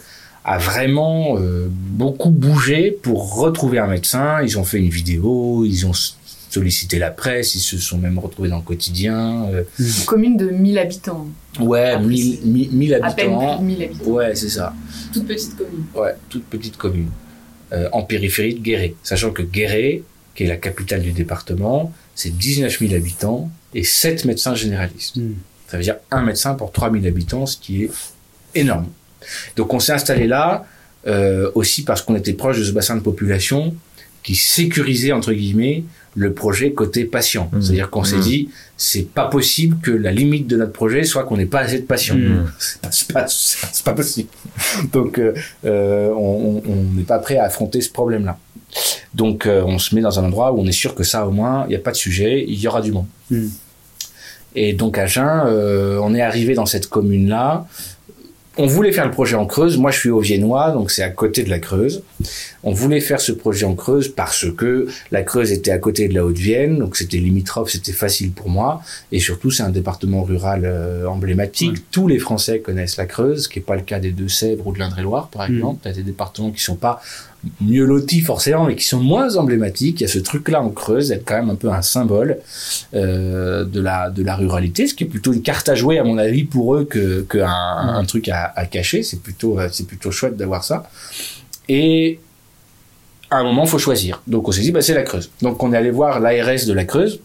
a 0.46 0.58
vraiment 0.58 1.38
euh, 1.38 1.68
beaucoup 1.70 2.30
bougé 2.32 2.92
pour 2.92 3.36
retrouver 3.36 3.78
un 3.80 3.88
médecin. 3.88 4.42
Ils 4.42 4.58
ont 4.58 4.64
fait 4.64 4.78
une 4.80 4.90
vidéo, 4.90 5.66
ils 5.66 5.86
ont 5.86 5.92
sollicité 6.50 6.98
la 6.98 7.12
presse, 7.12 7.54
ils 7.56 7.60
se 7.60 7.78
sont 7.78 7.98
même 7.98 8.18
retrouvés 8.18 8.48
dans 8.48 8.58
le 8.60 8.64
quotidien. 8.64 9.48
euh, 9.50 9.64
Commune 10.06 10.38
de 10.38 10.50
1000 10.50 10.80
habitants. 10.80 11.28
ouais, 11.60 11.92
Ah, 11.96 12.00
1000 12.00 12.40
1000 12.46 12.72
1000 12.72 12.94
À 12.96 13.12
peine 13.12 13.28
plus 13.28 13.36
habitants. 13.36 13.60
de 13.60 13.66
1000 13.66 13.84
habitants. 13.84 14.10
Ouais, 14.12 14.34
c'est 14.36 14.50
ça. 14.50 14.74
Toute 15.12 15.28
petite 15.28 15.58
commune. 15.58 15.84
Ouais, 15.94 16.14
toute 16.30 16.46
petite 16.46 16.78
commune. 16.78 17.10
Euh, 17.74 17.90
en 17.92 18.04
périphérie 18.04 18.54
de 18.56 18.60
Guéret. 18.62 18.94
Sachant 19.04 19.32
que 19.32 19.42
Guéret, 19.42 20.04
qui 20.36 20.44
est 20.44 20.48
la 20.48 20.56
capitale 20.58 21.02
du 21.02 21.12
département, 21.12 21.92
c'est 22.14 22.30
19 22.38 22.80
000 22.80 22.94
habitants 22.94 23.50
et 23.74 23.84
7 23.84 24.24
médecins 24.24 24.56
généralistes. 24.56 25.18
Mm. 25.18 25.34
Ça 25.68 25.78
veut 25.78 25.84
dire 25.84 25.98
un 26.12 26.22
médecin 26.22 26.54
pour 26.54 26.72
3000 26.72 27.06
habitants, 27.08 27.46
ce 27.46 27.58
qui 27.58 27.84
est 27.84 27.92
énorme. 28.54 28.88
Donc 29.56 29.74
on 29.74 29.80
s'est 29.80 29.94
installé 29.94 30.28
là 30.28 30.66
euh, 31.08 31.50
aussi 31.56 31.84
parce 31.84 32.02
qu'on 32.02 32.16
était 32.16 32.34
proche 32.34 32.60
de 32.60 32.64
ce 32.64 32.72
bassin 32.72 32.96
de 32.96 33.02
population 33.02 33.76
qui 34.24 34.36
sécurisait 34.36 35.12
entre 35.12 35.34
guillemets 35.34 35.84
le 36.16 36.34
projet 36.34 36.72
côté 36.72 37.06
patient. 37.06 37.50
Mmh. 37.52 37.62
C'est-à-dire 37.62 37.90
qu'on 37.90 38.04
s'est 38.04 38.18
Mmh. 38.18 38.22
dit 38.22 38.50
c'est 38.78 39.08
pas 39.08 39.26
possible 39.26 39.78
que 39.82 39.92
la 39.92 40.12
limite 40.12 40.48
de 40.48 40.58
notre 40.58 40.72
projet 40.72 41.04
soit 41.04 41.26
qu'on 41.26 41.38
n'ait 41.38 41.46
pas 41.46 41.60
assez 41.60 41.80
de 41.80 41.86
patients. 41.86 42.16
Mmh. 42.16 42.52
C'est 42.92 43.84
pas, 43.84 43.94
possible. 43.94 44.30
Donc 44.92 45.20
euh, 45.20 45.34
euh, 45.66 46.10
on 46.10 46.62
n'est 46.96 47.04
pas 47.04 47.20
prêt 47.20 47.38
à 47.38 47.46
affronter 47.46 47.82
ce 47.82 47.90
problème-là. 47.90 48.38
Donc 49.14 49.46
euh, 49.46 49.64
on 49.66 49.78
se 49.78 49.94
met 49.94 50.02
dans 50.02 50.20
un 50.20 50.24
endroit 50.26 50.52
où 50.54 50.60
on 50.60 50.66
est 50.66 50.72
sûr 50.72 50.96
que 50.96 51.04
ça 51.04 51.28
au 51.28 51.32
moins 51.32 51.66
il 51.66 51.70
n'y 51.70 51.76
a 51.76 51.80
pas 51.80 51.92
de 51.92 51.98
sujet, 51.98 52.46
il 52.48 52.60
y 52.60 52.68
aura 52.68 52.82
du 52.82 52.92
monde. 52.92 53.08
Et 54.56 54.74
donc 54.74 54.98
à 54.98 55.04
Agen, 55.04 55.44
euh, 55.46 56.00
on 56.02 56.14
est 56.16 56.22
arrivé 56.22 56.54
dans 56.54 56.66
cette 56.66 56.88
commune-là. 56.88 57.68
On 58.58 58.68
voulait 58.68 58.94
faire 58.94 59.04
le 59.04 59.12
projet 59.12 59.36
en 59.36 59.46
Creuse. 59.46 59.78
Moi, 59.78 59.92
je 59.92 60.00
suis 60.00 60.10
au 60.10 60.22
Viennois, 60.22 60.72
donc 60.72 60.90
c'est 60.90 61.04
à 61.04 61.10
côté 61.10 61.44
de 61.44 61.50
la 61.50 61.60
Creuse. 61.60 62.04
On 62.64 62.72
voulait 62.72 63.02
faire 63.02 63.20
ce 63.20 63.34
projet 63.34 63.66
en 63.66 63.76
Creuse 63.76 64.08
parce 64.08 64.50
que 64.50 64.88
la 65.12 65.24
Creuse 65.24 65.52
était 65.52 65.72
à 65.72 65.78
côté 65.78 66.08
de 66.08 66.14
la 66.14 66.26
Haute-Vienne, 66.26 66.80
donc 66.80 66.96
c'était 66.96 67.18
limitrophe, 67.18 67.72
c'était 67.72 67.92
facile 67.92 68.32
pour 68.32 68.50
moi. 68.50 68.82
Et 69.12 69.20
surtout, 69.20 69.52
c'est 69.52 69.64
un 69.64 69.72
département 69.72 70.24
rural 70.24 70.62
euh, 70.64 71.06
emblématique. 71.06 71.92
Tous 71.92 72.08
les 72.08 72.18
Français 72.18 72.60
connaissent 72.60 72.96
la 72.96 73.08
Creuse, 73.08 73.44
ce 73.44 73.50
qui 73.50 73.60
n'est 73.60 73.66
pas 73.66 73.76
le 73.76 73.82
cas 73.82 74.00
des 74.00 74.12
Deux-Sèvres 74.12 74.66
ou 74.66 74.72
de 74.72 74.80
l'Indre-et-Loire, 74.80 75.28
par 75.28 75.46
exemple. 75.46 75.82
Il 75.84 75.90
y 75.90 75.92
a 75.92 75.96
des 75.96 76.04
départements 76.04 76.52
qui 76.52 76.64
sont 76.64 76.78
pas 76.78 77.02
mieux 77.62 77.86
lotis 77.86 78.22
forcément, 78.22 78.66
mais 78.66 78.76
qui 78.76 78.86
sont 78.86 79.00
moins 79.00 79.36
emblématiques. 79.38 80.02
Il 80.02 80.04
y 80.04 80.06
a 80.06 80.10
ce 80.12 80.20
truc-là 80.20 80.62
en 80.62 80.70
Creuse, 80.70 81.10
d'être 81.10 81.26
quand 81.26 81.36
même 81.36 81.50
un 81.50 81.56
peu 81.56 81.70
un 81.70 81.82
symbole 81.82 82.40
euh, 82.94 83.64
de 83.66 83.82
la 83.82 84.10
de 84.10 84.24
la 84.24 84.36
ruralité, 84.36 84.88
ce 84.88 84.94
qui 84.94 85.04
est 85.04 85.08
plutôt 85.08 85.34
une 85.34 85.42
carte 85.42 85.70
à 85.70 85.76
jouer 85.76 86.00
à 86.00 86.04
mon 86.04 86.18
avis 86.18 86.44
pour 86.44 86.76
eux 86.76 86.86
que, 86.86 87.22
que 87.22 87.38
un, 87.40 87.96
un 87.96 88.06
truc 88.06 88.30
à, 88.30 88.52
à 88.56 88.66
cacher. 88.66 89.04
C'est 89.04 89.22
plutôt 89.22 89.60
euh, 89.60 89.70
c'est 89.72 89.88
plutôt 89.88 90.12
chouette 90.12 90.38
d'avoir 90.38 90.64
ça. 90.64 90.90
Et 91.70 92.20
à 93.32 93.38
un 93.38 93.44
moment, 93.44 93.66
faut 93.66 93.80
choisir. 93.80 94.22
Donc 94.28 94.48
on 94.48 94.52
s'est 94.52 94.62
dit, 94.62 94.72
bah, 94.72 94.82
c'est 94.82 94.94
la 94.94 95.04
Creuse. 95.04 95.32
Donc 95.42 95.62
on 95.64 95.74
est 95.74 95.78
allé 95.78 95.92
voir 95.92 96.20
l'ARS 96.20 96.66
de 96.66 96.74
la 96.74 96.86
Creuse. 96.86 97.20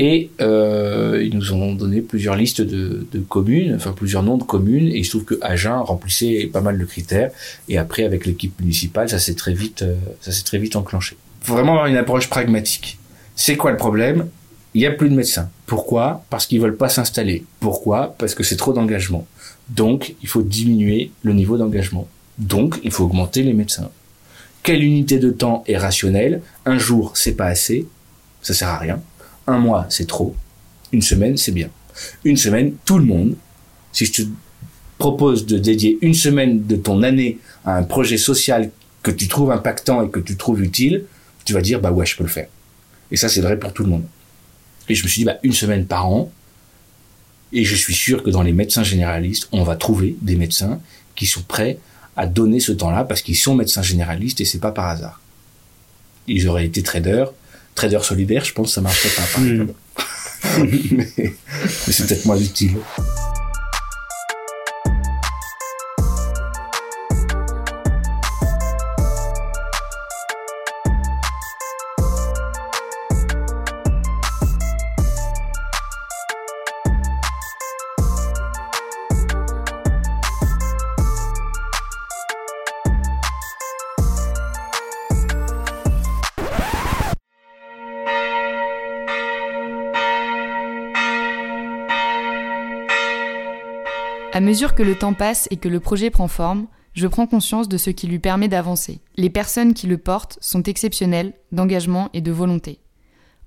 Et 0.00 0.30
euh, 0.40 1.20
ils 1.20 1.34
nous 1.34 1.52
ont 1.52 1.74
donné 1.74 2.02
plusieurs 2.02 2.36
listes 2.36 2.60
de, 2.60 3.04
communes, 3.28 3.74
enfin 3.74 3.90
plusieurs 3.90 4.22
noms 4.22 4.38
de 4.38 4.44
communes, 4.44 4.86
et 4.86 4.98
il 4.98 5.04
se 5.04 5.10
trouve 5.10 5.24
que 5.24 5.34
Agen 5.42 5.80
remplissait 5.82 6.48
pas 6.52 6.60
mal 6.60 6.78
de 6.78 6.84
critères. 6.84 7.32
Et 7.68 7.78
après, 7.78 8.04
avec 8.04 8.24
l'équipe 8.24 8.58
municipale, 8.60 9.08
ça 9.08 9.18
s'est 9.18 9.34
très 9.34 9.52
vite, 9.52 9.82
euh, 9.82 9.96
ça 10.20 10.30
s'est 10.30 10.76
enclenché. 10.76 11.16
Faut 11.40 11.54
vraiment 11.54 11.72
avoir 11.72 11.86
une 11.88 11.96
approche 11.96 12.30
pragmatique. 12.30 12.96
C'est 13.34 13.56
quoi 13.56 13.72
le 13.72 13.76
problème? 13.76 14.28
Il 14.74 14.82
y 14.82 14.86
a 14.86 14.92
plus 14.92 15.08
de 15.10 15.16
médecins. 15.16 15.50
Pourquoi? 15.66 16.24
Parce 16.30 16.46
qu'ils 16.46 16.60
veulent 16.60 16.76
pas 16.76 16.88
s'installer. 16.88 17.44
Pourquoi? 17.58 18.14
Parce 18.18 18.36
que 18.36 18.44
c'est 18.44 18.56
trop 18.56 18.72
d'engagement. 18.72 19.26
Donc, 19.68 20.14
il 20.22 20.28
faut 20.28 20.42
diminuer 20.42 21.10
le 21.22 21.32
niveau 21.32 21.58
d'engagement. 21.58 22.06
Donc, 22.38 22.78
il 22.84 22.92
faut 22.92 23.04
augmenter 23.04 23.42
les 23.42 23.52
médecins. 23.52 23.90
Quelle 24.62 24.84
unité 24.84 25.18
de 25.18 25.30
temps 25.30 25.64
est 25.66 25.76
rationnelle? 25.76 26.40
Un 26.66 26.78
jour, 26.78 27.16
c'est 27.16 27.34
pas 27.34 27.46
assez. 27.46 27.88
Ça 28.42 28.54
sert 28.54 28.68
à 28.68 28.78
rien. 28.78 29.00
Un 29.48 29.58
mois, 29.58 29.86
c'est 29.88 30.06
trop. 30.06 30.36
Une 30.92 31.00
semaine, 31.00 31.38
c'est 31.38 31.52
bien. 31.52 31.70
Une 32.22 32.36
semaine, 32.36 32.74
tout 32.84 32.98
le 32.98 33.04
monde. 33.04 33.34
Si 33.92 34.04
je 34.04 34.12
te 34.12 34.22
propose 34.98 35.46
de 35.46 35.58
dédier 35.58 35.98
une 36.02 36.12
semaine 36.12 36.66
de 36.66 36.76
ton 36.76 37.02
année 37.02 37.38
à 37.64 37.76
un 37.76 37.82
projet 37.82 38.18
social 38.18 38.70
que 39.02 39.10
tu 39.10 39.26
trouves 39.26 39.50
impactant 39.50 40.02
et 40.02 40.10
que 40.10 40.20
tu 40.20 40.36
trouves 40.36 40.62
utile, 40.62 41.04
tu 41.46 41.54
vas 41.54 41.62
dire, 41.62 41.80
bah 41.80 41.90
ouais, 41.90 42.04
je 42.04 42.14
peux 42.16 42.24
le 42.24 42.28
faire. 42.28 42.48
Et 43.10 43.16
ça, 43.16 43.30
c'est 43.30 43.40
vrai 43.40 43.58
pour 43.58 43.72
tout 43.72 43.84
le 43.84 43.88
monde. 43.88 44.04
Et 44.90 44.94
je 44.94 45.02
me 45.02 45.08
suis 45.08 45.20
dit, 45.20 45.24
bah, 45.24 45.38
une 45.42 45.54
semaine 45.54 45.86
par 45.86 46.06
an. 46.06 46.30
Et 47.54 47.64
je 47.64 47.74
suis 47.74 47.94
sûr 47.94 48.22
que 48.22 48.28
dans 48.28 48.42
les 48.42 48.52
médecins 48.52 48.82
généralistes, 48.82 49.48
on 49.52 49.62
va 49.62 49.76
trouver 49.76 50.16
des 50.20 50.36
médecins 50.36 50.78
qui 51.14 51.24
sont 51.24 51.42
prêts 51.42 51.78
à 52.18 52.26
donner 52.26 52.60
ce 52.60 52.72
temps-là 52.72 53.04
parce 53.04 53.22
qu'ils 53.22 53.38
sont 53.38 53.54
médecins 53.54 53.80
généralistes 53.80 54.42
et 54.42 54.44
c'est 54.44 54.58
pas 54.58 54.72
par 54.72 54.88
hasard. 54.88 55.22
Ils 56.26 56.46
auraient 56.48 56.66
été 56.66 56.82
traders, 56.82 57.32
traders 57.78 58.04
solidaires, 58.04 58.44
je 58.44 58.52
pense 58.52 58.66
que 58.68 58.72
ça 58.74 58.80
marcherait 58.80 59.08
pas 59.10 59.22
par 59.32 59.40
mais 60.64 60.80
mais 61.16 61.92
c'est 61.92 62.06
peut-être 62.06 62.26
moins 62.26 62.36
utile. 62.36 62.76
À 94.38 94.40
mesure 94.40 94.76
que 94.76 94.84
le 94.84 94.94
temps 94.94 95.14
passe 95.14 95.48
et 95.50 95.56
que 95.56 95.68
le 95.68 95.80
projet 95.80 96.10
prend 96.10 96.28
forme, 96.28 96.68
je 96.94 97.08
prends 97.08 97.26
conscience 97.26 97.68
de 97.68 97.76
ce 97.76 97.90
qui 97.90 98.06
lui 98.06 98.20
permet 98.20 98.46
d'avancer. 98.46 99.00
Les 99.16 99.30
personnes 99.30 99.74
qui 99.74 99.88
le 99.88 99.98
portent 99.98 100.38
sont 100.40 100.62
exceptionnelles 100.62 101.32
d'engagement 101.50 102.08
et 102.12 102.20
de 102.20 102.30
volonté. 102.30 102.78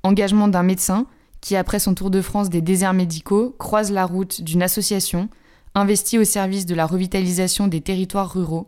Engagement 0.03 0.49
d'un 0.49 0.63
médecin 0.63 1.07
qui, 1.39 1.55
après 1.55 1.79
son 1.79 1.93
tour 1.93 2.09
de 2.11 2.21
France 2.21 2.49
des 2.49 2.59
déserts 2.59 2.91
médicaux, 2.91 3.55
croise 3.57 3.89
la 3.89 4.05
route 4.05 4.41
d'une 4.41 4.61
association 4.61 5.29
investie 5.75 6.19
au 6.19 6.25
service 6.25 6.65
de 6.65 6.75
la 6.75 6.85
revitalisation 6.85 7.69
des 7.69 7.79
territoires 7.79 8.33
ruraux 8.33 8.67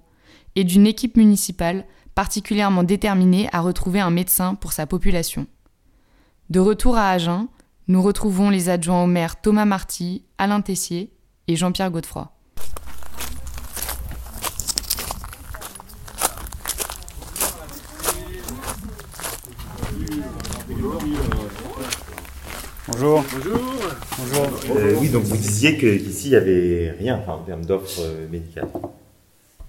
et 0.55 0.63
d'une 0.63 0.88
équipe 0.88 1.17
municipale 1.17 1.84
particulièrement 2.15 2.84
déterminée 2.84 3.49
à 3.51 3.59
retrouver 3.59 3.99
un 3.99 4.11
médecin 4.11 4.55
pour 4.55 4.71
sa 4.71 4.88
population. 4.88 5.45
De 6.49 6.61
retour 6.61 6.95
à 6.95 7.09
Agen, 7.09 7.49
nous 7.89 8.01
retrouvons 8.01 8.49
les 8.49 8.69
adjoints 8.69 9.03
au 9.03 9.07
maire 9.07 9.41
Thomas 9.41 9.65
Marty, 9.65 10.24
Alain 10.38 10.61
Tessier 10.61 11.11
et 11.48 11.56
Jean-Pierre 11.56 11.91
Godefroy. 11.91 12.30
Bonjour. 22.88 23.24
Bonjour. 23.34 23.60
Bonjour. 24.18 24.78
Euh, 24.78 24.96
oui, 25.00 25.10
donc 25.10 25.24
vous 25.24 25.38
disiez 25.38 25.78
qu'ici 25.78 26.28
il 26.28 26.32
n'y 26.32 26.36
avait 26.36 26.91
rien 26.91 27.18
enfin, 27.22 27.34
en 27.34 27.44
termes 27.44 27.66
d'offres 27.66 28.02
euh, 28.02 28.28
médicales. 28.30 28.68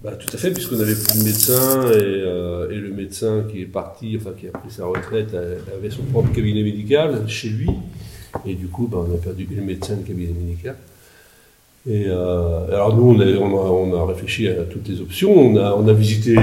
Bah, 0.03 0.11
tout 0.15 0.29
à 0.33 0.37
fait, 0.37 0.51
puisqu'on 0.51 0.75
n'avait 0.75 0.93
plus 0.93 1.19
de 1.19 1.23
médecin 1.23 1.89
et, 1.91 1.95
euh, 1.95 2.69
et, 2.69 2.75
le 2.75 2.91
médecin 2.91 3.45
qui 3.49 3.61
est 3.61 3.65
parti, 3.65 4.17
enfin 4.19 4.31
qui 4.37 4.47
a 4.47 4.51
pris 4.51 4.69
sa 4.69 4.85
retraite, 4.85 5.33
avait 5.33 5.89
son 5.89 6.03
propre 6.03 6.31
cabinet 6.31 6.61
médical 6.61 7.27
chez 7.27 7.49
lui. 7.49 7.69
Et 8.45 8.53
du 8.53 8.67
coup, 8.67 8.87
bah, 8.87 8.99
on 8.99 9.13
a 9.13 9.17
perdu 9.17 9.47
le 9.49 9.61
médecin 9.63 9.95
de 9.95 10.03
cabinet 10.03 10.33
médical. 10.33 10.75
Et 11.87 12.05
euh, 12.07 12.67
alors 12.73 12.95
nous, 12.95 13.13
on 13.13 13.93
a, 13.93 14.05
réfléchi 14.05 14.47
à 14.47 14.63
toutes 14.63 14.87
les 14.87 15.01
options. 15.01 15.31
On 15.37 15.87
a, 15.87 15.93
visité 15.93 16.35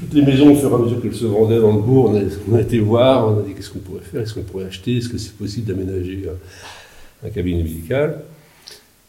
toutes 0.00 0.12
les 0.12 0.22
maisons 0.22 0.52
au 0.52 0.54
fur 0.54 0.70
et 0.70 0.74
à 0.74 0.78
mesure 0.78 1.00
qu'elles 1.00 1.14
se 1.14 1.24
vendaient 1.24 1.60
dans 1.60 1.72
le 1.72 1.80
bourg. 1.80 2.10
On 2.10 2.16
a, 2.16 2.20
on 2.50 2.56
a 2.56 2.60
été 2.60 2.78
voir, 2.78 3.28
on 3.28 3.38
a 3.38 3.42
dit 3.42 3.54
qu'est-ce 3.54 3.70
qu'on 3.70 3.78
pourrait 3.78 4.02
faire, 4.02 4.20
est-ce 4.20 4.34
qu'on 4.34 4.42
pourrait 4.42 4.66
acheter, 4.66 4.98
est-ce 4.98 5.08
que 5.08 5.16
c'est 5.16 5.34
possible 5.34 5.66
d'aménager 5.66 6.24
un, 6.28 7.26
un 7.26 7.30
cabinet 7.30 7.62
médical, 7.62 8.22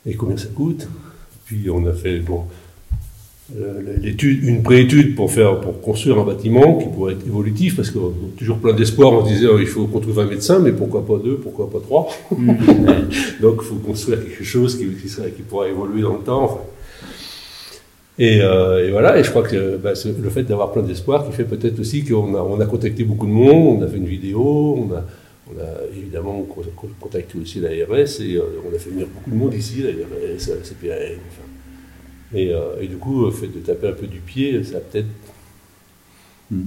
et 0.05 0.15
combien 0.15 0.37
ça 0.37 0.47
coûte? 0.47 0.87
Puis 1.45 1.69
on 1.69 1.85
a 1.85 1.91
fait 1.91 2.19
bon, 2.19 2.45
l'étude, 4.01 4.43
une 4.43 4.63
préétude 4.63 5.15
pour 5.15 5.31
faire, 5.31 5.59
pour 5.59 5.81
construire 5.81 6.17
un 6.17 6.23
bâtiment 6.23 6.77
qui 6.77 6.87
pourrait 6.87 7.13
être 7.13 7.25
évolutif, 7.25 7.75
parce 7.75 7.91
qu'on 7.91 8.07
a 8.07 8.37
toujours 8.37 8.57
plein 8.57 8.73
d'espoir. 8.73 9.11
On 9.13 9.25
se 9.25 9.33
disait, 9.33 9.47
oh, 9.47 9.59
il 9.59 9.67
faut 9.67 9.85
qu'on 9.85 9.99
trouve 9.99 10.19
un 10.19 10.25
médecin, 10.25 10.59
mais 10.59 10.71
pourquoi 10.71 11.05
pas 11.05 11.17
deux, 11.17 11.35
pourquoi 11.37 11.69
pas 11.69 11.79
trois? 11.79 12.07
Donc, 13.41 13.59
il 13.61 13.65
faut 13.65 13.75
construire 13.75 14.23
quelque 14.23 14.43
chose 14.43 14.77
qui, 14.77 14.85
qui, 14.85 15.41
pourra 15.41 15.67
évoluer 15.67 16.01
dans 16.01 16.13
le 16.13 16.23
temps. 16.23 16.43
Enfin. 16.43 16.61
Et, 18.19 18.41
euh, 18.41 18.87
et, 18.87 18.91
voilà, 18.91 19.17
et 19.17 19.23
je 19.23 19.29
crois 19.29 19.43
que 19.43 19.77
bah, 19.77 19.93
le 20.05 20.29
fait 20.29 20.43
d'avoir 20.43 20.71
plein 20.71 20.83
d'espoir 20.83 21.25
qui 21.25 21.33
fait 21.33 21.45
peut-être 21.45 21.79
aussi 21.79 22.03
qu'on 22.03 22.35
a, 22.35 22.41
on 22.41 22.59
a 22.59 22.65
contacté 22.65 23.03
beaucoup 23.03 23.25
de 23.25 23.31
monde, 23.31 23.81
on 23.81 23.85
a 23.85 23.87
fait 23.87 23.97
une 23.97 24.05
vidéo, 24.05 24.77
on 24.77 24.93
a, 24.93 25.03
on 25.51 25.59
a 25.59 25.97
évidemment 25.97 26.45
contacté 26.99 27.39
aussi 27.39 27.59
l'ARS, 27.59 28.21
et 28.21 28.35
euh, 28.35 28.43
on 28.71 28.75
a 28.75 28.77
fait 28.77 28.91
venir 28.91 29.07
beaucoup 29.07 29.31
de 29.31 29.35
monde 29.35 29.53
ici, 29.55 29.81
l'ARS, 29.81 29.95
la 30.29 30.37
CPAN, 30.37 31.15
enfin, 31.27 31.52
et, 32.33 32.53
euh, 32.53 32.81
et, 32.81 32.87
du 32.87 32.97
coup, 32.97 33.25
le 33.25 33.31
fait 33.31 33.47
de 33.47 33.59
taper 33.59 33.89
un 33.89 33.93
peu 33.93 34.07
du 34.07 34.19
pied, 34.19 34.63
ça 34.63 34.77
a 34.77 34.79
peut-être 34.79 35.07
hmm. 36.51 36.63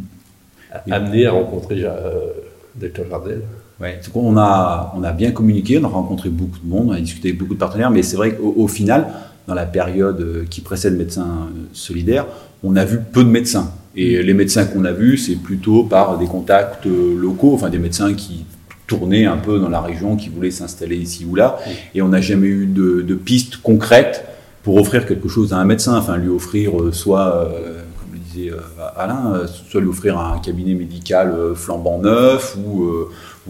amené 0.90 1.26
à 1.26 1.32
rencontrer 1.32 1.82
euh, 1.84 2.32
Dr 2.76 3.08
Jardel. 3.08 3.42
Ouais, 3.80 4.00
on 4.14 4.36
a, 4.38 4.94
on 4.96 5.02
a 5.02 5.12
bien 5.12 5.32
communiqué, 5.32 5.78
on 5.78 5.84
a 5.84 5.88
rencontré 5.88 6.30
beaucoup 6.30 6.58
de 6.58 6.68
monde, 6.68 6.88
on 6.88 6.92
a 6.92 7.00
discuté 7.00 7.28
avec 7.28 7.38
beaucoup 7.38 7.54
de 7.54 7.58
partenaires, 7.58 7.90
mais 7.90 8.02
c'est 8.02 8.16
vrai 8.16 8.34
qu'au 8.34 8.54
au 8.56 8.68
final, 8.68 9.08
dans 9.46 9.54
la 9.54 9.66
période 9.66 10.20
euh, 10.20 10.44
qui 10.48 10.60
précède 10.60 10.96
Médecins 10.96 11.48
Solidaires, 11.72 12.26
on 12.62 12.74
a 12.76 12.84
vu 12.84 12.98
peu 13.12 13.22
de 13.22 13.28
médecins. 13.28 13.70
Et 13.94 14.22
les 14.22 14.34
médecins 14.34 14.64
qu'on 14.64 14.84
a 14.84 14.92
vus, 14.92 15.18
c'est 15.18 15.36
plutôt 15.36 15.84
par 15.84 16.18
des 16.18 16.26
contacts 16.26 16.86
euh, 16.86 17.18
locaux, 17.18 17.54
enfin 17.54 17.70
des 17.70 17.78
médecins 17.78 18.14
qui 18.14 18.44
tournaient 18.86 19.26
un 19.26 19.36
peu 19.36 19.58
dans 19.58 19.68
la 19.68 19.80
région, 19.80 20.16
qui 20.16 20.28
voulaient 20.28 20.50
s'installer 20.50 20.96
ici 20.96 21.24
ou 21.24 21.34
là. 21.34 21.58
Et 21.94 22.02
on 22.02 22.08
n'a 22.08 22.20
jamais 22.20 22.46
eu 22.46 22.66
de, 22.66 23.02
de 23.02 23.14
pistes 23.14 23.58
concrètes 23.58 24.24
pour 24.66 24.78
offrir 24.78 25.06
quelque 25.06 25.28
chose 25.28 25.52
à 25.52 25.58
un 25.58 25.64
médecin, 25.64 25.96
enfin 25.96 26.16
lui 26.16 26.28
offrir 26.28 26.76
euh, 26.76 26.90
soit, 26.90 27.36
euh, 27.36 27.82
comme 28.00 28.14
le 28.14 28.18
disait 28.18 28.50
euh, 28.50 28.56
Alain, 28.96 29.42
soit 29.46 29.80
lui 29.80 29.86
offrir 29.86 30.18
un 30.18 30.40
cabinet 30.40 30.74
médical 30.74 31.32
flambant 31.54 32.00
neuf 32.00 32.56
ou, 32.56 32.90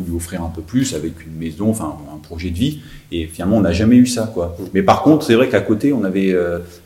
lui 0.06 0.14
offrir 0.14 0.42
un 0.42 0.50
peu 0.50 0.60
plus 0.60 0.94
avec 0.94 1.24
une 1.26 1.38
maison, 1.38 1.70
enfin 1.70 1.96
un 2.14 2.18
projet 2.18 2.50
de 2.50 2.58
vie. 2.58 2.80
Et 3.10 3.24
finalement, 3.28 3.56
on 3.56 3.62
n'a 3.62 3.72
jamais 3.72 3.96
eu 3.96 4.04
ça, 4.04 4.30
quoi. 4.34 4.58
Mais 4.74 4.82
par 4.82 5.02
contre, 5.02 5.24
c'est 5.24 5.34
vrai 5.34 5.48
qu'à 5.48 5.62
côté, 5.62 5.94
on 5.94 6.04
avait 6.04 6.36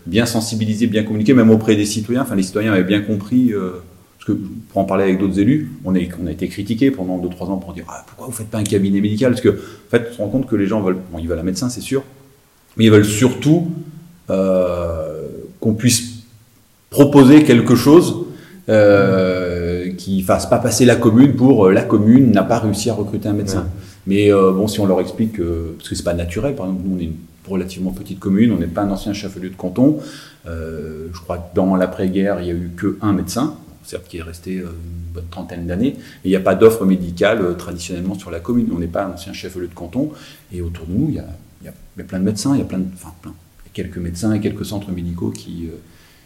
bien 0.07 0.27
sensibilisé, 0.27 0.87
bien 0.87 1.03
communiqué, 1.03 1.35
même 1.35 1.51
auprès 1.51 1.75
des 1.75 1.85
citoyens. 1.85 2.23
Enfin, 2.23 2.37
les 2.37 2.45
citoyens 2.45 2.73
avaient 2.73 2.85
bien 2.85 3.01
compris. 3.01 3.53
parce 3.53 4.27
que 4.29 4.33
pour 4.69 4.81
en 4.81 4.85
parler 4.85 5.03
avec 5.03 5.19
d'autres 5.19 5.41
élus, 5.41 5.73
on, 5.85 5.97
est, 5.97 6.09
on 6.23 6.29
a 6.29 6.31
été 6.31 6.47
critiqués 6.47 6.93
pendant 6.93 7.19
2-3 7.19 7.47
ans 7.47 7.57
pour 7.57 7.73
dire 7.73 7.85
ah, 7.89 8.05
pourquoi 8.07 8.27
vous 8.27 8.33
faites 8.33 8.49
pas 8.49 8.59
un 8.59 8.63
cabinet 8.63 9.01
médical? 9.01 9.33
Parce 9.33 9.43
que, 9.43 9.49
en 9.49 9.91
fait, 9.91 10.07
on 10.13 10.15
se 10.15 10.19
rend 10.19 10.29
compte 10.29 10.47
que 10.47 10.55
les 10.55 10.69
gens 10.69 10.81
veulent, 10.81 10.99
bon, 11.11 11.19
ils 11.19 11.27
veulent 11.27 11.41
un 11.41 11.43
médecin, 11.43 11.69
c'est 11.69 11.81
sûr, 11.81 12.05
mais 12.77 12.85
ils 12.85 12.93
veulent 12.93 13.05
surtout 13.05 13.67
euh, 13.67 13.90
qu'on 15.61 15.75
puisse 15.75 16.21
proposer 16.91 17.45
quelque 17.45 17.77
chose 17.77 18.27
euh, 18.69 19.93
qui 19.95 20.23
fasse 20.23 20.47
pas 20.47 20.59
passer 20.59 20.85
la 20.85 20.97
commune 20.97 21.35
pour 21.35 21.67
euh, 21.67 21.73
la 21.73 21.83
commune 21.83 22.31
n'a 22.31 22.43
pas 22.43 22.59
réussi 22.59 22.91
à 22.91 22.95
recruter 22.95 23.29
un 23.29 23.33
médecin. 23.33 23.67
Mais 24.07 24.33
euh, 24.33 24.53
bon, 24.53 24.67
si 24.67 24.81
on 24.81 24.87
leur 24.87 25.01
explique 25.01 25.33
que, 25.35 25.75
parce 25.77 25.89
que 25.89 25.95
c'est 25.95 26.05
pas 26.05 26.15
naturel, 26.15 26.55
par 26.55 26.67
exemple, 26.67 26.83
nous 26.87 26.97
on 26.97 26.99
est 26.99 27.05
une 27.05 27.17
relativement 27.49 27.93
petite 27.93 28.21
commune, 28.21 28.53
on 28.53 28.59
n'est 28.59 28.67
pas 28.67 28.83
un 28.83 28.91
ancien 28.91 29.13
chef-lieu 29.13 29.51
de 29.51 29.57
canton. 29.57 29.99
Euh, 30.47 31.09
je 31.13 31.21
crois 31.21 31.39
que 31.39 31.55
dans 31.55 31.75
l'après-guerre, 31.77 32.41
il 32.41 32.47
y 32.47 32.51
a 32.51 32.55
eu 32.55 32.71
que 32.77 32.99
un 33.03 33.13
médecin, 33.13 33.55
certes 33.83 34.07
qui 34.09 34.19
est 34.19 34.23
resté 34.23 34.55
une 34.55 35.13
bonne 35.15 35.29
trentaine 35.31 35.67
d'années, 35.67 35.95
mais 35.99 36.05
il 36.27 36.31
n'y 36.31 36.37
a 36.37 36.41
pas 36.41 36.55
d'offre 36.55 36.85
médicale 36.85 37.57
traditionnellement 37.57 38.19
sur 38.19 38.31
la 38.31 38.41
commune. 38.41 38.69
On 38.75 38.79
n'est 38.79 38.87
pas 38.87 39.05
un 39.05 39.13
ancien 39.13 39.33
chef-lieu 39.33 39.69
de 39.69 39.75
canton, 39.75 40.11
et 40.53 40.61
autour 40.61 40.87
de 40.87 40.93
nous, 40.93 41.07
il 41.09 41.17
y 41.17 41.19
a, 41.19 41.27
il 41.61 41.67
y 41.67 41.69
a, 41.69 41.73
il 41.97 42.01
y 42.01 42.03
a 42.03 42.07
plein 42.07 42.21
de 42.21 42.25
médecins, 42.25 42.55
il 42.55 42.59
y 42.59 42.63
a 42.63 42.67
plein 42.67 42.79
de, 42.79 42.87
enfin 42.95 43.13
plein, 43.21 43.35
quelques 43.73 43.99
médecins 43.99 44.33
et 44.33 44.41
quelques 44.41 44.65
centres 44.65 44.91
médicaux 44.91 45.31
qui, 45.31 45.67
euh, 45.67 45.77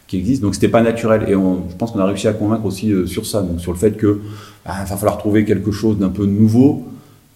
qui 0.07 0.17
existent. 0.17 0.45
Donc 0.45 0.55
c'était 0.55 0.67
pas 0.67 0.81
naturel. 0.81 1.25
Et 1.27 1.35
on, 1.35 1.69
je 1.69 1.75
pense 1.75 1.91
qu'on 1.91 1.99
a 1.99 2.05
réussi 2.05 2.27
à 2.27 2.33
convaincre 2.33 2.65
aussi 2.65 2.91
euh, 2.91 3.05
sur 3.05 3.25
ça, 3.25 3.41
donc 3.41 3.59
sur 3.59 3.71
le 3.71 3.77
fait 3.77 3.97
que 3.97 4.21
bah, 4.65 4.73
va 4.87 4.97
falloir 4.97 5.17
trouver 5.17 5.45
quelque 5.45 5.71
chose 5.71 5.97
d'un 5.97 6.09
peu 6.09 6.25
nouveau 6.25 6.85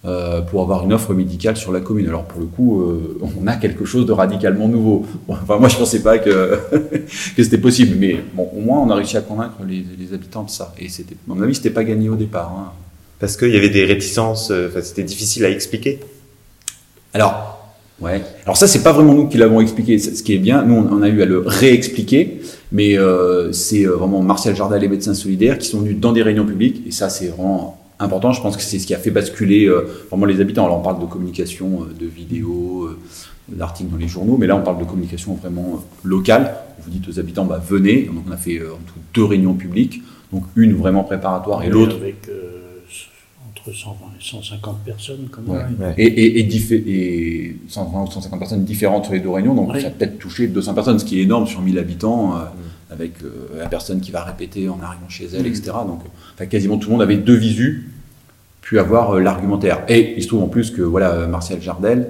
euh, 0.04 0.40
pour 0.40 0.62
avoir 0.62 0.84
une 0.84 0.92
offre 0.92 1.12
médicale 1.14 1.56
sur 1.56 1.72
la 1.72 1.80
commune. 1.80 2.08
Alors 2.08 2.24
pour 2.24 2.40
le 2.40 2.46
coup, 2.46 2.82
euh, 2.82 3.18
on 3.38 3.46
a 3.46 3.56
quelque 3.56 3.84
chose 3.84 4.06
de 4.06 4.12
radicalement 4.12 4.68
nouveau. 4.68 5.04
Bon, 5.26 5.34
enfin 5.34 5.58
moi 5.58 5.68
je 5.68 5.76
pensais 5.76 6.02
pas 6.02 6.18
que, 6.18 6.58
que 7.36 7.42
c'était 7.42 7.58
possible, 7.58 7.96
mais 7.98 8.18
bon 8.34 8.48
au 8.56 8.60
moins 8.60 8.78
on 8.80 8.90
a 8.90 8.94
réussi 8.94 9.16
à 9.16 9.20
convaincre 9.20 9.56
les, 9.66 9.84
les 9.98 10.14
habitants 10.14 10.44
de 10.44 10.50
ça. 10.50 10.74
Et 10.78 10.88
c'était, 10.88 11.14
à 11.14 11.34
mon 11.34 11.40
avis, 11.42 11.54
c'était 11.54 11.70
pas 11.70 11.84
gagné 11.84 12.08
au 12.08 12.16
départ. 12.16 12.52
Hein. 12.52 12.72
Parce 13.18 13.36
qu'il 13.36 13.50
y 13.50 13.56
avait 13.56 13.68
des 13.68 13.84
réticences, 13.84 14.50
enfin, 14.50 14.80
c'était 14.80 15.02
difficile 15.02 15.44
à 15.44 15.50
expliquer. 15.50 16.00
Alors 17.12 17.59
Ouais. 18.00 18.22
Alors 18.44 18.56
ça, 18.56 18.66
c'est 18.66 18.82
pas 18.82 18.92
vraiment 18.92 19.14
nous 19.14 19.28
qui 19.28 19.36
l'avons 19.36 19.60
expliqué. 19.60 19.98
Ce 19.98 20.22
qui 20.22 20.34
est 20.34 20.38
bien, 20.38 20.62
nous, 20.62 20.74
on 20.74 21.02
a 21.02 21.08
eu 21.08 21.20
à 21.22 21.26
le 21.26 21.40
réexpliquer, 21.40 22.40
mais 22.72 22.98
euh, 22.98 23.52
c'est 23.52 23.86
euh, 23.86 23.96
vraiment 23.96 24.22
Martial 24.22 24.56
Jardin 24.56 24.76
et 24.76 24.80
les 24.80 24.88
médecins 24.88 25.14
solidaires 25.14 25.58
qui 25.58 25.68
sont 25.68 25.80
venus 25.80 25.98
dans 25.98 26.12
des 26.12 26.22
réunions 26.22 26.46
publiques, 26.46 26.82
et 26.86 26.92
ça, 26.92 27.10
c'est 27.10 27.28
vraiment 27.28 27.78
important. 27.98 28.32
Je 28.32 28.40
pense 28.40 28.56
que 28.56 28.62
c'est 28.62 28.78
ce 28.78 28.86
qui 28.86 28.94
a 28.94 28.98
fait 28.98 29.10
basculer 29.10 29.66
euh, 29.66 29.82
vraiment 30.08 30.24
les 30.24 30.40
habitants. 30.40 30.64
Alors 30.64 30.78
on 30.78 30.82
parle 30.82 31.00
de 31.00 31.06
communication, 31.06 31.86
de 31.98 32.06
vidéos, 32.06 32.88
d'articles 33.48 33.90
dans 33.90 33.98
les 33.98 34.08
journaux, 34.08 34.38
mais 34.38 34.46
là, 34.46 34.56
on 34.56 34.62
parle 34.62 34.78
de 34.78 34.84
communication 34.84 35.34
vraiment 35.34 35.84
locale. 36.02 36.54
Vous 36.82 36.90
dites 36.90 37.06
aux 37.08 37.18
habitants, 37.20 37.44
bah, 37.44 37.62
venez. 37.68 38.04
Donc 38.04 38.24
on 38.26 38.32
a 38.32 38.38
fait 38.38 38.60
en 38.62 38.78
tout 38.86 39.00
deux 39.12 39.24
réunions 39.24 39.54
publiques, 39.54 40.02
donc 40.32 40.44
une 40.56 40.72
vraiment 40.72 41.04
préparatoire 41.04 41.62
et 41.62 41.68
l'autre 41.68 41.96
entre 43.60 43.76
120 43.76 43.94
et 44.18 44.22
150 44.22 44.78
personnes 44.84 45.28
quand 45.30 45.42
même. 45.42 45.76
Ouais. 45.78 45.94
Et, 45.98 46.06
et, 46.06 46.40
et, 46.40 46.74
et 46.74 47.56
120 47.68 48.02
ou 48.02 48.10
150 48.10 48.38
personnes 48.38 48.64
différentes 48.64 49.04
sur 49.04 49.14
les 49.14 49.20
deux 49.20 49.30
réunions, 49.30 49.54
donc 49.54 49.76
ça 49.76 49.88
a 49.88 49.90
peut-être 49.90 50.18
touché 50.18 50.46
200 50.46 50.74
personnes, 50.74 50.98
ce 50.98 51.04
qui 51.04 51.20
est 51.20 51.22
énorme 51.22 51.46
sur 51.46 51.60
1000 51.60 51.78
habitants, 51.78 52.36
euh, 52.36 52.40
mm. 52.40 52.92
avec 52.92 53.22
euh, 53.22 53.58
la 53.58 53.68
personne 53.68 54.00
qui 54.00 54.10
va 54.10 54.24
répéter 54.24 54.68
en 54.68 54.78
arrivant 54.80 55.08
chez 55.08 55.28
elle, 55.34 55.42
mm. 55.42 55.46
etc. 55.46 55.72
Donc 55.86 56.00
enfin, 56.34 56.46
quasiment 56.46 56.78
tout 56.78 56.88
le 56.88 56.92
monde 56.94 57.02
avait 57.02 57.16
deux 57.16 57.36
visus, 57.36 57.90
puis 58.60 58.78
avoir 58.78 59.12
euh, 59.12 59.20
l'argumentaire. 59.20 59.82
Et 59.88 60.14
il 60.16 60.22
se 60.22 60.28
trouve 60.28 60.42
en 60.42 60.48
plus 60.48 60.70
que 60.70 60.82
voilà, 60.82 61.26
Martial 61.26 61.60
Jardel, 61.60 62.08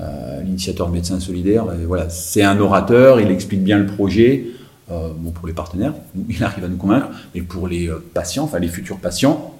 euh, 0.00 0.42
l'initiateur 0.42 0.88
de 0.88 0.92
Médecins 0.92 1.20
Solidaires, 1.20 1.66
voilà, 1.86 2.08
c'est 2.08 2.42
un 2.42 2.58
orateur, 2.60 3.20
il 3.20 3.30
explique 3.30 3.64
bien 3.64 3.78
le 3.78 3.86
projet. 3.86 4.46
bon, 4.88 5.32
pour 5.32 5.48
les 5.48 5.54
partenaires, 5.54 5.94
il 6.28 6.42
arrive 6.44 6.64
à 6.64 6.68
nous 6.68 6.76
convaincre, 6.76 7.08
mais 7.34 7.42
pour 7.42 7.66
les 7.66 7.90
patients, 8.14 8.44
enfin 8.44 8.60
les 8.60 8.68
futurs 8.68 8.98
patients, 8.98 9.57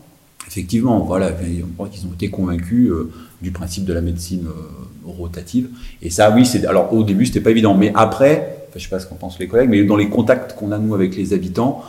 effectivement, 0.49 1.01
voilà, 1.01 1.31
on 1.63 1.73
croit 1.75 1.89
qu'ils 1.89 2.07
ont 2.09 2.13
été 2.15 2.29
convaincus 2.31 2.91
euh, 2.91 3.11
du 3.43 3.51
principe 3.51 3.85
de 3.85 3.93
la 3.93 4.01
médecine 4.01 4.47
euh, 4.47 5.11
rotative. 5.11 5.69
Et 6.03 6.11
ça, 6.11 6.33
oui, 6.35 6.45
c'est 6.47 6.67
alors 6.67 6.93
au 6.93 7.03
début, 7.05 7.27
c'était 7.27 7.41
pas 7.41 7.51
évident, 7.51 7.75
mais 7.75 7.93
après, 7.95 8.65
enfin, 8.69 8.79
je 8.79 8.83
sais 8.85 8.89
pas 8.89 8.99
ce 8.99 9.07
qu'en 9.07 9.15
pensent 9.17 9.39
les 9.39 9.47
collègues, 9.49 9.69
mais 9.71 9.85
dans 9.85 9.97
les 9.97 10.09
contacts 10.09 10.55
qu'on 10.55 10.73
a 10.73 10.79
nous 10.79 10.95
avec 10.95 11.17
les 11.17 11.33
habitants, 11.33 11.83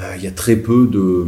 euh, 0.00 0.14
il 0.16 0.24
y 0.24 0.26
a 0.26 0.30
très 0.30 0.56
peu 0.56 0.86
de, 0.86 1.26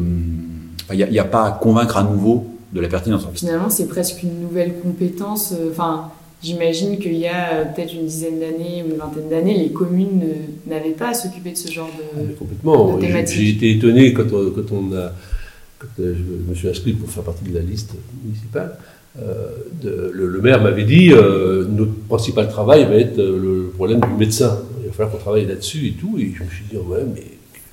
il 0.92 1.06
n'y 1.10 1.18
a, 1.18 1.22
a, 1.22 1.26
pas 1.26 1.44
à 1.46 1.50
convaincre 1.52 1.96
à 1.96 2.04
nouveau 2.04 2.46
de 2.72 2.80
la 2.80 2.88
pertinence. 2.88 3.26
Finalement, 3.34 3.70
c'est 3.70 3.88
presque 3.88 4.22
une 4.22 4.40
nouvelle 4.40 4.74
compétence. 4.82 5.54
Enfin, 5.70 6.10
J'imagine 6.40 6.98
qu'il 7.00 7.16
y 7.16 7.26
a 7.26 7.64
peut-être 7.64 7.92
une 7.92 8.06
dizaine 8.06 8.38
d'années 8.38 8.84
ou 8.86 8.92
une 8.92 8.96
vingtaine 8.98 9.28
d'années, 9.28 9.58
les 9.58 9.70
communes 9.72 10.20
ne- 10.20 10.72
n'avaient 10.72 10.90
pas 10.92 11.08
à 11.08 11.14
s'occuper 11.14 11.50
de 11.50 11.56
ce 11.56 11.68
genre 11.68 11.90
Ah, 12.16 12.20
de... 12.20 12.28
complètement. 12.34 12.96
de 12.96 13.04
J'ai- 13.26 13.48
été 13.48 13.72
étonné 13.72 14.12
quand 14.12 14.32
on, 14.32 14.50
quand 14.52 14.72
on 14.72 14.96
a, 14.96 15.10
quand 15.78 15.86
euh, 16.00 16.14
je 16.16 16.50
me 16.50 16.54
suis 16.54 16.68
inscrit 16.68 16.92
pour 16.92 17.08
faire 17.10 17.22
partie 17.22 17.44
de 17.44 17.54
la 17.54 17.60
liste 17.62 17.92
municipale. 18.24 18.76
euh, 19.20 19.48
de- 19.82 20.10
le, 20.12 20.26
le 20.28 20.40
maire 20.40 20.62
m'avait 20.62 20.84
dit 20.84 21.12
euh, 21.12 21.64
notre 21.68 21.94
principal 22.08 22.48
travail 22.48 22.84
va 22.84 22.94
être 22.96 23.18
euh, 23.18 23.38
le 23.38 23.68
problème 23.74 24.00
du 24.00 24.14
médecin. 24.18 24.58
Il 24.80 24.86
va 24.86 24.92
falloir 24.92 25.12
qu'on 25.12 25.18
travaille 25.20 25.46
là-dessus 25.46 25.86
et 25.88 25.92
tout. 25.92 26.16
Et 26.18 26.32
je 26.36 26.42
me 26.44 26.48
suis 26.50 26.64
dit 26.70 26.76
ouais 26.76 27.04
mais 27.14 27.24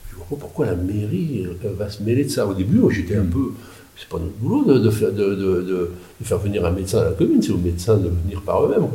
je 0.09 0.15
vois 0.15 0.25
pas 0.29 0.35
pourquoi 0.39 0.65
la 0.67 0.75
mairie 0.75 1.45
va 1.77 1.89
se 1.89 2.01
mêler 2.03 2.23
de 2.25 2.29
ça. 2.29 2.47
Au 2.47 2.53
début 2.53 2.79
j'étais 2.91 3.15
un 3.17 3.25
peu 3.25 3.51
c'est 3.97 4.09
pas 4.09 4.17
notre 4.19 4.33
boulot 4.33 4.65
de, 4.65 4.79
de 4.79 4.89
faire, 4.89 5.11
de, 5.11 5.23
de- 5.35 5.61
de- 5.61 5.89
de 6.19 6.25
faire 6.25 6.37
venir 6.39 6.65
un 6.65 6.71
médecin 6.71 6.99
à 6.99 7.05
la 7.05 7.11
commune, 7.11 7.41
c'est 7.41 7.51
aux 7.51 7.57
médecins 7.57 7.95
de 7.97 8.09
venir 8.23 8.41
par 8.41 8.63
eux-mêmes. 8.65 8.87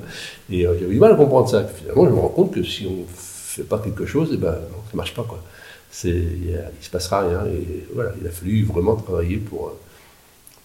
Et 0.50 0.66
euh, 0.66 0.74
j'avais 0.78 0.92
du 0.92 0.98
mal 1.00 1.12
à 1.12 1.14
comprendre 1.14 1.48
ça. 1.48 1.61
Puis 1.62 1.74
finalement, 1.82 2.04
je 2.06 2.11
me 2.11 2.20
rends 2.20 2.28
compte 2.28 2.52
que 2.52 2.62
si 2.62 2.86
on 2.86 3.04
fait 3.08 3.62
pas 3.62 3.78
quelque 3.78 4.04
chose, 4.06 4.28
eh 4.34 4.36
ben, 4.36 4.52
non, 4.52 4.78
ça 4.90 4.96
marche 4.96 5.14
pas. 5.14 5.24
Quoi. 5.26 5.42
C'est, 5.91 6.09
il 6.11 6.51
il 6.80 6.84
se 6.84 6.91
passera 6.91 7.20
rien. 7.28 7.41
Et 7.47 7.86
voilà, 7.95 8.12
il 8.20 8.26
a 8.26 8.30
fallu 8.30 8.64
vraiment 8.64 8.95
travailler 8.97 9.38
pour, 9.38 9.66
euh, 9.68 9.78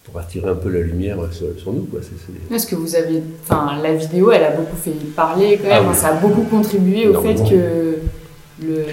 pour 0.04 0.20
attirer 0.20 0.48
un 0.48 0.54
peu 0.54 0.68
la 0.70 0.80
lumière 0.80 1.18
sur, 1.32 1.46
sur 1.58 1.72
nous. 1.72 1.82
Quoi. 1.84 2.00
C'est, 2.02 2.10
c'est- 2.10 2.54
Est-ce 2.54 2.66
que 2.66 2.76
vous 2.76 2.94
avez... 2.94 3.22
Enfin, 3.42 3.76
la 3.82 3.94
vidéo, 3.94 4.30
elle 4.30 4.44
a 4.44 4.52
beaucoup 4.52 4.76
fait 4.76 4.92
parler 5.16 5.58
quand 5.60 5.64
même. 5.68 5.72
Ah 5.72 5.80
oui. 5.82 5.86
Enfin, 5.88 5.94
Ça 5.98 6.08
a 6.08 6.20
beaucoup 6.20 6.42
contribué 6.44 7.08
au 7.08 7.20
fait 7.20 7.34
que 7.34 7.96
le, 8.62 8.84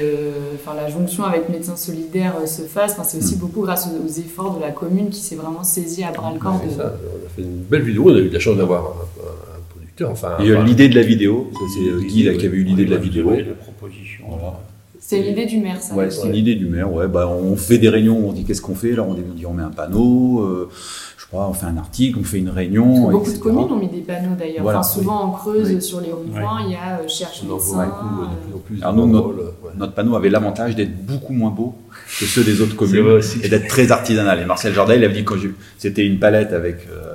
enfin, 0.56 0.76
la 0.76 0.90
jonction 0.90 1.24
avec 1.24 1.48
Médecins 1.50 1.76
Solidaires 1.78 2.36
euh, 2.42 2.46
se 2.48 2.64
fasse. 2.64 2.94
Enfin, 2.94 3.04
c'est 3.04 3.20
aussi 3.20 3.36
beaucoup 3.38 3.62
grâce 3.62 3.88
aux, 3.88 4.04
aux 4.04 4.10
efforts 4.10 4.58
de 4.58 4.62
la 4.62 4.72
commune 4.72 5.10
qui 5.10 5.22
s'est 5.22 5.36
vraiment 5.36 5.64
saisie 5.64 6.04
à 6.04 6.12
bras-le-corps. 6.12 6.60
c'est 6.64 6.76
de- 6.76 6.82
ça. 6.82 6.96
On 7.02 7.26
a 7.26 7.30
fait 7.30 7.42
une 7.44 7.58
belle 7.62 7.84
vidéo. 7.84 8.06
On 8.10 8.16
a 8.16 8.20
eu 8.20 8.30
de 8.30 8.34
la 8.34 8.40
chance 8.40 8.58
d'avoir 8.58 8.82
un, 8.84 8.88
un- 8.88 9.58
un 9.58 9.62
producteur. 9.70 10.10
Enfin, 10.10 10.38
Et 10.40 10.50
euh, 10.50 10.56
enfin, 10.58 10.66
l'idée 10.66 10.90
de 10.90 10.96
la 10.96 11.04
vidéo, 11.04 11.50
ça, 11.54 11.60
c'est 11.76 12.08
Guy 12.08 12.24
là, 12.24 12.34
qui 12.34 12.46
avait 12.48 12.58
eu 12.58 12.64
l'idée 12.64 12.86
de 12.86 12.92
la 12.92 12.98
vidéo. 12.98 13.30
de 13.32 13.54
proposition. 13.54 14.26
Voilà. 14.30 14.60
C'est 15.06 15.22
l'idée 15.22 15.46
du 15.46 15.60
maire, 15.60 15.82
ça. 15.82 15.94
Ouais, 15.96 16.10
c'est 16.10 16.28
une 16.30 16.36
idée 16.36 16.56
du 16.56 16.66
maire. 16.66 16.92
Ouais, 16.92 17.10
bah, 17.10 17.28
on 17.28 17.58
fait 17.58 17.78
des 17.78 17.90
réunions, 17.90 18.30
on 18.30 18.32
dit 18.32 18.46
qu'est-ce 18.46 18.62
qu'on 18.62 18.74
fait. 18.74 18.94
Là, 18.94 19.04
on 19.04 19.14
dit 19.14 19.46
on 19.46 19.54
met 19.54 19.62
un 19.62 19.70
panneau, 19.70 20.40
euh, 20.40 20.70
je 21.18 21.26
crois, 21.28 21.50
on 21.50 21.54
fait 21.54 21.66
un 21.66 21.76
article, 21.76 22.20
on 22.22 22.24
fait 22.24 22.38
une 22.38 22.48
réunion. 22.50 23.12
Beaucoup 23.12 23.34
de 23.34 23.38
communes 23.38 23.70
ont 23.70 23.76
mis 23.76 23.90
des 23.90 24.00
panneaux 24.00 24.36
d'ailleurs. 24.40 24.64
Voilà, 24.64 24.80
enfin, 24.80 24.88
souvent 24.88 25.24
en 25.26 25.32
Creuse, 25.32 25.70
Oui. 25.74 25.82
sur 25.82 26.00
les 26.00 26.10
ronds-points, 26.12 26.62
il 26.68 26.72
y 26.72 26.76
a 26.76 27.00
euh, 27.02 27.08
cherche 27.10 27.44
on 27.46 27.52
en 27.54 27.58
voit 27.58 27.86
médecin. 27.86 27.98
beaucoup, 28.02 28.22
de 28.22 28.24
euh, 28.24 28.28
plus 28.46 28.54
en 28.56 28.60
plus. 28.60 28.82
Alors 28.82 28.96
nous, 28.96 29.08
notre-. 29.08 29.54
Notre 29.78 29.94
panneau 29.94 30.16
avait 30.16 30.30
l'avantage 30.30 30.76
d'être 30.76 31.06
beaucoup 31.06 31.34
moins 31.34 31.50
beau 31.50 31.76
que 32.20 32.26
ceux 32.26 32.44
des 32.46 32.62
autres 32.62 32.76
communes 32.78 33.20
et 33.44 33.50
d'être 33.50 33.68
très 33.68 33.92
artisanal. 33.92 34.40
Et 34.40 34.46
Marcel 34.46 34.74
Jardin, 34.74 34.94
il 34.96 35.04
avait 35.04 35.16
dit 35.16 35.24
quand 35.26 35.36
j'ai 35.38 35.52
c'était 35.78 36.06
une 36.06 36.18
palette 36.20 36.54
avec 36.54 36.88
euh, 36.90 37.13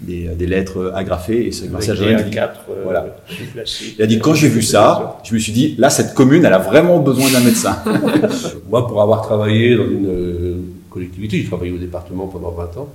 des, 0.00 0.28
des 0.28 0.46
lettres 0.46 0.92
agrafées 0.94 1.46
et 1.46 1.52
c'est 1.52 1.68
dit- 1.68 1.74
A4, 1.74 2.50
euh, 2.70 2.82
Voilà. 2.84 3.16
il 3.96 4.02
a 4.02 4.06
dit 4.06 4.18
quand 4.18 4.34
j'ai 4.34 4.48
vu 4.48 4.62
ça, 4.62 5.18
je 5.24 5.34
me 5.34 5.38
suis 5.38 5.52
dit 5.52 5.76
là 5.78 5.88
cette 5.90 6.14
commune 6.14 6.44
elle 6.44 6.52
a 6.52 6.58
vraiment 6.58 6.98
besoin 6.98 7.30
d'un 7.30 7.40
médecin. 7.40 7.76
Moi, 8.68 8.86
pour 8.86 9.00
avoir 9.02 9.22
travaillé 9.22 9.76
dans 9.76 9.84
une 9.84 10.08
euh, 10.08 10.54
collectivité, 10.90 11.38
j'ai 11.38 11.46
travaillé 11.46 11.72
au 11.72 11.78
département 11.78 12.26
pendant 12.26 12.50
20 12.50 12.76
ans. 12.78 12.88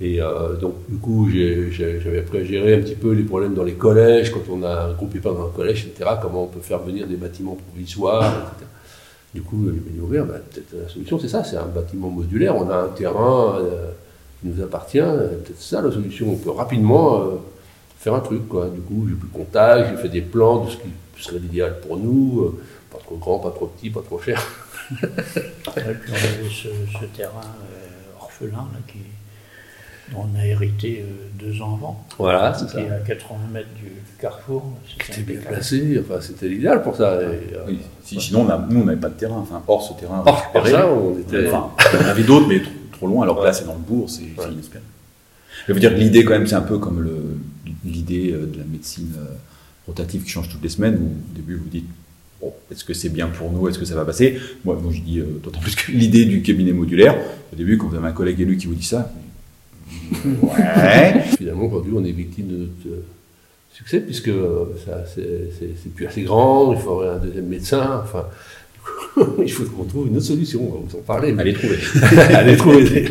Et 0.00 0.22
euh, 0.22 0.54
donc, 0.54 0.74
du 0.88 0.96
coup, 0.98 1.28
j'avais 1.28 2.20
appris 2.20 2.38
à 2.38 2.44
gérer 2.44 2.74
un 2.76 2.80
petit 2.82 2.94
peu 2.94 3.10
les 3.12 3.24
problèmes 3.24 3.54
dans 3.54 3.64
les 3.64 3.72
collèges, 3.72 4.30
quand 4.30 4.42
on 4.48 4.62
a 4.62 4.84
un 4.84 4.92
groupe 4.92 5.16
épin 5.16 5.32
dans 5.32 5.46
un 5.46 5.50
collège, 5.50 5.86
etc., 5.88 6.10
comment 6.22 6.44
on 6.44 6.46
peut 6.46 6.60
faire 6.60 6.78
venir 6.78 7.08
des 7.08 7.16
bâtiments 7.16 7.56
provisoires, 7.68 8.22
etc. 8.52 8.70
Du 9.34 9.42
coup, 9.42 9.56
il 9.66 9.72
m'a 9.72 9.90
dit, 9.92 10.00
ouvert, 10.00 10.24
peut-être 10.24 10.72
la 10.84 10.88
solution, 10.88 11.18
c'est 11.18 11.26
ça, 11.26 11.42
c'est 11.42 11.56
un 11.56 11.66
bâtiment 11.66 12.10
modulaire, 12.10 12.54
on 12.56 12.70
a 12.70 12.76
un 12.76 12.88
terrain 12.88 13.56
euh, 13.60 13.88
qui 14.40 14.46
nous 14.48 14.62
appartient, 14.62 14.98
euh, 15.00 15.28
peut-être 15.44 15.60
ça 15.60 15.82
la 15.82 15.90
solution, 15.90 16.30
on 16.30 16.36
peut 16.36 16.50
rapidement 16.50 17.20
euh, 17.20 17.24
faire 17.98 18.14
un 18.14 18.20
truc, 18.20 18.48
quoi. 18.48 18.68
Du 18.68 18.80
coup, 18.80 19.06
j'ai 19.08 19.14
pris 19.16 19.28
contact, 19.28 19.90
j'ai 19.90 19.96
fait 20.02 20.08
des 20.08 20.22
plans 20.22 20.64
de 20.64 20.70
ce 20.70 20.76
qui 20.76 21.22
serait 21.24 21.38
l'idéal 21.40 21.80
pour 21.80 21.96
nous, 21.96 22.42
euh, 22.42 22.60
pas 22.92 22.98
trop 22.98 23.16
grand, 23.16 23.38
pas 23.40 23.50
trop 23.50 23.66
petit, 23.66 23.90
pas 23.90 24.02
trop 24.02 24.20
cher. 24.20 24.40
Et 24.92 24.94
puis 25.00 26.12
on 26.12 26.14
avait 26.14 26.48
ce, 26.50 26.68
ce 26.98 27.04
terrain 27.16 27.40
euh, 27.40 28.20
orphelin 28.22 28.68
là, 28.72 28.78
qui, 28.86 28.98
dont 30.12 30.24
on 30.34 30.38
a 30.40 30.46
hérité 30.46 31.04
euh, 31.04 31.28
deux 31.38 31.60
ans 31.60 31.74
avant, 31.74 32.04
Voilà, 32.18 32.54
c'est 32.54 32.68
ça. 32.68 32.80
qui 32.80 32.86
est 32.86 32.90
à 32.90 32.98
80 33.00 33.38
mètres 33.52 33.68
du 33.76 33.90
carrefour. 34.20 34.62
C'était 34.98 35.20
bien 35.22 35.40
placé, 35.40 36.00
enfin 36.02 36.20
c'était 36.22 36.48
l'idéal 36.48 36.82
pour 36.82 36.96
ça. 36.96 37.16
Et, 37.16 37.24
euh, 37.26 37.64
Oui, 37.66 37.80
si- 38.04 38.18
sinon 38.20 38.46
on 38.46 38.48
a- 38.48 38.66
nous 38.70 38.80
on 38.80 38.84
n'avait 38.84 39.00
pas 39.00 39.10
de 39.10 39.14
terrain, 39.18 39.36
enfin 39.38 39.62
hors 39.68 39.82
ce 39.82 39.92
terrain 40.00 40.22
Hors- 40.24 40.66
ça, 40.66 40.86
on 40.90 41.18
était- 41.18 41.48
Enfin, 41.48 41.70
on 42.02 42.06
avait 42.06 42.22
d'autres 42.22 42.46
mais 42.48 42.62
trop, 42.98 43.06
loin. 43.06 43.22
Alors 43.22 43.38
que 43.38 43.44
là 43.44 43.52
c'est 43.52 43.64
dans 43.64 43.74
le 43.74 43.80
bourg, 43.80 44.08
c'est 44.10 44.22
inespéré. 44.52 44.84
Je 45.66 45.72
veux 45.72 45.80
dire 45.80 45.94
que 45.94 45.98
l'idée 45.98 46.24
quand 46.24 46.32
même 46.32 46.46
c'est 46.46 46.54
un 46.54 46.60
peu 46.62 46.78
comme 46.78 47.08
l'idée 47.84 48.32
euh, 48.32 48.46
de 48.46 48.58
la 48.58 48.64
médecine 48.64 49.12
euh, 49.18 49.34
rotative 49.86 50.22
qui 50.22 50.30
change 50.30 50.48
toutes 50.48 50.62
les 50.62 50.68
semaines. 50.68 50.96
Où, 50.96 51.06
au 51.06 51.36
début 51.36 51.56
vous 51.56 51.68
dites 51.68 51.86
bon, 52.40 52.52
est-ce 52.70 52.84
que 52.84 52.94
c'est 52.94 53.08
bien 53.08 53.28
pour 53.28 53.50
nous, 53.52 53.68
est-ce 53.68 53.78
que 53.78 53.84
ça 53.84 53.94
va 53.94 54.04
passer? 54.04 54.38
Moi, 54.64 54.78
je 54.90 55.00
dis 55.00 55.18
euh, 55.18 55.40
d'autant 55.42 55.60
plus 55.60 55.74
que 55.74 55.92
l'idée 55.92 56.24
du 56.24 56.42
cabinet 56.42 56.72
modulaire. 56.72 57.16
Au 57.52 57.56
début 57.56 57.78
quand 57.78 57.88
vous 57.88 57.96
avez 57.96 58.08
un 58.08 58.12
collègue 58.12 58.40
élu 58.40 58.56
qui 58.56 58.66
vous 58.66 58.74
dit 58.74 58.86
ça, 58.86 59.12
ouais. 60.42 61.22
Finalement, 61.38 61.66
aujourd'hui, 61.66 61.92
on 61.96 62.04
est 62.04 62.12
victime 62.12 62.46
de 62.46 62.56
notre 62.56 63.02
succès, 63.78 64.00
puisque 64.00 64.28
euh, 64.28 64.66
ça, 64.84 65.04
c'est 65.06 65.94
plus 65.94 66.06
assez 66.06 66.22
grand, 66.22 66.72
il 66.72 66.78
faudrait 66.78 67.10
un 67.10 67.18
deuxième 67.18 67.46
médecin, 67.46 68.02
enfin, 68.02 68.26
il 69.42 69.50
faut 69.52 69.64
qu'on 69.64 69.84
trouve 69.84 70.06
une 70.08 70.16
autre 70.16 70.26
solution, 70.26 70.60
on 70.68 70.72
va 70.74 70.80
vous 70.88 70.96
en 70.98 71.02
parler. 71.02 71.32
mais- 71.32 71.42
Allez 71.42 71.54
trouver. 71.54 71.76
Allez 72.34 72.56
trouver 72.58 73.06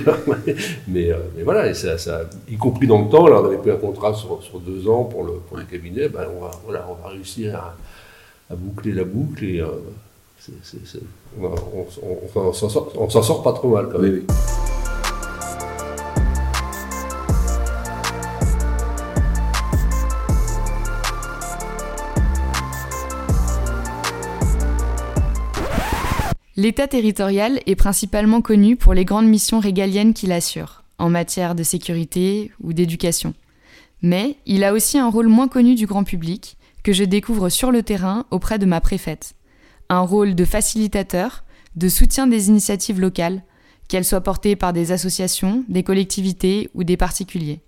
mais, 0.87 1.11
euh, 1.11 1.17
mais 1.35 1.43
voilà, 1.43 1.67
et 1.69 1.73
ça, 1.73 1.97
ça, 1.97 2.21
y 2.49 2.55
compris 2.57 2.87
dans 2.87 3.01
le 3.03 3.09
temps, 3.09 3.27
là, 3.27 3.41
on 3.41 3.45
avait 3.45 3.57
pris 3.57 3.71
un 3.71 3.75
contrat 3.77 4.13
sur, 4.13 4.41
sur 4.43 4.59
deux 4.59 4.87
ans 4.89 5.03
pour 5.03 5.23
le, 5.23 5.33
pour 5.47 5.57
le 5.57 5.63
cabinet, 5.63 6.09
ben, 6.09 6.27
on, 6.37 6.41
va, 6.43 6.51
voilà, 6.65 6.87
on 6.89 7.01
va 7.03 7.09
réussir 7.13 7.55
à, 7.55 7.75
à 8.51 8.55
boucler 8.55 8.93
la 8.93 9.03
boucle 9.03 9.43
et 9.45 9.59
euh, 9.61 9.67
on, 11.39 11.41
va- 11.47 11.55
on- 11.75 12.07
on- 12.07 12.19
enfin, 12.25 12.41
on 12.49 12.53
s'en 12.53 12.69
sort, 12.69 12.91
on 12.97 13.09
s'en 13.09 13.21
sort 13.23 13.43
pas 13.43 13.53
trop 13.53 13.69
mal 13.69 13.87
quand 13.91 13.99
Oui, 13.99 14.09
même. 14.11 14.21
oui. 14.27 14.35
L'État 26.59 26.87
territorial 26.87 27.59
est 27.67 27.75
principalement 27.75 28.41
connu 28.41 28.77
pour 28.77 28.95
les 28.95 29.05
grandes 29.05 29.27
missions 29.27 29.59
régaliennes 29.59 30.15
qu'il 30.15 30.31
assure, 30.31 30.83
en 30.97 31.07
matière 31.07 31.53
de 31.53 31.61
sécurité 31.61 32.51
ou 32.63 32.73
d'éducation. 32.73 33.35
Mais 34.01 34.37
il 34.47 34.63
a 34.63 34.73
aussi 34.73 34.97
un 34.97 35.07
rôle 35.07 35.27
moins 35.27 35.47
connu 35.47 35.75
du 35.75 35.85
grand 35.85 36.03
public, 36.03 36.57
que 36.81 36.93
je 36.93 37.03
découvre 37.03 37.49
sur 37.49 37.71
le 37.71 37.83
terrain 37.83 38.25
auprès 38.31 38.57
de 38.57 38.65
ma 38.65 38.81
préfète. 38.81 39.35
Un 39.89 39.99
rôle 39.99 40.33
de 40.33 40.45
facilitateur, 40.45 41.43
de 41.75 41.89
soutien 41.89 42.25
des 42.25 42.47
initiatives 42.47 42.99
locales, 42.99 43.43
qu'elles 43.87 44.03
soient 44.03 44.21
portées 44.21 44.55
par 44.55 44.73
des 44.73 44.91
associations, 44.91 45.63
des 45.69 45.83
collectivités 45.83 46.71
ou 46.73 46.83
des 46.83 46.97
particuliers. 46.97 47.61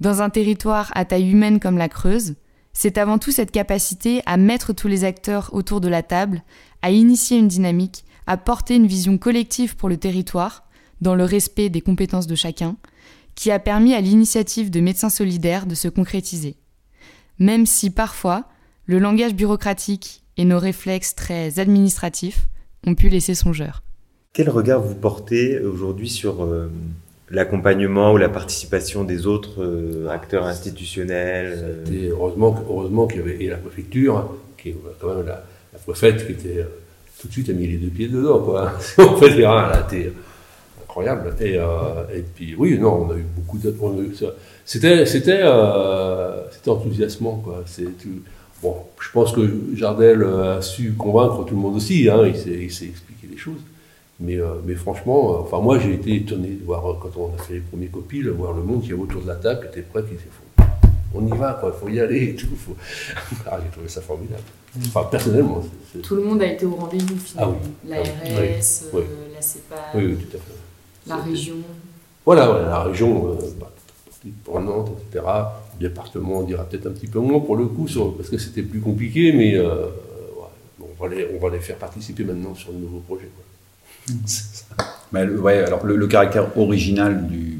Dans 0.00 0.22
un 0.22 0.30
territoire 0.30 0.90
à 0.96 1.04
taille 1.04 1.30
humaine 1.30 1.60
comme 1.60 1.78
la 1.78 1.88
Creuse, 1.88 2.34
c'est 2.72 2.98
avant 2.98 3.18
tout 3.18 3.30
cette 3.30 3.52
capacité 3.52 4.22
à 4.26 4.36
mettre 4.36 4.72
tous 4.72 4.88
les 4.88 5.04
acteurs 5.04 5.50
autour 5.52 5.80
de 5.80 5.88
la 5.88 6.02
table, 6.02 6.42
à 6.82 6.90
initier 6.90 7.38
une 7.38 7.48
dynamique, 7.48 8.04
à 8.28 8.36
porter 8.36 8.76
une 8.76 8.86
vision 8.86 9.16
collective 9.16 9.74
pour 9.74 9.88
le 9.88 9.96
territoire, 9.96 10.68
dans 11.00 11.14
le 11.14 11.24
respect 11.24 11.70
des 11.70 11.80
compétences 11.80 12.26
de 12.26 12.34
chacun, 12.34 12.76
qui 13.34 13.50
a 13.50 13.58
permis 13.58 13.94
à 13.94 14.02
l'initiative 14.02 14.70
de 14.70 14.80
médecins 14.80 15.08
solidaires 15.08 15.64
de 15.64 15.74
se 15.74 15.88
concrétiser. 15.88 16.56
Même 17.38 17.64
si 17.64 17.88
parfois, 17.88 18.44
le 18.84 18.98
langage 18.98 19.34
bureaucratique 19.34 20.22
et 20.36 20.44
nos 20.44 20.58
réflexes 20.58 21.14
très 21.14 21.58
administratifs 21.58 22.48
ont 22.86 22.94
pu 22.94 23.08
laisser 23.08 23.34
songeur. 23.34 23.82
Quel 24.34 24.50
regard 24.50 24.82
vous 24.82 24.94
portez 24.94 25.58
aujourd'hui 25.60 26.10
sur 26.10 26.44
euh, 26.44 26.70
l'accompagnement 27.30 28.12
ou 28.12 28.18
la 28.18 28.28
participation 28.28 29.04
des 29.04 29.26
autres 29.26 29.62
euh, 29.62 30.08
acteurs 30.10 30.44
institutionnels 30.44 31.84
euh, 31.90 32.10
heureusement, 32.10 32.62
heureusement 32.68 33.06
qu'il 33.06 33.20
y 33.20 33.22
avait 33.22 33.42
et 33.42 33.48
la 33.48 33.56
préfecture, 33.56 34.36
qui 34.58 34.68
est 34.68 34.76
quand 35.00 35.14
même 35.14 35.26
la, 35.26 35.44
la 35.72 35.78
préfète 35.78 36.26
qui 36.26 36.32
était 36.32 36.58
euh, 36.58 36.66
tout 37.20 37.28
de 37.28 37.32
suite 37.32 37.48
a 37.50 37.52
mis 37.52 37.66
les 37.66 37.76
deux 37.78 37.88
pieds 37.88 38.08
dedans, 38.08 38.40
quoi. 38.40 38.72
en 38.98 39.16
fait, 39.16 39.30
les 39.30 39.46
reins, 39.46 39.68
là, 39.68 39.86
c'était 39.88 40.12
incroyable. 40.82 41.34
Et, 41.40 41.56
euh, 41.56 41.66
et 42.14 42.22
puis, 42.34 42.54
oui, 42.56 42.78
non, 42.78 43.06
on 43.08 43.12
a 43.12 43.16
eu 43.16 43.24
beaucoup 43.36 43.58
on 43.80 44.14
ça. 44.14 44.26
C'était, 44.64 45.04
c'était, 45.06 45.40
euh, 45.42 46.42
c'était 46.52 46.70
enthousiasmant, 46.70 47.36
quoi. 47.44 47.62
C'est 47.66 47.84
tout- 47.98 48.22
Bon, 48.62 48.74
je 49.00 49.10
pense 49.12 49.30
que 49.32 49.40
Jardel 49.74 50.24
a 50.24 50.60
su 50.60 50.94
convaincre 50.98 51.44
tout 51.44 51.54
le 51.54 51.60
monde 51.60 51.76
aussi, 51.76 52.08
hein, 52.08 52.22
il 52.26 52.34
s'est, 52.36 52.50
il 52.50 52.72
s'est 52.72 52.86
expliqué 52.86 53.28
les 53.30 53.36
choses. 53.36 53.60
Mais, 54.18 54.36
euh, 54.36 54.46
mais 54.66 54.74
franchement, 54.74 55.32
euh, 55.32 55.38
enfin 55.42 55.60
moi 55.60 55.78
j'ai 55.78 55.94
été 55.94 56.16
étonné 56.16 56.48
de 56.48 56.64
voir 56.64 56.90
euh, 56.90 56.94
quand 57.00 57.10
on 57.16 57.32
a 57.38 57.40
fait 57.40 57.54
les 57.54 57.60
premiers 57.60 57.86
copies, 57.86 58.20
de 58.24 58.30
voir 58.30 58.52
le 58.52 58.62
monde 58.64 58.82
qui 58.82 58.90
est 58.90 58.94
autour 58.94 59.22
de 59.22 59.28
la 59.28 59.36
table, 59.36 59.60
qui 59.72 59.78
était 59.78 59.86
prêt, 59.88 60.02
qui 60.02 60.08
disait 60.10 60.24
faut- 60.28 60.42
on 61.14 61.26
y 61.26 61.38
va, 61.38 61.56
quoi, 61.60 61.72
faut 61.72 61.88
y 61.88 62.00
aller 62.00 62.30
et 62.30 62.34
tout. 62.34 62.46
Faut... 62.56 62.76
Ah, 63.50 63.58
j'ai 63.62 63.70
trouvé 63.70 63.88
ça 63.88 64.00
formidable. 64.00 64.42
Enfin 64.86 65.04
personnellement, 65.10 65.62
c'est- 65.62 65.98
c'est- 65.98 66.02
Tout 66.02 66.16
le 66.16 66.22
monde 66.22 66.42
a 66.42 66.46
été 66.52 66.66
au 66.66 66.74
rendez-vous 66.74 67.16
finalement. 67.18 67.56
Ah 67.62 67.66
oui. 67.84 67.90
L'ARS, 67.90 68.04
Ah 68.04 68.06
oui. 68.12 68.38
euh, 68.40 68.60
Oui. 68.94 69.02
la 69.34 69.40
CEPA, 69.42 69.76
oui, 69.94 70.04
oui, 70.06 70.16
tout 70.16 70.36
à 70.36 70.40
fait. 70.40 70.52
la 71.06 71.16
C'était- 71.16 71.30
région. 71.30 71.54
Voilà, 72.26 72.46
voilà, 72.46 72.68
la 72.68 72.82
région, 72.82 73.30
euh, 73.32 73.36
bah, 73.58 73.70
prenante, 74.44 74.90
etc. 75.10 75.24
Le 75.80 75.88
département 75.88 76.42
dira 76.42 76.64
peut-être 76.64 76.86
un 76.86 76.90
petit 76.92 77.06
peu 77.06 77.18
moins 77.20 77.40
pour 77.40 77.56
le 77.56 77.64
coup, 77.66 77.88
sur- 77.88 78.14
parce 78.16 78.28
que 78.28 78.36
c'était 78.36 78.62
plus 78.62 78.80
compliqué, 78.80 79.32
mais 79.32 79.54
euh, 79.56 79.84
ouais, 79.86 80.50
bon, 80.78 80.86
on, 80.98 81.02
va 81.02 81.14
les, 81.14 81.26
on 81.34 81.38
va 81.42 81.50
les 81.54 81.60
faire 81.60 81.76
participer 81.76 82.24
maintenant 82.24 82.54
sur 82.54 82.70
le 82.72 82.78
nouveau 82.78 82.98
projet. 82.98 83.28
quoi. 83.34 83.44
Le- 85.24 85.40
ouais, 85.40 85.58
alors 85.64 85.84
le, 85.86 85.96
le 85.96 86.06
caractère 86.06 86.56
original 86.58 87.26
du, 87.26 87.57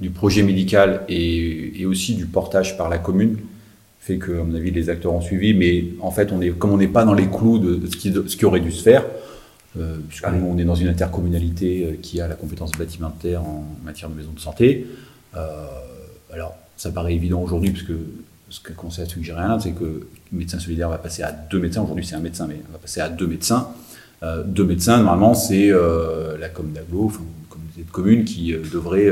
du 0.00 0.10
projet 0.10 0.42
médical 0.42 1.02
et, 1.08 1.80
et 1.80 1.86
aussi 1.86 2.14
du 2.14 2.26
portage 2.26 2.76
par 2.76 2.88
la 2.88 2.98
commune 2.98 3.36
fait 4.00 4.16
que, 4.16 4.32
à 4.32 4.44
mon 4.44 4.54
avis, 4.54 4.70
les 4.70 4.88
acteurs 4.88 5.12
ont 5.12 5.20
suivi, 5.20 5.54
mais 5.54 5.84
en 6.00 6.10
fait, 6.10 6.32
on 6.32 6.40
est, 6.40 6.50
comme 6.50 6.72
on 6.72 6.78
n'est 6.78 6.88
pas 6.88 7.04
dans 7.04 7.14
les 7.14 7.28
clous 7.28 7.58
de, 7.58 7.86
ce, 7.86 7.96
qui, 7.96 8.10
de 8.10 8.26
ce 8.26 8.36
qui 8.36 8.46
aurait 8.46 8.60
dû 8.60 8.72
se 8.72 8.82
faire, 8.82 9.04
euh, 9.78 9.98
puisque 10.08 10.26
nous, 10.26 10.46
on 10.46 10.58
est 10.58 10.64
dans 10.64 10.74
une 10.74 10.88
intercommunalité 10.88 11.84
euh, 11.84 11.96
qui 12.00 12.20
a 12.20 12.26
la 12.26 12.34
compétence 12.34 12.72
bâtimentaire 12.72 13.42
en 13.42 13.64
matière 13.84 14.08
de 14.08 14.14
maison 14.14 14.32
de 14.32 14.40
santé. 14.40 14.86
Euh, 15.36 15.66
alors, 16.32 16.54
ça 16.78 16.90
paraît 16.90 17.14
évident 17.14 17.42
aujourd'hui, 17.42 17.70
puisque 17.70 17.92
ce 18.48 18.60
que 18.60 18.72
conseille 18.72 19.04
à 19.04 19.08
suggérer 19.08 19.42
Alain, 19.42 19.60
c'est 19.60 19.72
que 19.72 19.84
le 19.84 20.38
médecin 20.38 20.58
solidaire 20.58 20.88
va 20.88 20.98
passer 20.98 21.22
à 21.22 21.30
deux 21.30 21.60
médecins. 21.60 21.82
Aujourd'hui, 21.82 22.06
c'est 22.06 22.16
un 22.16 22.20
médecin, 22.20 22.46
mais 22.48 22.56
on 22.70 22.72
va 22.72 22.78
passer 22.78 23.00
à 23.00 23.10
deux 23.10 23.26
médecins. 23.26 23.68
Euh, 24.22 24.42
deux 24.44 24.64
médecins, 24.64 24.96
normalement, 24.96 25.34
c'est 25.34 25.68
la 25.68 26.48
commune 26.48 26.72
d'Aglo, 26.72 27.04
enfin, 27.04 27.20
une 27.20 27.48
communauté 27.48 27.82
de 27.82 27.90
communes 27.90 28.24
qui 28.24 28.54
devrait 28.72 29.10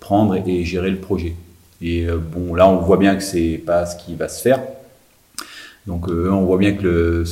prendre 0.00 0.36
et 0.36 0.64
gérer 0.64 0.90
le 0.90 0.98
projet. 0.98 1.34
Et 1.82 2.06
euh, 2.06 2.16
bon, 2.16 2.54
là, 2.54 2.68
on 2.68 2.78
voit 2.78 2.96
bien 2.96 3.16
que 3.16 3.22
c'est 3.22 3.60
pas 3.64 3.86
ce 3.86 3.96
qui 3.96 4.14
va 4.14 4.28
se 4.28 4.40
faire. 4.40 4.60
Donc, 5.86 6.08
euh, 6.08 6.30
on 6.30 6.44
voit 6.44 6.58
bien 6.58 6.72
que 6.74 7.24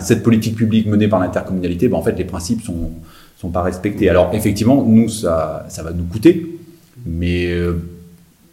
cette 0.00 0.22
politique 0.22 0.56
publique 0.56 0.86
menée 0.86 1.08
par 1.08 1.20
l'intercommunalité, 1.20 1.88
ben, 1.88 1.96
en 1.98 2.02
fait, 2.02 2.12
les 2.12 2.24
principes 2.24 2.62
sont 2.62 2.90
sont 3.38 3.50
pas 3.50 3.62
respectés. 3.62 4.08
Alors, 4.08 4.30
effectivement, 4.32 4.82
nous, 4.82 5.10
ça, 5.10 5.66
ça 5.68 5.82
va 5.82 5.92
nous 5.92 6.04
coûter, 6.04 6.58
mais 7.04 7.48
euh, 7.50 7.74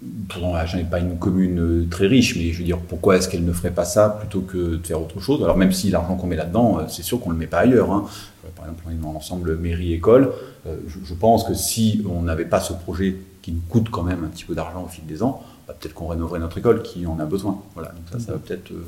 Bon, 0.01 0.53
Agen 0.53 0.79
n'est 0.79 0.83
pas 0.83 0.99
une 0.99 1.17
commune 1.17 1.59
euh, 1.59 1.87
très 1.89 2.07
riche, 2.07 2.35
mais 2.35 2.51
je 2.51 2.57
veux 2.57 2.65
dire, 2.65 2.77
pourquoi 2.77 3.15
est-ce 3.15 3.29
qu'elle 3.29 3.45
ne 3.45 3.53
ferait 3.53 3.71
pas 3.71 3.85
ça 3.85 4.09
plutôt 4.19 4.41
que 4.41 4.75
de 4.75 4.85
faire 4.85 4.99
autre 4.99 5.21
chose? 5.21 5.41
Alors 5.41 5.55
même 5.55 5.71
si 5.71 5.89
l'argent 5.89 6.15
qu'on 6.15 6.27
met 6.27 6.35
là-dedans, 6.35 6.79
c'est 6.89 7.03
sûr 7.03 7.21
qu'on 7.21 7.29
ne 7.29 7.35
le 7.35 7.39
met 7.39 7.47
pas 7.47 7.59
ailleurs. 7.59 7.89
hein. 7.91 8.03
Euh, 8.45 8.49
Par 8.55 8.65
exemple, 8.65 8.83
dans 9.01 9.13
l'ensemble 9.13 9.57
mairie-école. 9.57 10.31
Euh, 10.67 10.77
je, 10.87 11.13
pense 11.13 11.43
que 11.43 11.53
si 11.53 12.03
on 12.09 12.23
n'avait 12.23 12.45
pas 12.45 12.59
ce 12.59 12.73
projet 12.73 13.15
qui 13.41 13.51
nous 13.51 13.61
coûte 13.69 13.89
quand 13.89 14.03
même 14.03 14.23
un 14.23 14.27
petit 14.27 14.45
peu 14.45 14.55
d'argent 14.55 14.83
au 14.83 14.87
fil 14.87 15.05
des 15.05 15.23
ans, 15.23 15.43
bah, 15.67 15.75
peut-être 15.79 15.93
qu'on 15.93 16.07
rénoverait 16.07 16.39
notre 16.39 16.57
école 16.57 16.81
qui 16.81 17.05
en 17.05 17.19
a 17.19 17.25
besoin. 17.25 17.61
Voilà, 17.73 17.89
donc 17.89 18.03
ça, 18.11 18.19
ça 18.19 18.31
va 18.33 18.37
peut-être 18.39 18.71
euh. 18.71 18.83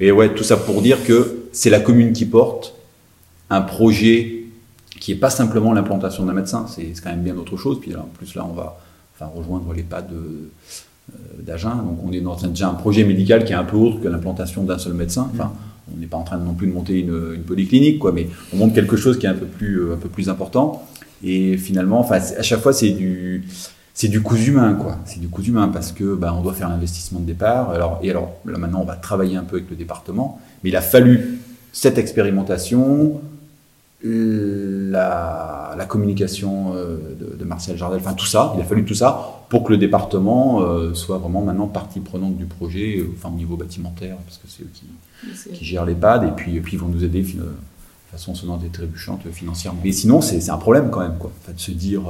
Et 0.00 0.12
ouais, 0.12 0.34
tout 0.34 0.44
ça 0.44 0.58
pour 0.58 0.82
dire 0.82 1.02
que 1.04 1.48
c'est 1.52 1.70
la 1.70 1.80
commune 1.80 2.12
qui 2.12 2.26
porte 2.26 2.74
un 3.48 3.62
projet 3.62 4.44
qui 5.00 5.12
n'est 5.12 5.18
pas 5.18 5.30
simplement 5.30 5.72
l'implantation 5.72 6.26
d'un 6.26 6.34
médecin, 6.34 6.66
c'est 6.68 6.92
quand 7.02 7.08
même 7.08 7.22
bien 7.22 7.36
autre 7.36 7.56
chose. 7.56 7.80
Puis 7.80 7.96
en 7.96 8.02
plus, 8.02 8.34
là, 8.34 8.46
on 8.46 8.52
va 8.52 8.78
rejoindre 9.34 9.72
les 9.72 9.82
pas 9.82 10.02
d'Agen. 11.38 11.76
Donc, 11.76 12.00
on 12.04 12.12
est 12.12 12.20
dans 12.20 12.44
un, 12.44 12.48
déjà 12.48 12.68
un 12.68 12.74
projet 12.74 13.04
médical 13.04 13.44
qui 13.44 13.52
est 13.52 13.56
un 13.56 13.64
peu 13.64 13.76
autre 13.76 14.00
que 14.00 14.08
l'implantation 14.08 14.62
d'un 14.62 14.78
seul 14.78 14.92
médecin. 14.92 15.30
Enfin, 15.32 15.52
on 15.92 15.98
n'est 15.98 16.06
pas 16.06 16.16
en 16.16 16.22
train 16.22 16.38
non 16.38 16.54
plus 16.54 16.66
de 16.66 16.72
monter 16.72 17.00
une, 17.00 17.42
polyclinique, 17.46 17.98
quoi, 17.98 18.12
mais 18.12 18.28
on 18.52 18.56
monte 18.56 18.74
quelque 18.74 18.96
chose 18.96 19.18
qui 19.18 19.26
est 19.26 19.28
un 19.28 19.34
peu 19.34 19.46
plus, 19.46 19.80
euh, 19.80 19.94
un 19.94 19.96
peu 19.96 20.08
plus 20.08 20.28
important. 20.28 20.86
Et 21.24 21.56
finalement, 21.56 22.00
enfin, 22.00 22.16
à 22.16 22.42
chaque 22.42 22.60
fois, 22.60 22.72
c'est 22.72 22.90
du, 22.90 23.44
c'est 23.94 24.08
du 24.08 24.20
coût 24.20 24.36
humain, 24.36 24.74
quoi. 24.74 24.98
C'est 25.06 25.20
du 25.20 25.28
coût 25.28 25.42
humain 25.42 25.68
parce 25.68 25.92
que 25.92 26.14
bah, 26.14 26.34
on 26.36 26.42
doit 26.42 26.54
faire 26.54 26.68
l'investissement 26.68 27.20
de 27.20 27.26
départ. 27.26 27.70
Alors, 27.70 27.98
et 28.02 28.10
alors, 28.10 28.36
là 28.44 28.58
maintenant, 28.58 28.80
on 28.82 28.86
va 28.86 28.96
travailler 28.96 29.36
un 29.36 29.44
peu 29.44 29.56
avec 29.56 29.70
le 29.70 29.76
département, 29.76 30.40
mais 30.62 30.70
il 30.70 30.76
a 30.76 30.82
fallu 30.82 31.38
cette 31.72 31.98
expérimentation, 31.98 33.20
la, 34.02 35.74
la 35.76 35.84
communication 35.86 36.72
euh, 36.74 36.96
de, 37.18 37.36
de 37.36 37.44
Martial 37.44 37.76
Jardel, 37.76 38.00
enfin 38.00 38.14
tout 38.14 38.26
ça, 38.26 38.52
il 38.56 38.60
a 38.60 38.64
fallu 38.64 38.84
tout 38.84 38.94
ça 38.94 39.44
pour 39.48 39.64
que 39.64 39.70
le 39.72 39.78
département 39.78 40.62
euh, 40.62 40.94
soit 40.94 41.18
vraiment 41.18 41.42
maintenant 41.42 41.66
partie 41.68 42.00
prenante 42.00 42.36
du 42.36 42.46
projet, 42.46 42.98
euh, 42.98 43.10
enfin 43.16 43.30
au 43.32 43.36
niveau 43.36 43.56
bâtimentaire, 43.56 44.16
parce 44.26 44.38
que 44.38 44.46
c'est 44.48 44.62
eux 44.64 44.70
qui, 44.74 44.86
qui 45.52 45.64
gèrent 45.64 45.84
les 45.86 45.94
pads, 45.94 46.24
et 46.26 46.30
puis, 46.32 46.56
et 46.56 46.60
puis 46.60 46.74
ils 46.74 46.78
vont 46.78 46.88
nous 46.88 47.04
aider 47.04 47.22
de 47.22 47.44
façon 48.10 48.34
sonnante 48.34 48.62
et 48.64 48.68
trébuchante 48.68 49.22
financièrement. 49.32 49.80
Mais 49.84 49.92
sinon, 49.92 50.20
c'est 50.20 50.50
un 50.50 50.56
problème 50.58 50.90
quand 50.90 51.00
même, 51.00 51.16
quoi. 51.18 51.30
Enfin, 51.42 51.52
de 51.52 51.60
se 51.60 51.70
dire 51.72 52.02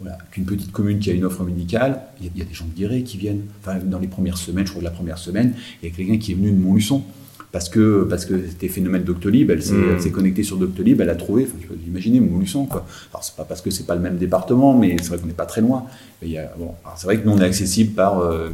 voilà, 0.00 0.18
qu'une 0.30 0.44
petite 0.44 0.72
commune 0.72 0.98
qui 0.98 1.10
a 1.10 1.12
une 1.14 1.24
offre 1.24 1.42
médicale, 1.44 2.00
il 2.20 2.26
y, 2.26 2.28
a- 2.28 2.32
il 2.34 2.38
y 2.38 2.42
a 2.42 2.44
des 2.44 2.54
gens 2.54 2.66
de 2.66 2.76
Guéret 2.76 3.02
qui 3.02 3.16
viennent. 3.16 3.42
Enfin, 3.60 3.78
dans 3.82 3.98
les 3.98 4.08
premières 4.08 4.36
semaines, 4.38 4.66
je 4.66 4.70
crois 4.70 4.80
que 4.80 4.84
la 4.84 4.90
première 4.90 5.18
semaine, 5.18 5.54
il 5.82 5.88
y 5.88 5.92
a 5.92 5.94
quelqu'un 5.94 6.18
qui 6.18 6.32
est 6.32 6.34
venu 6.34 6.50
de 6.52 6.58
Montluçon. 6.58 7.02
Parce 7.54 7.68
que, 7.68 8.02
parce 8.10 8.24
que 8.24 8.34
c'était 8.48 8.66
phénomène 8.66 9.04
Doctolib, 9.04 9.48
elle 9.48 9.62
s'est 9.62 9.74
Mm. 9.74 9.90
elle 9.92 10.02
s'est 10.02 10.10
connectée 10.10 10.42
sur 10.42 10.56
Doctolib, 10.56 11.00
elle 11.00 11.08
a 11.08 11.14
trouvé, 11.14 11.44
enfin, 11.44 11.54
tu 11.60 11.68
peux 11.68 11.76
imaginer, 11.86 12.18
Montluçon, 12.18 12.66
quoi. 12.66 12.84
Alors, 13.12 13.22
c'est 13.22 13.36
pas 13.36 13.44
parce 13.44 13.60
que 13.60 13.70
c'est 13.70 13.86
pas 13.86 13.94
le 13.94 14.00
même 14.00 14.16
département, 14.16 14.76
mais 14.76 14.96
c'est 15.00 15.10
vrai 15.10 15.18
qu'on 15.18 15.28
n'est 15.28 15.32
pas 15.44 15.46
très 15.46 15.60
loin. 15.60 15.84
Mais 16.20 16.26
il 16.26 16.34
y 16.34 16.38
a- 16.38 16.50
bon, 16.58 16.72
c'est 16.96 17.06
vrai 17.06 17.16
que 17.20 17.24
nous, 17.24 17.32
on 17.32 17.38
est 17.38 17.44
accessible 17.44 17.92
par, 17.92 18.18
euh, 18.18 18.48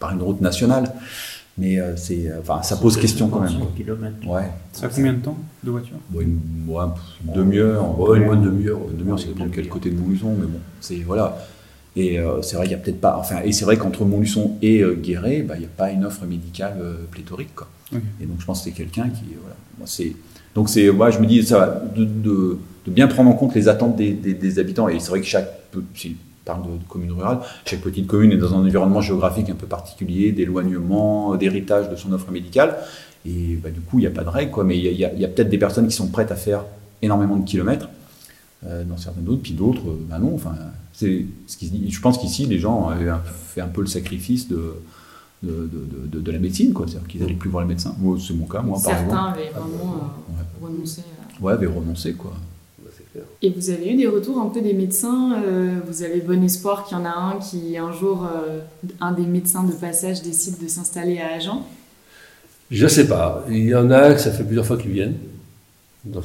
par 0.00 0.12
une 0.12 0.22
route 0.22 0.40
nationale. 0.40 0.90
Mais 1.58 1.78
euh, 1.78 1.94
c'est, 1.98 2.28
euh, 2.30 2.40
enfin, 2.40 2.62
ça 2.62 2.76
pose 2.78 2.96
question 2.96 3.28
quand 3.28 3.40
même. 3.40 3.52
km. 3.76 4.00
Ouais. 4.26 4.48
Ça 4.72 4.86
a 4.86 4.88
combien 4.88 5.12
de 5.12 5.18
temps 5.18 5.36
de 5.62 5.70
voiture? 5.70 5.96
Bon, 6.08 6.20
une, 6.22 6.38
demi-heure. 7.34 8.00
Ouais, 8.00 8.18
une 8.18 8.26
bonne 8.28 8.42
demi-heure. 8.42 8.78
Une 8.90 8.96
demi-heure, 8.96 9.18
ça 9.20 9.26
dépend 9.26 9.44
de 9.44 9.50
quel 9.50 9.68
côté 9.68 9.90
de 9.90 9.98
Montluçon, 10.00 10.34
mais 10.40 10.46
bon, 10.46 10.58
c'est 10.80 10.96
voilà. 11.06 11.36
Et 11.96 12.18
euh, 12.18 12.40
c'est 12.40 12.56
vrai 12.56 12.64
qu'il 12.64 12.72
y 12.72 12.80
a 12.80 12.82
peut-être 12.82 13.02
pas. 13.02 13.18
Enfin, 13.20 13.42
et 13.44 13.52
c'est 13.52 13.66
vrai 13.66 13.76
qu'entre 13.76 14.06
Montluçon 14.06 14.52
et 14.62 14.80
euh, 14.80 14.94
Guéret, 14.94 15.42
bah, 15.42 15.56
il 15.56 15.60
n'y 15.60 15.66
a 15.66 15.76
pas 15.76 15.90
une 15.90 16.06
offre 16.06 16.24
médicale 16.24 16.78
euh, 16.80 16.94
pléthorique, 17.10 17.54
quoi. 17.54 17.68
Et 18.20 18.26
donc 18.26 18.40
je 18.40 18.46
pense 18.46 18.60
que 18.60 18.64
c'est 18.64 18.76
quelqu'un 18.76 19.08
qui, 19.08 19.24
voilà. 19.40 19.56
Moi, 19.78 19.86
donc 20.54 20.68
c'est, 20.68 20.90
moi 20.90 21.10
je 21.10 21.18
me 21.18 21.26
dis 21.26 21.42
ça, 21.42 21.82
de, 21.96 22.04
de, 22.04 22.58
bien 22.86 23.06
prendre 23.08 23.30
en 23.30 23.34
compte 23.34 23.54
les 23.54 23.68
attentes 23.68 23.96
des, 23.96 24.58
habitants. 24.58 24.88
Et 24.88 24.98
c'est 25.00 25.08
vrai 25.10 25.20
que 25.20 25.26
chaque, 25.26 25.48
si 25.94 26.08
on 26.08 26.44
parle 26.44 26.62
de, 26.64 26.84
commune 26.88 27.12
rurale, 27.12 27.38
chaque 27.64 27.80
petite 27.80 28.06
commune 28.06 28.32
est 28.32 28.36
dans 28.36 28.54
un 28.54 28.58
environnement 28.64 29.00
géographique 29.00 29.48
un 29.50 29.54
peu 29.54 29.66
particulier, 29.66 30.32
d'éloignement, 30.32 31.36
d'héritage 31.36 31.88
de 31.90 31.96
son 31.96 32.12
offre 32.12 32.30
médicale. 32.30 32.76
Et 33.24 33.56
bah, 33.62 33.70
du 33.70 33.80
coup, 33.80 33.98
il 33.98 34.02
n'y 34.02 34.08
a 34.08 34.10
pas 34.10 34.24
de 34.24 34.28
règle, 34.28 34.50
quoi. 34.50 34.64
Mais 34.64 34.76
il 34.78 34.84
y 34.98 35.04
a, 35.04 35.08
a- 35.08 35.24
a 35.24 35.28
peut-être 35.28 35.48
des 35.48 35.58
personnes 35.58 35.86
qui 35.86 35.94
sont 35.94 36.08
prêtes 36.08 36.32
à 36.32 36.36
faire 36.36 36.64
énormément 37.02 37.36
de 37.36 37.44
kilomètres 37.48 37.88
euh, 38.66 38.84
dans 38.84 38.96
certaines 38.96 39.24
d'autres, 39.24 39.42
puis 39.42 39.52
d'autres, 39.54 39.88
euh, 39.88 40.06
bah 40.08 40.18
non. 40.18 40.34
Enfin, 40.34 40.54
c'est 40.92 41.24
ce 41.46 41.56
qui 41.56 41.66
se 41.66 41.72
dit. 41.72 41.90
Je 41.90 42.00
pense 42.00 42.18
qu'ici, 42.18 42.46
les 42.46 42.58
gens 42.58 42.88
avaient 42.88 43.08
un- 43.10 43.22
fait 43.48 43.60
un 43.60 43.68
peu 43.68 43.80
le 43.80 43.86
sacrifice 43.86 44.48
de 44.48 44.74
de, 45.42 45.50
de, 45.72 46.06
de, 46.08 46.20
de 46.20 46.30
la 46.32 46.38
médecine, 46.38 46.72
quoi. 46.72 46.86
C'est-à-dire 46.86 47.08
qu'ils 47.08 47.20
n'allaient 47.20 47.34
plus 47.34 47.50
voir 47.50 47.62
le 47.62 47.68
médecin. 47.68 47.94
Moi, 47.98 48.16
c'est 48.24 48.34
mon 48.34 48.46
cas, 48.46 48.62
moi, 48.62 48.78
par 48.82 48.92
exemple. 48.92 49.10
Certains 49.10 49.26
avaient 49.32 49.50
vraiment 49.50 49.94
euh, 49.96 50.64
renoncé 50.66 51.00
à... 51.00 51.42
Ouais, 51.42 51.52
avaient 51.52 51.66
renoncé, 51.66 52.12
quoi. 52.14 52.32
Et 53.42 53.50
vous 53.50 53.68
avez 53.68 53.92
eu 53.92 53.96
des 53.96 54.06
retours 54.06 54.38
un 54.40 54.48
peu 54.48 54.62
des 54.62 54.72
médecins 54.72 55.34
euh, 55.44 55.80
Vous 55.86 56.02
avez 56.02 56.20
bon 56.20 56.42
espoir 56.42 56.84
qu'il 56.84 56.96
y 56.96 57.00
en 57.00 57.04
a 57.04 57.10
un 57.10 57.38
qui, 57.38 57.76
un 57.76 57.92
jour, 57.92 58.24
euh, 58.24 58.60
un 59.00 59.12
des 59.12 59.26
médecins 59.26 59.64
de 59.64 59.72
passage 59.72 60.22
décide 60.22 60.62
de 60.62 60.66
s'installer 60.68 61.18
à 61.18 61.34
Agen? 61.34 61.58
Je 62.70 62.86
sais 62.86 63.06
pas. 63.06 63.44
Il 63.50 63.66
y 63.66 63.74
en 63.74 63.90
a 63.90 64.14
que 64.14 64.20
ça 64.20 64.30
fait 64.30 64.44
plusieurs 64.44 64.64
fois 64.64 64.78
qu'ils 64.78 64.92
viennent 64.92 65.16
dans- 66.04 66.22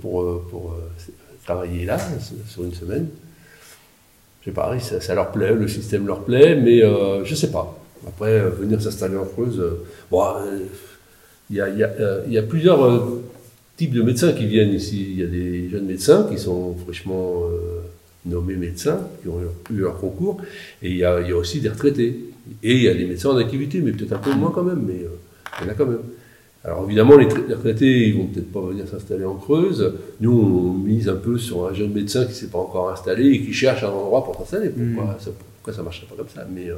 pour, 0.00 0.40
pour 0.50 0.72
euh, 0.72 1.12
travailler 1.44 1.84
là, 1.84 1.98
sur 2.48 2.64
une 2.64 2.72
semaine. 2.72 3.08
Je 4.40 4.46
sais 4.50 4.54
pas, 4.54 4.78
ça, 4.78 5.00
ça 5.02 5.14
leur 5.14 5.30
plaît, 5.30 5.52
le 5.52 5.68
système 5.68 6.06
leur 6.06 6.24
plaît, 6.24 6.56
mais 6.56 6.82
euh, 6.82 7.22
je 7.24 7.34
sais 7.34 7.50
pas. 7.50 7.76
Après, 8.06 8.40
euh, 8.40 8.50
venir 8.50 8.80
s'installer 8.80 9.16
en 9.16 9.24
Creuse, 9.24 9.60
euh, 9.60 9.84
bon, 10.10 10.22
euh, 10.22 10.58
il 11.50 11.56
y, 11.56 11.60
a, 11.60 11.68
il 11.68 11.78
y 11.78 11.84
a, 11.84 11.90
il 12.26 12.32
y 12.32 12.38
a 12.38 12.42
plusieurs 12.42 13.08
types 13.76 13.92
de 13.92 14.02
médecins 14.02 14.32
qui 14.32 14.46
viennent 14.46 14.72
ici. 14.72 15.06
Il 15.10 15.20
y 15.20 15.22
a 15.22 15.26
des 15.26 15.68
jeunes 15.68 15.86
médecins 15.86 16.26
qui 16.30 16.38
sont 16.38 16.74
fraîchement 16.84 17.44
euh, 17.44 17.80
nommés 18.26 18.56
médecins, 18.56 19.00
qui 19.22 19.28
ont 19.28 19.40
eu 19.70 19.76
leur 19.76 19.98
concours, 19.98 20.40
et 20.82 20.90
il 20.90 20.96
y, 20.96 21.04
a, 21.04 21.20
il 21.20 21.28
y 21.28 21.32
a 21.32 21.36
aussi 21.36 21.60
des 21.60 21.68
retraités. 21.68 22.18
Et 22.62 22.74
il 22.76 22.82
y 22.82 22.88
a 22.88 22.94
des 22.94 23.06
médecins 23.06 23.30
en 23.30 23.38
activité, 23.38 23.80
mais 23.80 23.92
peut-être 23.92 24.12
un 24.12 24.18
peu 24.18 24.34
moins 24.34 24.50
quand 24.50 24.62
même, 24.62 24.82
mais 24.86 25.02
euh, 25.02 25.08
il 25.60 25.66
y 25.66 25.68
en 25.68 25.72
a 25.72 25.74
quand 25.74 25.86
même. 25.86 26.02
Alors 26.62 26.84
évidemment, 26.84 27.16
les, 27.16 27.26
tra- 27.26 27.46
les 27.46 27.54
retraités, 27.54 28.08
ils 28.08 28.16
vont 28.16 28.26
peut-être 28.26 28.52
pas 28.52 28.60
venir 28.60 28.86
s'installer 28.88 29.24
en 29.24 29.34
Creuse. 29.34 29.92
Nous, 30.20 30.32
on 30.32 30.72
mise 30.72 31.08
un 31.08 31.16
peu 31.16 31.36
sur 31.36 31.66
un 31.66 31.74
jeune 31.74 31.92
médecin 31.92 32.24
qui 32.24 32.34
s'est 32.34 32.48
pas 32.48 32.58
encore 32.58 32.90
installé 32.90 33.28
et 33.28 33.42
qui 33.42 33.52
cherche 33.52 33.82
un 33.82 33.90
endroit 33.90 34.24
pour 34.24 34.36
s'installer. 34.36 34.70
Pourquoi, 34.70 35.16
ça, 35.20 35.30
pourquoi 35.56 35.72
ça 35.74 35.82
marcherait 35.82 36.06
pas 36.06 36.16
comme 36.16 36.28
ça? 36.34 36.46
Mais 36.54 36.70
euh, 36.70 36.76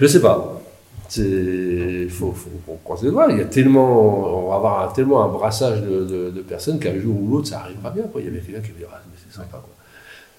je 0.00 0.06
sais 0.06 0.20
pas. 0.20 0.60
C'est 1.08 2.08
faut, 2.08 2.32
faut, 2.32 2.50
faut 2.66 2.78
croiser 2.82 3.06
les 3.06 3.12
doigts. 3.12 3.26
Il 3.30 3.38
y 3.38 3.40
a 3.42 3.44
tellement, 3.44 4.44
on 4.46 4.48
va 4.50 4.56
avoir 4.56 4.88
un- 4.88 4.92
tellement 4.92 5.22
un 5.24 5.28
brassage 5.28 5.82
de, 5.82 6.04
de- 6.04 6.30
de 6.30 6.40
personnes 6.42 6.78
qu'un 6.78 6.98
jour 6.98 7.14
ou 7.20 7.30
l'autre, 7.30 7.48
ça 7.48 7.60
arrivera 7.60 7.90
bien. 7.90 8.04
Quoi. 8.04 8.20
Il 8.22 8.26
y 8.26 8.30
avait 8.30 8.40
quelqu'un 8.40 8.60
qui 8.62 8.72
me 8.72 8.78
dit, 8.78 8.84
ah, 8.90 9.00
mais 9.06 9.16
c'est 9.24 9.34
sympa. 9.36 9.58
Quoi. 9.58 9.68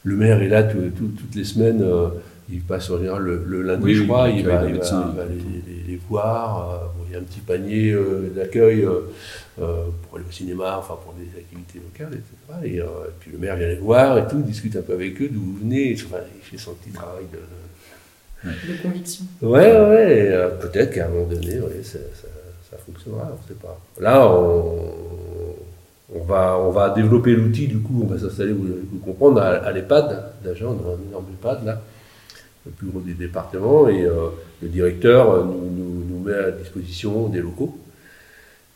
Le 0.03 0.15
maire 0.15 0.41
est 0.41 0.49
là 0.49 0.63
tout- 0.63 0.89
tout- 0.97 1.11
toutes 1.17 1.35
les 1.35 1.43
semaines. 1.43 1.81
euh, 1.83 2.07
il 2.47 2.61
passe 2.61 2.91
en 2.91 2.99
général 2.99 3.23
le, 3.23 3.43
le 3.43 3.61
lundi, 3.63 3.83
Oui, 3.83 3.95
je 3.95 4.03
crois. 4.03 4.29
il 4.29 4.39
Il 4.39 4.45
va, 4.45 4.63
il 4.65 4.75
il 4.75 4.75
les, 4.75 5.73
les- 5.73 5.91
les 5.93 5.99
voir. 6.09 6.69
euh, 6.73 6.77
bon, 6.95 7.03
il 7.07 7.13
y 7.13 7.15
a 7.15 7.19
un 7.19 7.23
petit 7.23 7.39
panier 7.39 7.91
euh, 7.91 8.29
d'accueil 8.35 8.87
pour 9.55 10.17
aller 10.17 10.25
au 10.27 10.31
cinéma, 10.31 10.75
enfin 10.77 10.95
pour 11.03 11.13
des 11.13 11.25
activités 11.39 11.79
locales, 11.79 12.13
etc. 12.13 12.33
Et, 12.63 12.77
et 12.77 12.83
puis 13.19 13.31
le 13.31 13.37
maire 13.39 13.55
vient 13.55 13.67
les 13.67 13.75
voir 13.77 14.17
et 14.19 14.27
tout, 14.27 14.41
discute 14.41 14.75
un 14.75 14.81
peu 14.81 14.93
avec 14.93 15.19
eux 15.21 15.29
d'où 15.31 15.39
vous 15.41 15.57
venez. 15.61 15.95
Enfin, 15.95 16.17
il 16.35 16.41
fait 16.43 16.57
son 16.63 16.73
petit 16.73 16.91
travail 16.91 17.23
de, 17.31 17.37
de 18.43 18.81
conviction 18.81 19.25
Ouais, 19.41 19.71
ouais, 19.71 20.29
euh, 20.31 20.49
peut-être 20.49 20.93
qu'à 20.93 21.05
un 21.05 21.09
moment 21.09 21.27
donné, 21.27 21.59
ouais, 21.59 21.81
ça, 21.83 21.99
ça, 22.13 22.27
ça 22.69 22.77
fonctionnera, 22.77 23.31
on 23.31 23.41
ne 23.41 23.47
sait 23.47 23.59
pas. 23.61 23.79
Là, 23.99 24.29
on, 24.29 24.75
on, 26.13 26.23
va, 26.23 26.57
on 26.59 26.71
va 26.71 26.89
développer 26.91 27.33
l'outil, 27.33 27.67
du 27.67 27.79
coup, 27.79 28.01
on 28.03 28.07
va 28.07 28.19
s'installer, 28.19 28.53
vous 28.53 28.67
vous 28.91 28.99
comprendre, 28.99 29.41
à, 29.41 29.49
à 29.49 29.71
l'EHPAD 29.71 30.33
d'Agen, 30.43 30.67
on 30.67 30.89
a 30.89 30.93
un 30.93 31.09
énorme 31.09 31.25
EHPAD 31.33 31.65
là. 31.65 31.81
le 32.65 32.71
plus 32.71 32.87
gros 32.87 33.01
des 33.01 33.13
départements, 33.13 33.87
et 33.87 34.03
le 34.61 34.67
directeur 34.67 35.45
nous, 35.45 36.03
nous, 36.07 36.19
met 36.23 36.33
à 36.33 36.51
disposition 36.51 37.29
des 37.29 37.41
locaux. 37.41 37.77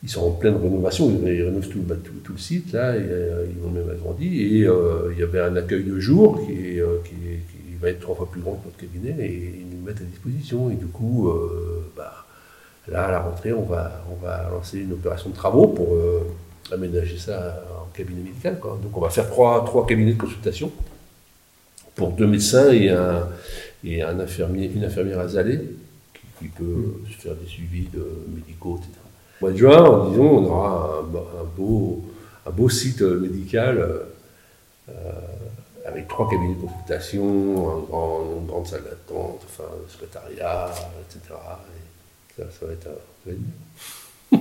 Ils 0.02 0.10
sont 0.10 0.22
en 0.22 0.32
pleine 0.32 0.56
rénovation, 0.56 1.10
ils 1.26 1.44
rénovent 1.44 1.68
tout, 1.68 1.82
bah, 1.82 1.96
tout, 2.02 2.14
tout 2.24 2.32
le 2.32 2.38
site, 2.38 2.72
là, 2.72 2.96
et, 2.96 3.02
ils 3.02 3.68
ont 3.68 3.70
même 3.70 3.90
agrandi, 3.90 4.42
et 4.42 4.60
il 4.60 5.20
y 5.20 5.24
avait 5.24 5.42
un 5.42 5.56
accueil 5.56 5.84
de 5.84 6.00
jour 6.00 6.40
qui, 6.46 6.80
qui, 7.04 7.16
qui 7.16 7.59
va 7.80 7.90
être 7.90 8.00
trois 8.00 8.16
fois 8.16 8.30
plus 8.30 8.42
grand 8.42 8.54
que 8.56 8.66
notre 8.66 8.78
cabinet, 8.78 9.16
et 9.20 9.62
ils 9.62 9.78
nous 9.78 9.84
mettent 9.84 10.02
à 10.02 10.06
disposition, 10.06 10.70
et 10.70 10.76
du 10.76 10.88
coup, 10.88 11.32
bah, 11.96 12.26
Là, 12.92 13.06
à 13.06 13.12
la 13.12 13.20
rentrée, 13.20 13.54
on 13.54 13.64
va, 13.64 14.04
on 14.12 14.16
va 14.16 14.50
lancer 14.50 14.80
une 14.80 14.94
opération 14.94 15.30
de 15.30 15.36
travaux 15.36 15.68
pour 15.68 15.94
euh, 15.94 16.22
aménager 16.72 17.18
ça 17.18 17.64
en 17.80 17.86
cabinet 17.96 18.22
médical. 18.22 18.58
Donc 18.60 18.96
on 18.96 19.02
va 19.02 19.10
faire 19.10 19.30
trois, 19.30 19.64
trois 19.66 19.86
cabinets 19.86 20.14
de 20.14 20.18
consultation 20.20 20.72
pour 21.96 22.12
deux 22.12 22.26
médecins 22.26 22.72
et 22.72 22.90
un, 22.90 23.28
et 23.84 24.02
un 24.02 24.20
infirmier, 24.20 24.72
une 24.74 24.86
infirmière 24.86 25.20
azalée 25.20 25.60
qui, 26.14 26.22
qui 26.40 26.48
peut 26.48 26.96
se 27.12 27.22
faire 27.22 27.36
des 27.36 27.48
suivis 27.48 27.88
de 27.94 28.06
médicaux, 28.34 28.78
etc. 28.78 28.92
Au 29.40 29.46
mois 29.46 29.52
de 29.52 29.58
juin, 29.58 30.10
disons, 30.10 30.38
on 30.38 30.46
aura 30.46 31.02
un, 31.02 31.58
beau, 31.58 32.06
un 32.46 32.52
beau 32.52 32.70
site 32.70 33.02
médical 33.02 33.78
euh, 34.90 34.94
avec 35.90 36.08
trois 36.08 36.30
cabinets 36.30 36.56
de 36.56 36.62
consultation, 36.62 37.78
un 37.78 37.80
grand, 37.82 38.20
une 38.40 38.48
grande 38.48 38.68
salle 38.68 38.84
d'attente, 38.84 39.42
enfin, 39.46 39.70
secrétariat, 39.88 40.70
etc. 41.02 41.36
Ça, 42.38 42.66
va 42.66 42.72
être, 42.72 42.90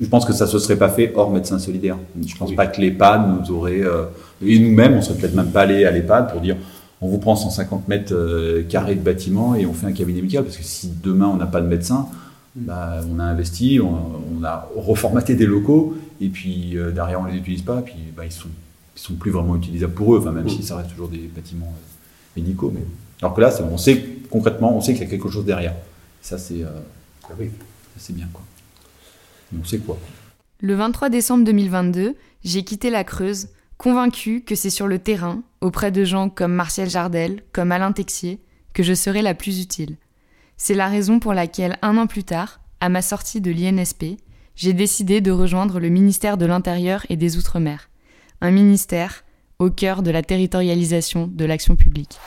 Je 0.00 0.06
pense 0.06 0.24
que 0.26 0.32
ça 0.32 0.44
ne 0.44 0.50
se 0.50 0.58
serait 0.58 0.76
pas 0.76 0.88
fait 0.88 1.12
hors 1.14 1.30
médecin 1.30 1.58
solidaire. 1.58 1.96
Je 2.20 2.32
ne 2.34 2.38
pense 2.38 2.54
pas 2.54 2.66
que 2.66 2.80
l'EHPAD 2.80 3.22
nous 3.28 3.50
aurait. 3.54 3.82
Euh, 3.82 4.04
et 4.44 4.58
nous-mêmes, 4.58 4.94
on 4.94 4.96
ne 4.96 5.00
serait 5.00 5.18
peut-être 5.18 5.34
même 5.34 5.50
pas 5.50 5.62
allé 5.62 5.84
à 5.84 5.90
l'EHPAD 5.90 6.32
pour 6.32 6.40
dire 6.40 6.56
on 7.00 7.08
vous 7.08 7.18
prend 7.18 7.36
150 7.36 7.88
mètres 7.88 8.14
euh, 8.14 8.62
carrés 8.68 8.94
de 8.94 9.00
bâtiment 9.00 9.54
et 9.54 9.66
on 9.66 9.72
fait 9.72 9.86
un 9.86 9.92
cabinet 9.92 10.20
médical. 10.20 10.44
Parce 10.44 10.56
que 10.56 10.64
si 10.64 10.92
demain 11.02 11.26
on 11.26 11.36
n'a 11.36 11.46
pas 11.46 11.60
de 11.60 11.66
médecin, 11.66 12.08
mm. 12.56 12.64
bah, 12.64 13.00
on 13.10 13.18
a 13.18 13.24
investi, 13.24 13.80
on, 13.80 14.44
a 14.44 14.68
reformaté 14.76 15.34
des 15.34 15.46
locaux 15.46 15.96
et 16.20 16.28
puis 16.28 16.76
euh, 16.76 16.90
derrière 16.90 17.20
on 17.20 17.24
ne 17.24 17.30
les 17.30 17.38
utilise 17.38 17.62
pas. 17.62 17.78
Et 17.78 17.82
puis 17.82 17.94
bah, 18.14 18.24
ils 18.24 18.32
sont, 18.32 18.48
ils 18.96 19.00
sont 19.00 19.14
plus 19.14 19.30
vraiment 19.30 19.56
utilisables 19.56 19.94
pour 19.94 20.14
eux, 20.14 20.18
enfin, 20.18 20.32
même 20.32 20.46
mm. 20.46 20.50
si 20.50 20.62
ça 20.62 20.76
reste 20.76 20.90
toujours 20.90 21.08
des 21.08 21.30
bâtiments 21.34 21.72
médicaux. 22.34 22.72
Mais... 22.74 22.82
Alors 23.22 23.34
que 23.34 23.40
là, 23.40 23.52
on 23.62 23.78
sait 23.78 24.04
concrètement, 24.30 24.76
on 24.76 24.80
sait 24.80 24.92
qu'il 24.92 25.02
y 25.02 25.06
a 25.06 25.10
quelque 25.10 25.28
chose 25.28 25.44
derrière. 25.44 25.74
Ça, 26.22 26.38
c'est 26.38 26.62
euh, 26.62 26.80
ah 27.24 27.34
c'est 27.98 28.14
bien, 28.14 28.28
quoi. 28.32 28.42
On 29.58 29.64
sait 29.64 29.78
quoi. 29.78 29.98
Le 30.60 30.74
23 30.74 31.08
décembre 31.10 31.44
2022, 31.44 32.14
j'ai 32.44 32.64
quitté 32.64 32.90
la 32.90 33.04
Creuse, 33.04 33.48
convaincu 33.76 34.42
que 34.42 34.54
c'est 34.54 34.70
sur 34.70 34.86
le 34.86 34.98
terrain, 34.98 35.42
auprès 35.60 35.90
de 35.92 36.04
gens 36.04 36.28
comme 36.28 36.52
Martial 36.52 36.88
Jardel, 36.88 37.42
comme 37.52 37.72
Alain 37.72 37.92
Texier, 37.92 38.40
que 38.72 38.82
je 38.82 38.94
serai 38.94 39.22
la 39.22 39.34
plus 39.34 39.60
utile. 39.60 39.96
C'est 40.56 40.74
la 40.74 40.88
raison 40.88 41.20
pour 41.20 41.34
laquelle, 41.34 41.76
un 41.82 41.98
an 41.98 42.06
plus 42.06 42.24
tard, 42.24 42.60
à 42.80 42.88
ma 42.88 43.02
sortie 43.02 43.40
de 43.40 43.50
l'INSP, 43.50 44.18
j'ai 44.54 44.72
décidé 44.72 45.20
de 45.20 45.30
rejoindre 45.30 45.78
le 45.80 45.90
ministère 45.90 46.38
de 46.38 46.46
l'Intérieur 46.46 47.04
et 47.10 47.16
des 47.16 47.36
Outre-mer, 47.36 47.90
un 48.40 48.50
ministère 48.50 49.24
au 49.58 49.70
cœur 49.70 50.02
de 50.02 50.10
la 50.10 50.22
territorialisation 50.22 51.26
de 51.26 51.44
l'action 51.44 51.76
publique. 51.76 52.18